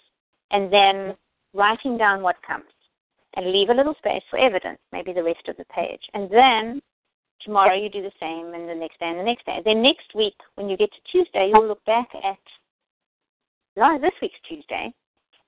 and 0.52 0.72
then 0.72 1.16
writing 1.54 1.98
down 1.98 2.22
what 2.22 2.42
comes, 2.44 2.66
and 3.36 3.52
leave 3.52 3.70
a 3.70 3.74
little 3.74 3.96
space 3.96 4.24
for 4.30 4.38
evidence, 4.40 4.80
maybe 4.92 5.14
the 5.14 5.24
rest 5.24 5.48
of 5.48 5.58
the 5.58 5.66
page, 5.66 6.02
and 6.14 6.30
then 6.30 6.82
tomorrow 7.44 7.74
you 7.74 7.90
do 7.90 8.02
the 8.02 8.12
same, 8.20 8.54
and 8.54 8.70
the 8.70 8.76
next 8.76 9.00
day, 9.00 9.08
and 9.08 9.20
the 9.20 9.24
next 9.24 9.46
day. 9.46 9.62
Then 9.66 9.82
next 9.82 10.14
week, 10.14 10.36
when 10.56 10.70
you 10.70 10.78
get 10.78 10.92
to 10.92 11.12
Tuesday, 11.12 11.50
you'll 11.52 11.68
look 11.68 11.84
back 11.86 12.10
at 12.24 12.38
this 14.02 14.12
week's 14.22 14.36
Tuesday, 14.48 14.94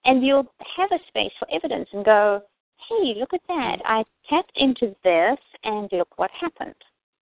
and 0.06 0.26
you'll 0.26 0.52
have 0.78 0.92
a 0.92 1.00
space 1.08 1.32
for 1.38 1.48
evidence 1.52 1.88
and 1.94 2.04
go, 2.04 2.42
hey, 2.90 3.14
look 3.18 3.34
at 3.34 3.42
that. 3.48 3.78
I 3.86 4.04
tapped 4.30 4.54
into 4.56 4.96
this, 5.04 5.38
and 5.64 5.90
look 5.92 6.10
what 6.18 6.32
happened. 6.32 6.76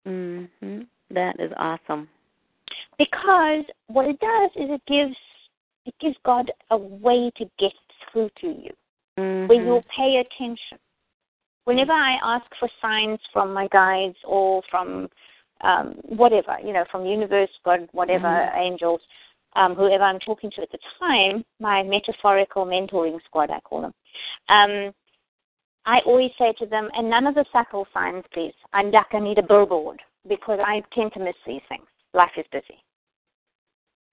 Mm-hmm. 0.07 0.81
That 1.11 1.39
is 1.39 1.51
awesome. 1.57 2.07
Because 2.97 3.65
what 3.87 4.05
it 4.05 4.19
does 4.19 4.51
is 4.55 4.69
it 4.69 4.81
gives 4.87 5.15
it 5.85 5.93
gives 5.99 6.15
God 6.25 6.49
a 6.71 6.77
way 6.77 7.29
to 7.37 7.45
get 7.59 7.73
through 8.11 8.29
to 8.39 8.47
you, 8.47 8.71
Mhm. 9.17 9.47
where 9.47 9.61
you'll 9.61 9.85
pay 9.95 10.17
attention. 10.17 10.79
Whenever 11.65 11.93
I 11.93 12.17
ask 12.21 12.45
for 12.59 12.69
signs 12.81 13.19
from 13.31 13.53
my 13.53 13.67
guides 13.67 14.17
or 14.23 14.61
from 14.69 15.09
um, 15.61 15.93
whatever, 16.03 16.57
you 16.61 16.73
know, 16.73 16.83
from 16.91 17.05
universe, 17.05 17.49
God, 17.63 17.87
whatever, 17.93 18.27
Mhm. 18.27 18.57
angels, 18.57 19.01
um, 19.55 19.75
whoever 19.75 20.03
I'm 20.03 20.19
talking 20.19 20.51
to 20.51 20.61
at 20.61 20.71
the 20.71 20.79
time, 20.99 21.45
my 21.61 21.83
metaphorical 21.83 22.65
mentoring 22.65 23.23
squad, 23.23 23.49
I 23.49 23.61
call 23.61 23.81
them. 23.81 23.93
Um, 24.49 24.93
I 25.85 25.99
always 26.01 26.31
say 26.37 26.51
to 26.53 26.65
them, 26.65 26.89
and 26.95 27.09
none 27.09 27.27
of 27.27 27.35
the 27.35 27.45
subtle 27.53 27.87
signs, 27.93 28.25
please. 28.33 28.55
I'm 28.73 28.91
like 28.91 29.13
I 29.13 29.19
need 29.19 29.37
a 29.37 29.43
billboard 29.43 30.01
because 30.27 30.59
I 30.59 30.81
tend 30.91 31.13
to 31.13 31.19
miss 31.19 31.35
these 31.45 31.63
things. 31.69 31.87
Life 32.13 32.37
is 32.37 32.47
busy. 32.47 32.83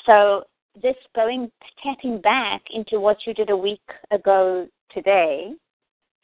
So 0.04 0.44
this 0.80 0.96
going 1.14 1.50
tapping 1.82 2.20
back 2.20 2.62
into 2.70 3.00
what 3.00 3.26
you 3.26 3.34
did 3.34 3.50
a 3.50 3.56
week 3.56 3.82
ago 4.10 4.68
today 4.92 5.54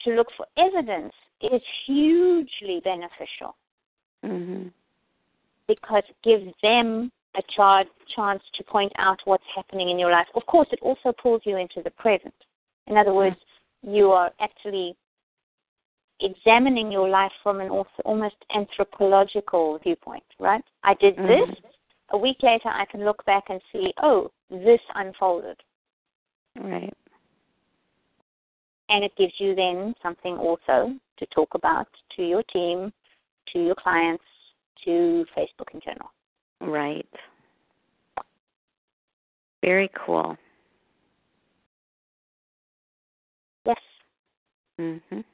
to 0.00 0.10
look 0.10 0.28
for 0.36 0.46
evidence 0.56 1.14
is 1.40 1.62
hugely 1.86 2.80
beneficial 2.80 3.56
Mhm. 4.24 4.72
because 5.66 6.04
it 6.08 6.16
gives 6.22 6.52
them 6.62 7.10
a 7.34 7.42
char- 7.42 7.84
chance 8.06 8.42
to 8.54 8.64
point 8.64 8.92
out 8.96 9.20
what's 9.26 9.46
happening 9.54 9.90
in 9.90 9.98
your 9.98 10.10
life. 10.10 10.28
Of 10.34 10.46
course, 10.46 10.68
it 10.72 10.80
also 10.80 11.12
pulls 11.12 11.44
you 11.44 11.56
into 11.56 11.82
the 11.82 11.90
present. 11.90 12.34
In 12.86 12.96
other 12.96 13.12
words, 13.12 13.36
you 13.82 14.10
are 14.12 14.32
actually 14.40 14.96
examining 16.20 16.90
your 16.90 17.08
life 17.08 17.32
from 17.42 17.60
an 17.60 17.68
almost 18.04 18.36
anthropological 18.54 19.78
viewpoint, 19.78 20.24
right? 20.38 20.64
I 20.82 20.94
did 20.94 21.16
this. 21.16 21.48
Mhm. 21.50 21.64
A 22.10 22.16
week 22.16 22.42
later, 22.42 22.68
I 22.68 22.86
can 22.86 23.04
look 23.04 23.24
back 23.24 23.50
and 23.50 23.60
see, 23.70 23.92
oh, 24.02 24.30
this 24.48 24.80
unfolded. 24.94 25.62
Right. 26.54 26.94
And 28.88 29.04
it 29.04 29.12
gives 29.16 29.32
you 29.38 29.54
then 29.54 29.94
something 30.02 30.36
also 30.36 30.94
to 31.18 31.26
talk 31.34 31.48
about 31.54 31.88
to 32.16 32.22
your 32.22 32.42
team, 32.52 32.92
to 33.52 33.64
your 33.64 33.74
clients, 33.74 34.24
to 34.84 35.24
Facebook 35.36 35.74
in 35.74 35.80
general. 35.80 36.10
Right. 36.60 37.08
Very 39.62 39.90
cool. 40.06 40.36
Yes. 43.64 43.76
Mhm. 44.78 45.24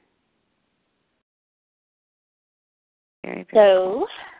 Very, 3.23 3.43
very 3.43 3.45
So, 3.53 3.99
right. 3.99 4.32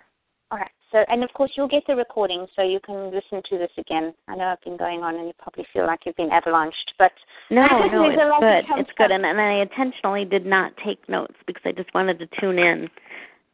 So, 0.93 1.03
and 1.09 1.23
of 1.23 1.33
course, 1.33 1.49
you'll 1.57 1.67
get 1.67 1.81
the 1.87 1.95
recording, 1.95 2.45
so 2.55 2.61
you 2.61 2.79
can 2.79 3.11
listen 3.11 3.41
to 3.49 3.57
this 3.57 3.71
again. 3.79 4.13
I 4.27 4.35
know 4.35 4.45
I've 4.45 4.61
been 4.61 4.77
going 4.77 5.01
on, 5.01 5.15
and 5.15 5.25
you 5.25 5.33
probably 5.39 5.65
feel 5.73 5.87
like 5.87 6.01
you've 6.05 6.15
been 6.15 6.29
avalanched, 6.29 6.93
but 6.99 7.11
No, 7.49 7.65
no, 7.91 8.03
There's 8.03 8.19
a 8.21 8.27
lot 8.29 8.43
it's 8.43 8.67
to 8.67 8.73
good. 8.73 8.79
It's 8.81 8.91
good, 8.95 9.09
and, 9.09 9.25
and 9.25 9.41
I 9.41 9.53
intentionally 9.53 10.23
did 10.23 10.45
not 10.45 10.71
take 10.85 11.09
notes 11.09 11.33
because 11.47 11.63
I 11.65 11.71
just 11.71 11.91
wanted 11.95 12.19
to 12.19 12.27
tune 12.39 12.59
in 12.59 12.87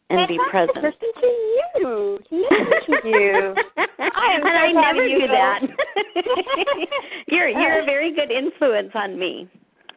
and 0.10 0.28
be 0.28 0.38
present. 0.52 0.84
Listen 0.84 1.14
to 1.22 1.28
you. 1.28 2.20
Listen 2.30 3.02
to 3.04 3.08
you. 3.08 3.56
I 3.78 4.36
am 4.36 4.44
and 4.44 4.44
so 4.44 4.50
I 4.50 4.72
never 4.74 5.08
you, 5.08 5.22
do 5.22 5.28
that. 5.28 5.62
you're 7.28 7.48
you're 7.48 7.84
a 7.84 7.86
very 7.86 8.14
good 8.14 8.32
influence 8.32 8.92
on 8.96 9.18
me. 9.18 9.48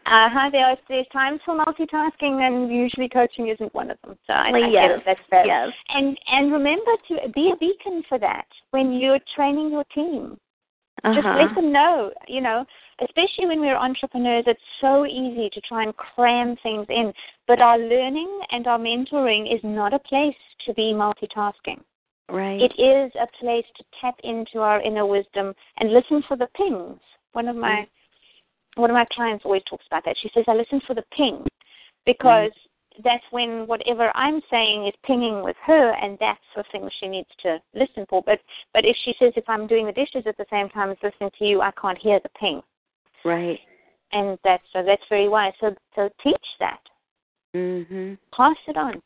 Uh 0.07 0.29
huh. 0.31 0.51
There 0.51 0.77
there's 0.89 1.07
times 1.13 1.41
for 1.45 1.55
multitasking, 1.57 2.41
and 2.47 2.71
usually 2.71 3.09
coaching 3.09 3.49
isn't 3.49 3.73
one 3.75 3.91
of 3.91 3.99
them. 4.05 4.17
So 4.27 4.33
I, 4.33 4.51
Well, 4.51 4.65
I 4.65 4.69
yes. 4.69 5.01
That's 5.07 5.21
fair. 5.31 5.47
yes. 5.47 5.69
And 5.91 6.19
and 6.27 6.53
remember 6.53 6.93
to 7.09 7.29
be 7.35 7.51
a 7.53 7.57
beacon 7.57 8.03
for 8.09 8.19
that 8.19 8.47
when 8.73 8.93
you're 8.93 9.21
training 9.37 9.71
your 9.71 9.85
team. 9.95 10.39
Just 11.05 11.27
Uh-huh. 11.27 11.43
let 11.47 11.55
them 11.57 11.73
know, 11.73 12.13
you 12.29 12.41
know, 12.41 12.65
especially 13.01 13.47
when 13.47 13.61
we're 13.61 13.75
entrepreneurs, 13.77 14.45
it's 14.47 14.61
so 14.81 15.05
easy 15.05 15.51
to 15.51 15.61
try 15.63 15.83
and 15.83 15.97
cram 15.97 16.55
things 16.63 16.87
in. 16.91 17.13
But 17.49 17.61
our 17.61 17.77
learning 17.79 18.41
and 18.51 18.67
our 18.69 18.79
mentoring 18.79 19.53
is 19.53 19.61
not 19.65 19.95
a 19.95 19.99
place 19.99 20.37
to 20.67 20.75
be 20.75 20.93
multitasking. 20.93 21.81
Right. 22.29 22.61
It 22.63 22.73
is 22.79 23.11
a 23.21 23.27
place 23.41 23.65
to 23.79 23.85
tap 24.01 24.15
into 24.23 24.61
our 24.61 24.81
inner 24.81 25.05
wisdom 25.07 25.55
and 25.79 25.93
listen 25.93 26.23
for 26.29 26.37
the 26.37 26.47
pings. 26.55 27.01
One 27.33 27.49
of 27.49 27.57
my 27.57 27.89
one 28.77 28.91
of 28.91 28.95
my 28.95 29.07
clients 29.13 29.45
always 29.45 29.63
talks 29.69 29.85
about 29.87 30.05
that. 30.05 30.17
She 30.23 30.31
says, 30.35 30.45
I 30.49 30.55
listen 30.55 30.81
for 30.87 30.95
the 30.95 31.05
ping 31.17 31.45
because 32.07 32.51
mm. 32.51 33.03
that's 33.05 33.25
when 33.31 33.67
whatever 33.67 34.11
I'm 34.17 34.41
saying 34.51 34.87
is 34.87 34.95
pinging 35.05 35.43
with 35.43 35.57
her, 35.67 35.93
and 35.93 36.17
that's 36.21 36.41
the 36.57 36.65
thing 36.73 36.89
she 37.01 37.09
needs 37.09 37.29
to 37.43 37.59
listen 37.75 38.07
for. 38.09 38.23
But 38.25 38.41
but 38.73 38.85
if 38.85 38.97
she 39.05 39.15
says 39.19 39.33
if 39.37 39.45
I'm 39.49 39.67
doing 39.67 39.87
the 39.87 39.93
dishes 39.93 40.25
at 40.27 40.37
the 40.37 40.47
same 40.51 40.69
time 40.71 40.91
as 40.91 40.97
listening 41.03 41.31
to 41.39 41.45
you, 41.45 41.61
I 41.61 41.71
can't 41.81 41.99
hear 41.99 42.21
the 42.23 42.31
ping. 42.41 42.63
Right. 43.25 43.59
And 44.13 44.39
that's 44.45 44.65
so 44.73 44.83
that's 44.85 45.03
very 45.09 45.29
wise. 45.29 45.53
So 45.61 45.75
so 45.95 46.09
teach 46.23 46.47
that. 46.61 46.81
Mm-hmm. 47.55 48.15
Pass 48.35 48.57
it 48.67 48.77
on. 48.77 49.03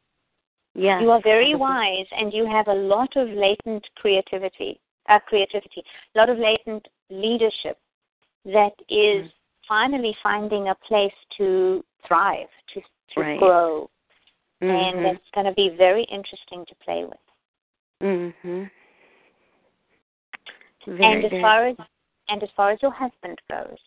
Yeah. 0.74 1.00
You 1.00 1.10
are 1.10 1.22
very 1.22 1.54
wise, 1.54 2.06
and 2.12 2.32
you 2.32 2.46
have 2.46 2.68
a 2.68 2.72
lot 2.72 3.16
of 3.16 3.28
latent 3.28 3.84
creativity. 3.96 4.80
Uh, 5.08 5.20
creativity, 5.20 5.84
a 6.16 6.18
lot 6.18 6.28
of 6.28 6.36
latent 6.36 6.84
leadership 7.10 7.78
that 8.44 8.72
is 8.88 9.24
mm 9.24 9.30
finally 9.68 10.16
finding 10.22 10.68
a 10.68 10.74
place 10.86 11.12
to 11.38 11.84
thrive, 12.06 12.48
to 12.74 12.80
to 13.14 13.20
right. 13.20 13.38
grow, 13.38 13.90
mm-hmm. 14.62 14.70
and 14.70 15.06
it's 15.06 15.24
going 15.34 15.46
to 15.46 15.54
be 15.54 15.74
very 15.76 16.04
interesting 16.04 16.64
to 16.66 16.74
play 16.84 17.04
with. 17.04 17.18
Mhm. 18.02 18.70
and 20.86 21.24
as 21.24 21.30
far 21.40 21.66
as 21.68 21.76
and 22.28 22.42
as 22.42 22.48
far 22.56 22.70
as 22.70 22.78
your 22.82 22.90
husband 22.90 23.40
goes, 23.50 23.78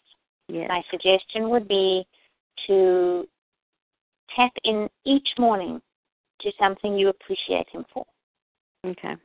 yes. 0.48 0.68
my 0.68 0.82
suggestion 0.90 1.50
would 1.50 1.68
be 1.68 2.06
to 2.68 3.28
tap 4.36 4.52
in 4.64 4.90
each 5.06 5.30
morning 5.38 5.82
to 6.42 6.52
something 6.60 6.98
you 6.98 7.10
appreciate 7.10 7.68
him 7.70 7.86
for. 7.94 8.06
Okay. 8.86 9.16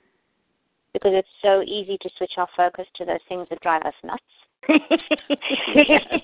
Because 0.92 1.12
it's 1.14 1.28
so 1.42 1.62
easy 1.62 1.98
to 2.00 2.10
switch 2.16 2.32
our 2.36 2.48
focus 2.56 2.86
to 2.96 3.04
those 3.04 3.20
things 3.28 3.46
that 3.50 3.60
drive 3.60 3.82
us 3.82 3.94
nuts. 4.02 4.22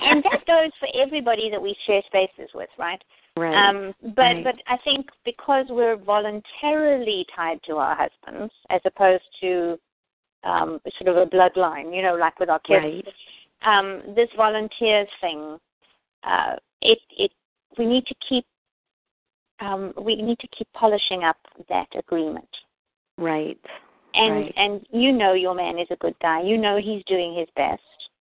and 0.00 0.22
that 0.24 0.44
goes 0.46 0.70
for 0.80 0.88
everybody 1.00 1.50
that 1.50 1.60
we 1.60 1.76
share 1.86 2.02
spaces 2.06 2.50
with, 2.54 2.68
right? 2.78 3.02
Right. 3.36 3.68
Um, 3.68 3.94
but 4.14 4.22
right. 4.22 4.44
but 4.44 4.54
I 4.68 4.76
think 4.84 5.06
because 5.24 5.66
we're 5.68 5.96
voluntarily 5.96 7.26
tied 7.34 7.60
to 7.66 7.76
our 7.76 7.96
husbands, 7.96 8.52
as 8.70 8.80
opposed 8.84 9.24
to 9.40 9.76
um, 10.44 10.80
sort 10.98 11.16
of 11.16 11.16
a 11.16 11.30
bloodline, 11.30 11.94
you 11.94 12.02
know, 12.02 12.14
like 12.14 12.38
with 12.38 12.48
our 12.48 12.60
kids. 12.60 12.84
Right. 12.84 13.06
Um, 13.66 14.02
this 14.14 14.28
volunteer 14.36 15.06
thing, 15.20 15.58
uh, 16.22 16.56
it 16.82 16.98
it 17.16 17.32
we 17.78 17.86
need 17.86 18.06
to 18.06 18.14
keep 18.28 18.44
um, 19.60 19.92
we 20.00 20.16
need 20.16 20.38
to 20.38 20.48
keep 20.56 20.68
polishing 20.72 21.24
up 21.24 21.36
that 21.68 21.88
agreement. 21.98 22.48
Right. 23.18 23.58
And 24.14 24.34
right. 24.34 24.54
and 24.56 24.86
you 24.90 25.12
know 25.12 25.32
your 25.32 25.54
man 25.54 25.78
is 25.78 25.88
a 25.90 25.96
good 25.96 26.14
guy. 26.20 26.42
You 26.42 26.56
know 26.56 26.78
he's 26.78 27.04
doing 27.04 27.34
his 27.34 27.48
best. 27.56 27.82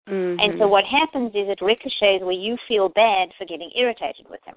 Mm-hmm. 0.10 0.40
And 0.40 0.60
so 0.60 0.68
what 0.68 0.86
happens 0.86 1.32
is 1.32 1.50
it 1.50 1.62
ricochets 1.62 2.24
where 2.24 2.32
you 2.32 2.58
feel 2.68 2.90
bad 2.90 3.30
for 3.38 3.46
getting 3.46 3.72
irritated 3.76 4.26
with 4.30 4.40
him. 4.46 4.56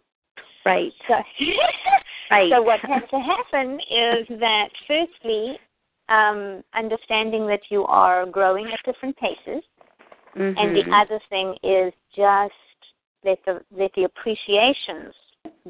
Right. 0.65 0.93
So, 1.09 1.15
right. 2.31 2.51
so 2.53 2.63
what 2.63 2.81
has 2.81 3.03
to 3.11 3.19
happen 3.19 3.81
is 3.81 4.41
that 4.41 4.69
firstly, 4.87 5.59
um, 6.09 6.63
understanding 6.75 7.47
that 7.47 7.61
you 7.71 7.85
are 7.85 8.27
growing 8.27 8.67
at 8.67 8.79
different 8.85 9.17
paces, 9.17 9.63
mm-hmm. 10.37 10.59
and 10.59 10.77
the 10.77 10.85
other 10.95 11.21
thing 11.29 11.57
is 11.63 11.93
just 12.15 12.53
let 13.25 13.39
the 13.47 13.61
let 13.77 13.93
the 13.95 14.05
appreciations 14.05 15.15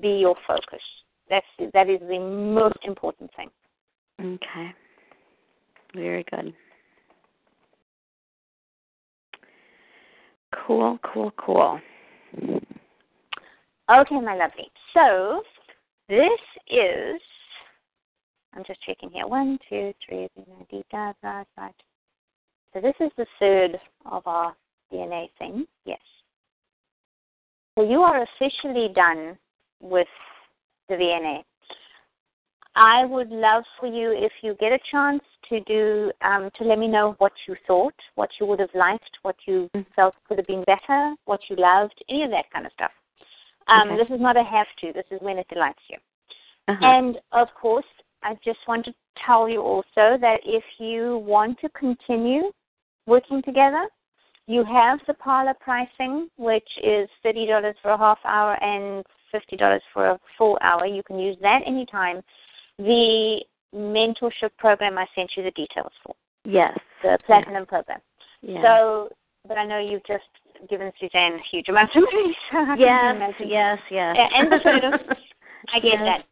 be 0.00 0.18
your 0.20 0.34
focus. 0.46 0.82
That's 1.28 1.46
that 1.72 1.88
is 1.88 2.00
the 2.00 2.18
most 2.18 2.78
important 2.84 3.30
thing. 3.36 3.50
Okay. 4.20 4.74
Very 5.94 6.24
good. 6.30 6.54
Cool, 10.66 10.98
cool, 11.02 11.32
cool. 11.36 11.80
Okay, 12.42 14.20
my 14.20 14.36
lovely. 14.36 14.70
So 14.94 15.42
this 16.08 16.30
is 16.68 17.20
I'm 18.54 18.64
just 18.64 18.82
checking 18.82 19.10
here. 19.10 19.26
One, 19.26 19.58
two, 19.68 19.92
three. 20.06 20.28
So 22.72 22.80
this 22.80 22.94
is 23.00 23.10
the 23.16 23.26
third 23.38 23.78
of 24.06 24.26
our 24.26 24.54
VNA 24.92 25.30
thing. 25.38 25.66
Yes. 25.84 26.00
So 27.76 27.88
you 27.88 28.00
are 28.02 28.22
officially 28.22 28.88
done 28.94 29.38
with 29.80 30.08
the 30.88 30.94
VNA. 30.94 31.44
I 32.76 33.04
would 33.04 33.30
love 33.30 33.64
for 33.78 33.86
you, 33.86 34.12
if 34.12 34.32
you 34.42 34.54
get 34.60 34.72
a 34.72 34.78
chance, 34.90 35.22
to 35.48 35.60
do 35.60 36.12
um, 36.22 36.50
to 36.56 36.64
let 36.64 36.78
me 36.78 36.86
know 36.86 37.16
what 37.18 37.32
you 37.48 37.56
thought, 37.66 37.94
what 38.14 38.30
you 38.38 38.46
would 38.46 38.60
have 38.60 38.74
liked, 38.74 39.10
what 39.22 39.36
you 39.46 39.68
mm-hmm. 39.74 39.90
felt 39.96 40.14
could 40.28 40.38
have 40.38 40.46
been 40.46 40.64
better, 40.64 41.14
what 41.24 41.40
you 41.50 41.56
loved, 41.56 41.94
any 42.08 42.22
of 42.22 42.30
that 42.30 42.50
kind 42.52 42.66
of 42.66 42.72
stuff. 42.72 42.92
Um, 43.66 43.88
okay. 43.88 43.96
This 44.02 44.14
is 44.14 44.20
not 44.20 44.36
a 44.36 44.44
have 44.44 44.66
to. 44.80 44.92
This 44.92 45.04
is 45.10 45.20
when 45.20 45.38
it 45.38 45.46
delights 45.52 45.82
you. 45.88 45.96
Uh-huh. 46.68 46.78
And 46.80 47.18
of 47.32 47.48
course, 47.60 47.86
I 48.22 48.34
just 48.44 48.58
want 48.68 48.84
to 48.84 48.92
tell 49.26 49.48
you 49.48 49.60
also 49.60 50.18
that 50.20 50.38
if 50.44 50.64
you 50.78 51.18
want 51.26 51.58
to 51.60 51.68
continue 51.70 52.52
working 53.06 53.42
together, 53.42 53.86
you 54.46 54.64
have 54.64 54.98
the 55.06 55.14
parlor 55.14 55.54
pricing, 55.60 56.28
which 56.36 56.68
is 56.82 57.08
thirty 57.22 57.46
dollars 57.46 57.76
for 57.82 57.92
a 57.92 57.98
half 57.98 58.18
hour 58.24 58.62
and 58.62 59.04
fifty 59.32 59.56
dollars 59.56 59.82
for 59.92 60.10
a 60.10 60.20
full 60.36 60.58
hour. 60.60 60.86
You 60.86 61.02
can 61.02 61.18
use 61.18 61.36
that 61.42 61.60
anytime. 61.66 62.20
The 62.80 63.40
mentorship 63.74 64.50
program 64.58 64.98
I 64.98 65.06
sent 65.14 65.30
you 65.36 65.42
the 65.42 65.50
details 65.52 65.92
for. 66.02 66.14
Yes. 66.44 66.76
The 67.02 67.18
platinum 67.26 67.66
program. 67.66 68.00
Yeah. 68.42 68.62
So, 68.62 69.08
but 69.46 69.58
I 69.58 69.66
know 69.66 69.78
you've 69.78 70.04
just 70.06 70.24
given 70.68 70.90
Suzanne 70.98 71.34
a 71.34 71.38
huge 71.50 71.68
amount 71.68 71.90
of 71.94 72.02
money. 72.02 72.36
So 72.52 72.74
yes, 72.78 73.14
yes, 73.40 73.78
yes. 73.90 74.16
And 74.34 74.50
the 74.50 74.58
photos. 74.64 75.16
I 75.74 75.80
get 75.80 75.92
yes. 75.92 76.00
that. 76.04 76.24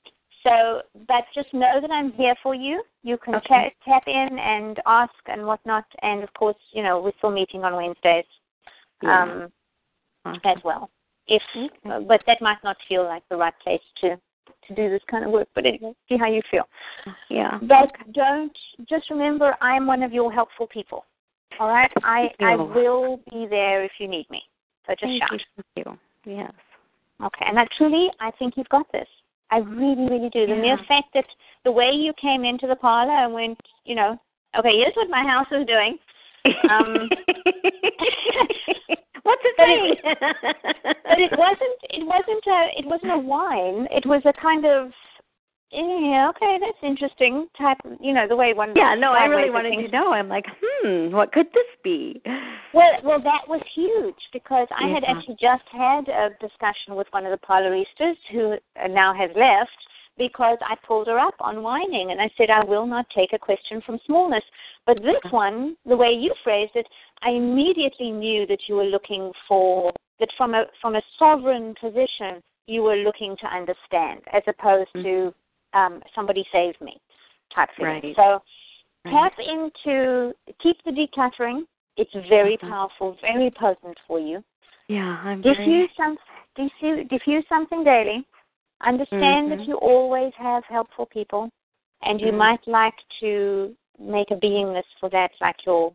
So, 0.44 0.82
but 1.06 1.24
just 1.34 1.52
know 1.52 1.80
that 1.80 1.90
I'm 1.90 2.12
here 2.12 2.34
for 2.42 2.54
you. 2.54 2.82
You 3.02 3.18
can 3.18 3.34
Okay. 3.34 3.46
tap, 3.48 3.72
tap 3.84 4.02
in 4.06 4.38
and 4.38 4.80
ask 4.86 5.12
and 5.26 5.44
whatnot. 5.46 5.84
And 6.02 6.22
of 6.22 6.32
course, 6.34 6.56
you 6.72 6.82
know, 6.82 7.00
we're 7.00 7.12
still 7.18 7.30
meeting 7.30 7.64
on 7.64 7.74
Wednesdays 7.76 8.24
Yeah. 9.02 9.22
um, 9.22 9.52
Awesome. 10.24 10.40
as 10.44 10.64
well. 10.64 10.90
If, 11.26 11.42
uh, 11.84 12.00
but 12.00 12.22
that 12.26 12.40
might 12.40 12.62
not 12.64 12.76
feel 12.88 13.04
like 13.04 13.22
the 13.28 13.36
right 13.36 13.52
place 13.62 13.82
to 14.00 14.18
to 14.68 14.74
do 14.74 14.88
this 14.88 15.02
kind 15.10 15.24
of 15.24 15.30
work. 15.30 15.48
But 15.54 15.66
anyway, 15.66 15.94
see 16.08 16.16
how 16.16 16.26
you 16.26 16.42
feel. 16.50 16.68
Yeah. 17.30 17.58
But 17.62 17.90
don't 18.12 18.56
just 18.88 19.10
remember, 19.10 19.56
I'm 19.60 19.86
one 19.86 20.02
of 20.02 20.12
your 20.12 20.32
helpful 20.32 20.66
people. 20.66 21.04
All 21.58 21.68
right, 21.68 21.90
I 22.04 22.28
I 22.40 22.54
will 22.54 23.20
be 23.30 23.46
there 23.48 23.82
if 23.82 23.92
you 23.98 24.06
need 24.06 24.26
me. 24.30 24.42
So 24.86 24.92
just 24.92 25.02
Thank 25.02 25.22
shout. 25.22 25.32
you. 25.32 25.62
Thank 25.74 25.86
you. 25.86 25.98
Yes. 26.36 26.52
Okay, 27.24 27.44
and 27.48 27.58
I 27.58 27.66
truly, 27.76 28.10
I 28.20 28.30
think 28.38 28.54
you've 28.56 28.68
got 28.68 28.90
this. 28.92 29.08
I 29.50 29.58
really, 29.58 30.08
really 30.08 30.30
do. 30.30 30.46
The 30.46 30.54
Yeah. 30.54 30.60
mere 30.60 30.78
fact 30.86 31.12
that 31.14 31.26
the 31.64 31.72
way 31.72 31.90
you 31.90 32.12
came 32.14 32.44
into 32.44 32.66
the 32.66 32.76
parlor 32.76 33.12
and 33.12 33.32
went, 33.32 33.58
you 33.84 33.94
know, 33.94 34.20
okay, 34.56 34.76
here's 34.76 34.94
what 34.94 35.10
my 35.10 35.24
house 35.24 35.50
is 35.50 35.66
doing. 35.66 35.98
Um, 36.70 37.10
What's 39.22 39.42
it 39.44 39.54
saying? 39.58 39.94
but 41.04 41.18
it 41.18 41.32
wasn't. 41.36 41.78
It 41.90 42.06
wasn't 42.06 42.44
a. 42.46 42.60
It 42.78 42.86
wasn't 42.86 43.12
a 43.12 43.18
wine. 43.18 43.86
It 43.90 44.06
was 44.06 44.22
a 44.24 44.32
kind 44.40 44.64
of. 44.64 44.90
Yeah, 45.70 46.30
okay, 46.30 46.56
that's 46.60 46.78
interesting. 46.82 47.46
Type, 47.58 47.76
Of, 47.84 47.98
you 48.00 48.14
know, 48.14 48.26
the 48.26 48.36
way 48.36 48.54
one. 48.54 48.72
yeah, 48.74 48.94
no, 48.94 49.12
I 49.12 49.24
really 49.26 49.50
wanted 49.50 49.70
things. 49.70 49.90
to 49.90 49.92
know. 49.92 50.12
I'm 50.14 50.28
like, 50.28 50.46
hmm, 50.62 51.12
what 51.14 51.30
could 51.30 51.46
this 51.52 51.68
be? 51.84 52.22
Well, 52.72 52.92
well, 53.04 53.22
that 53.22 53.46
was 53.48 53.60
huge 53.74 54.16
because 54.32 54.66
I 54.70 54.88
had 54.88 55.04
actually 55.04 55.36
just 55.40 55.64
had 55.70 56.08
a 56.08 56.30
discussion 56.40 56.96
with 56.96 57.06
one 57.10 57.26
of 57.26 57.38
the 57.38 57.46
parloristas 57.46 58.16
who 58.32 58.56
now 58.88 59.12
has 59.12 59.30
left 59.36 59.76
because 60.18 60.58
I 60.60 60.74
pulled 60.86 61.06
her 61.06 61.18
up 61.18 61.34
on 61.40 61.62
whining 61.62 62.10
and 62.10 62.20
I 62.20 62.30
said 62.36 62.50
I 62.50 62.64
will 62.64 62.86
not 62.86 63.06
take 63.14 63.32
a 63.32 63.38
question 63.38 63.80
from 63.86 63.98
smallness. 64.04 64.42
But 64.86 64.98
this 65.02 65.32
one, 65.32 65.76
the 65.86 65.96
way 65.96 66.08
you 66.18 66.34
phrased 66.42 66.72
it, 66.74 66.86
I 67.22 67.30
immediately 67.30 68.10
knew 68.10 68.46
that 68.46 68.60
you 68.68 68.76
were 68.76 68.84
looking 68.84 69.32
for 69.46 69.92
that 70.20 70.28
from 70.36 70.54
a 70.54 70.64
from 70.80 70.96
a 70.96 71.02
sovereign 71.18 71.74
position 71.80 72.42
you 72.66 72.82
were 72.82 72.96
looking 72.96 73.36
to 73.40 73.46
understand 73.46 74.20
as 74.32 74.42
opposed 74.46 74.90
to 75.02 75.32
um, 75.72 76.02
somebody 76.14 76.46
save 76.52 76.78
me 76.80 77.00
type 77.54 77.70
feeling. 77.76 78.02
Right. 78.02 78.16
So 78.16 78.42
Right. 79.04 79.14
tap 79.14 79.38
into 79.38 80.34
keep 80.60 80.76
the 80.84 80.90
decluttering. 80.90 81.66
It's 81.96 82.12
very 82.28 82.56
Mhm. 82.58 82.68
powerful, 82.68 83.12
very 83.20 83.50
potent 83.50 83.98
for 84.06 84.18
you. 84.20 84.44
Yeah, 84.88 85.18
I'm 85.22 85.42
very. 85.42 85.54
Diffuse 85.54 85.90
some 85.96 86.18
diffuse, 86.54 87.08
diffuse 87.08 87.46
something 87.48 87.84
daily. 87.84 88.24
Understand 88.80 89.50
Mhm. 89.50 89.58
that 89.58 89.68
you 89.68 89.76
always 89.76 90.32
have 90.34 90.64
helpful 90.66 91.06
people, 91.06 91.50
and 92.02 92.20
you 92.20 92.32
Mhm. 92.32 92.38
might 92.38 92.66
like 92.66 92.98
to 93.20 93.76
make 93.98 94.30
a 94.30 94.36
beingness 94.36 94.86
for 95.00 95.08
that, 95.10 95.32
like 95.40 95.64
your. 95.64 95.94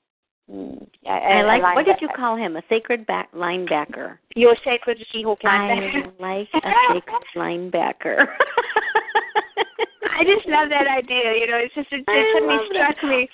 Mm, 0.51 0.87
a- 1.05 1.09
I 1.09 1.41
a 1.41 1.45
like. 1.45 1.75
What 1.75 1.85
did 1.85 2.01
you 2.01 2.09
call 2.15 2.35
him? 2.35 2.55
A 2.57 2.61
sacred 2.69 3.05
back 3.05 3.31
linebacker. 3.33 4.17
Your 4.35 4.55
sacred 4.63 4.97
She-Hulk 5.11 5.39
I 5.43 5.47
linebacker. 5.47 6.19
like 6.19 6.49
a 6.63 6.71
sacred 6.93 7.23
linebacker. 7.35 8.25
I 10.15 10.23
just 10.23 10.47
love 10.47 10.69
that 10.69 10.87
idea. 10.87 11.33
You 11.39 11.47
know, 11.47 11.57
it's 11.57 11.73
just 11.73 11.87
it, 11.91 12.03
I 12.07 12.17
it 12.17 12.25
suddenly 12.33 12.57
struck 12.71 12.95
that. 13.01 13.07
me. 13.07 13.29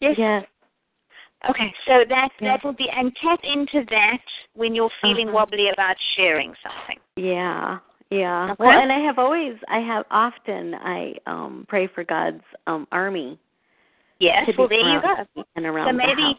Yes, 0.00 0.14
yes. 0.18 0.44
Okay, 1.48 1.72
so 1.86 2.02
that 2.08 2.30
that 2.40 2.64
will 2.64 2.72
be 2.72 2.88
and 2.94 3.14
tap 3.22 3.40
into 3.44 3.84
that 3.90 4.18
when 4.54 4.74
you're 4.74 4.90
feeling 5.00 5.28
Uh-huh. 5.28 5.36
wobbly 5.36 5.68
about 5.72 5.96
sharing 6.16 6.54
something. 6.62 6.98
Yeah. 7.16 7.78
Yeah. 8.10 8.52
Okay. 8.52 8.64
Well, 8.64 8.80
and 8.80 8.90
I 8.92 8.98
have 9.00 9.18
always 9.18 9.54
I 9.68 9.78
have 9.80 10.06
often 10.10 10.74
I 10.74 11.14
um 11.26 11.66
pray 11.68 11.86
for 11.88 12.04
God's 12.04 12.42
um 12.66 12.86
army 12.90 13.38
Yes, 14.18 14.48
well 14.56 14.68
there 14.68 14.78
you 14.80 15.00
go. 15.00 15.44
and 15.56 15.66
around 15.66 15.88
So 15.88 15.92
maybe 15.92 16.22
house. 16.22 16.36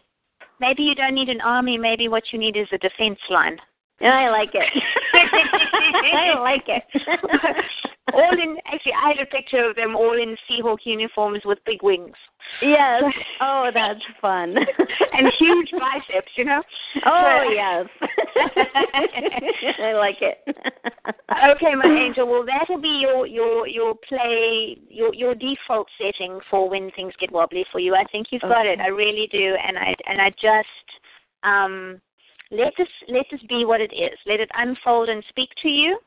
maybe 0.60 0.82
you 0.82 0.94
don't 0.94 1.14
need 1.14 1.28
an 1.28 1.40
army. 1.40 1.78
Maybe 1.78 2.08
what 2.08 2.24
you 2.32 2.38
need 2.38 2.56
is 2.56 2.66
a 2.72 2.78
defense 2.78 3.18
line. 3.30 3.56
I 4.00 4.28
like 4.30 4.50
it. 4.54 4.64
I 6.14 6.38
like 6.40 6.64
it. 6.68 6.84
all 8.14 8.32
in 8.32 8.56
actually, 8.72 8.92
I 8.92 9.08
had 9.16 9.20
a 9.26 9.26
picture 9.30 9.64
of 9.68 9.76
them 9.76 9.94
all 9.96 10.14
in 10.14 10.36
Seahawk 10.48 10.78
uniforms 10.84 11.42
with 11.44 11.58
big 11.64 11.82
wings 11.82 12.16
yes. 12.62 13.02
Oh, 13.40 13.70
that's 13.72 14.00
fun. 14.20 14.54
and 15.12 15.32
huge 15.38 15.70
biceps. 15.72 16.32
You 16.36 16.44
know. 16.44 16.62
Oh 17.06 17.44
So- 17.44 17.52
yes. 17.52 17.86
I 19.80 19.92
like 19.94 20.16
it. 20.20 20.38
Okay, 20.46 21.74
my 21.74 21.86
angel. 22.06 22.26
Well, 22.28 22.44
that'll 22.46 22.80
be 22.80 22.98
your 23.00 23.26
your 23.26 23.66
your 23.66 23.94
play 24.08 24.78
your 24.88 25.14
your 25.14 25.34
default 25.34 25.88
setting 26.00 26.40
for 26.50 26.68
when 26.68 26.90
things 26.92 27.12
get 27.20 27.32
wobbly 27.32 27.64
for 27.70 27.80
you. 27.80 27.94
I 27.94 28.04
think 28.10 28.28
you've 28.30 28.42
got 28.42 28.66
it. 28.66 28.80
I 28.80 28.88
really 28.88 29.28
do, 29.30 29.54
and 29.66 29.78
I 29.78 29.94
and 30.06 30.20
I 30.20 30.30
just 30.30 30.86
um 31.42 32.00
let 32.50 32.72
this 32.78 32.88
let 33.08 33.26
this 33.30 33.40
be 33.48 33.64
what 33.64 33.80
it 33.80 33.92
is. 33.92 34.18
Let 34.26 34.40
it 34.40 34.50
unfold 34.56 35.08
and 35.08 35.22
speak 35.28 35.50
to 35.62 35.68
you, 35.68 35.98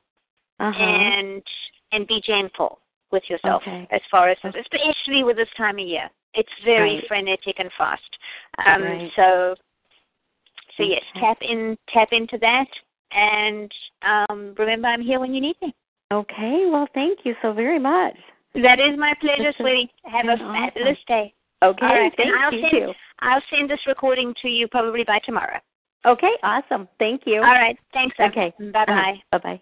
Uh-huh. 0.59 0.83
and 0.83 1.43
and 1.91 2.07
be 2.07 2.21
gentle 2.21 2.79
with 3.11 3.23
yourself 3.29 3.61
Okay. 3.63 3.87
as 3.91 4.01
far 4.09 4.29
as 4.29 4.37
Okay. 4.43 4.59
especially 4.59 5.23
with 5.23 5.37
this 5.37 5.49
time 5.57 5.77
of 5.79 5.85
year. 5.85 6.09
It's 6.33 6.53
very 6.63 6.95
Right. 6.95 7.07
frenetic 7.07 7.59
and 7.59 7.71
fast. 7.73 8.17
Um, 8.59 8.83
Right. 8.83 9.11
So 9.15 9.55
so 10.77 10.83
yes, 10.83 11.03
tap 11.15 11.37
in 11.41 11.77
tap 11.89 12.13
into 12.13 12.37
that, 12.37 12.67
and 13.11 13.71
um, 14.03 14.55
remember 14.57 14.87
I'm 14.87 15.01
here 15.01 15.19
when 15.19 15.33
you 15.33 15.41
need 15.41 15.57
me. 15.61 15.73
Okay. 16.11 16.65
Well, 16.67 16.87
thank 16.93 17.25
you 17.25 17.35
so 17.41 17.51
very 17.51 17.79
much. 17.79 18.17
That 18.55 18.79
is 18.79 18.97
my 18.97 19.13
pleasure, 19.19 19.53
sweetie. 19.53 19.91
Have 20.05 20.25
a 20.27 20.33
Awesome. 20.33 20.53
fabulous 20.53 20.97
day. 21.07 21.33
Okay. 21.63 21.85
All 21.85 21.93
right, 21.93 22.13
Thank 22.17 22.33
I'll 22.33 22.53
you 22.53 22.61
send 22.61 22.71
too. 22.71 22.93
I'll 23.19 23.41
send 23.49 23.69
this 23.69 23.85
recording 23.85 24.33
to 24.41 24.49
you 24.49 24.67
probably 24.67 25.03
by 25.03 25.19
tomorrow. 25.19 25.59
Okay. 26.05 26.31
Awesome. 26.43 26.87
Thank 26.97 27.23
you. 27.25 27.37
All 27.41 27.53
right. 27.53 27.77
Thanks. 27.93 28.15
Okay. 28.19 28.53
Bye 28.71 28.85
bye. 28.85 29.21
Bye 29.31 29.37
bye. 29.37 29.61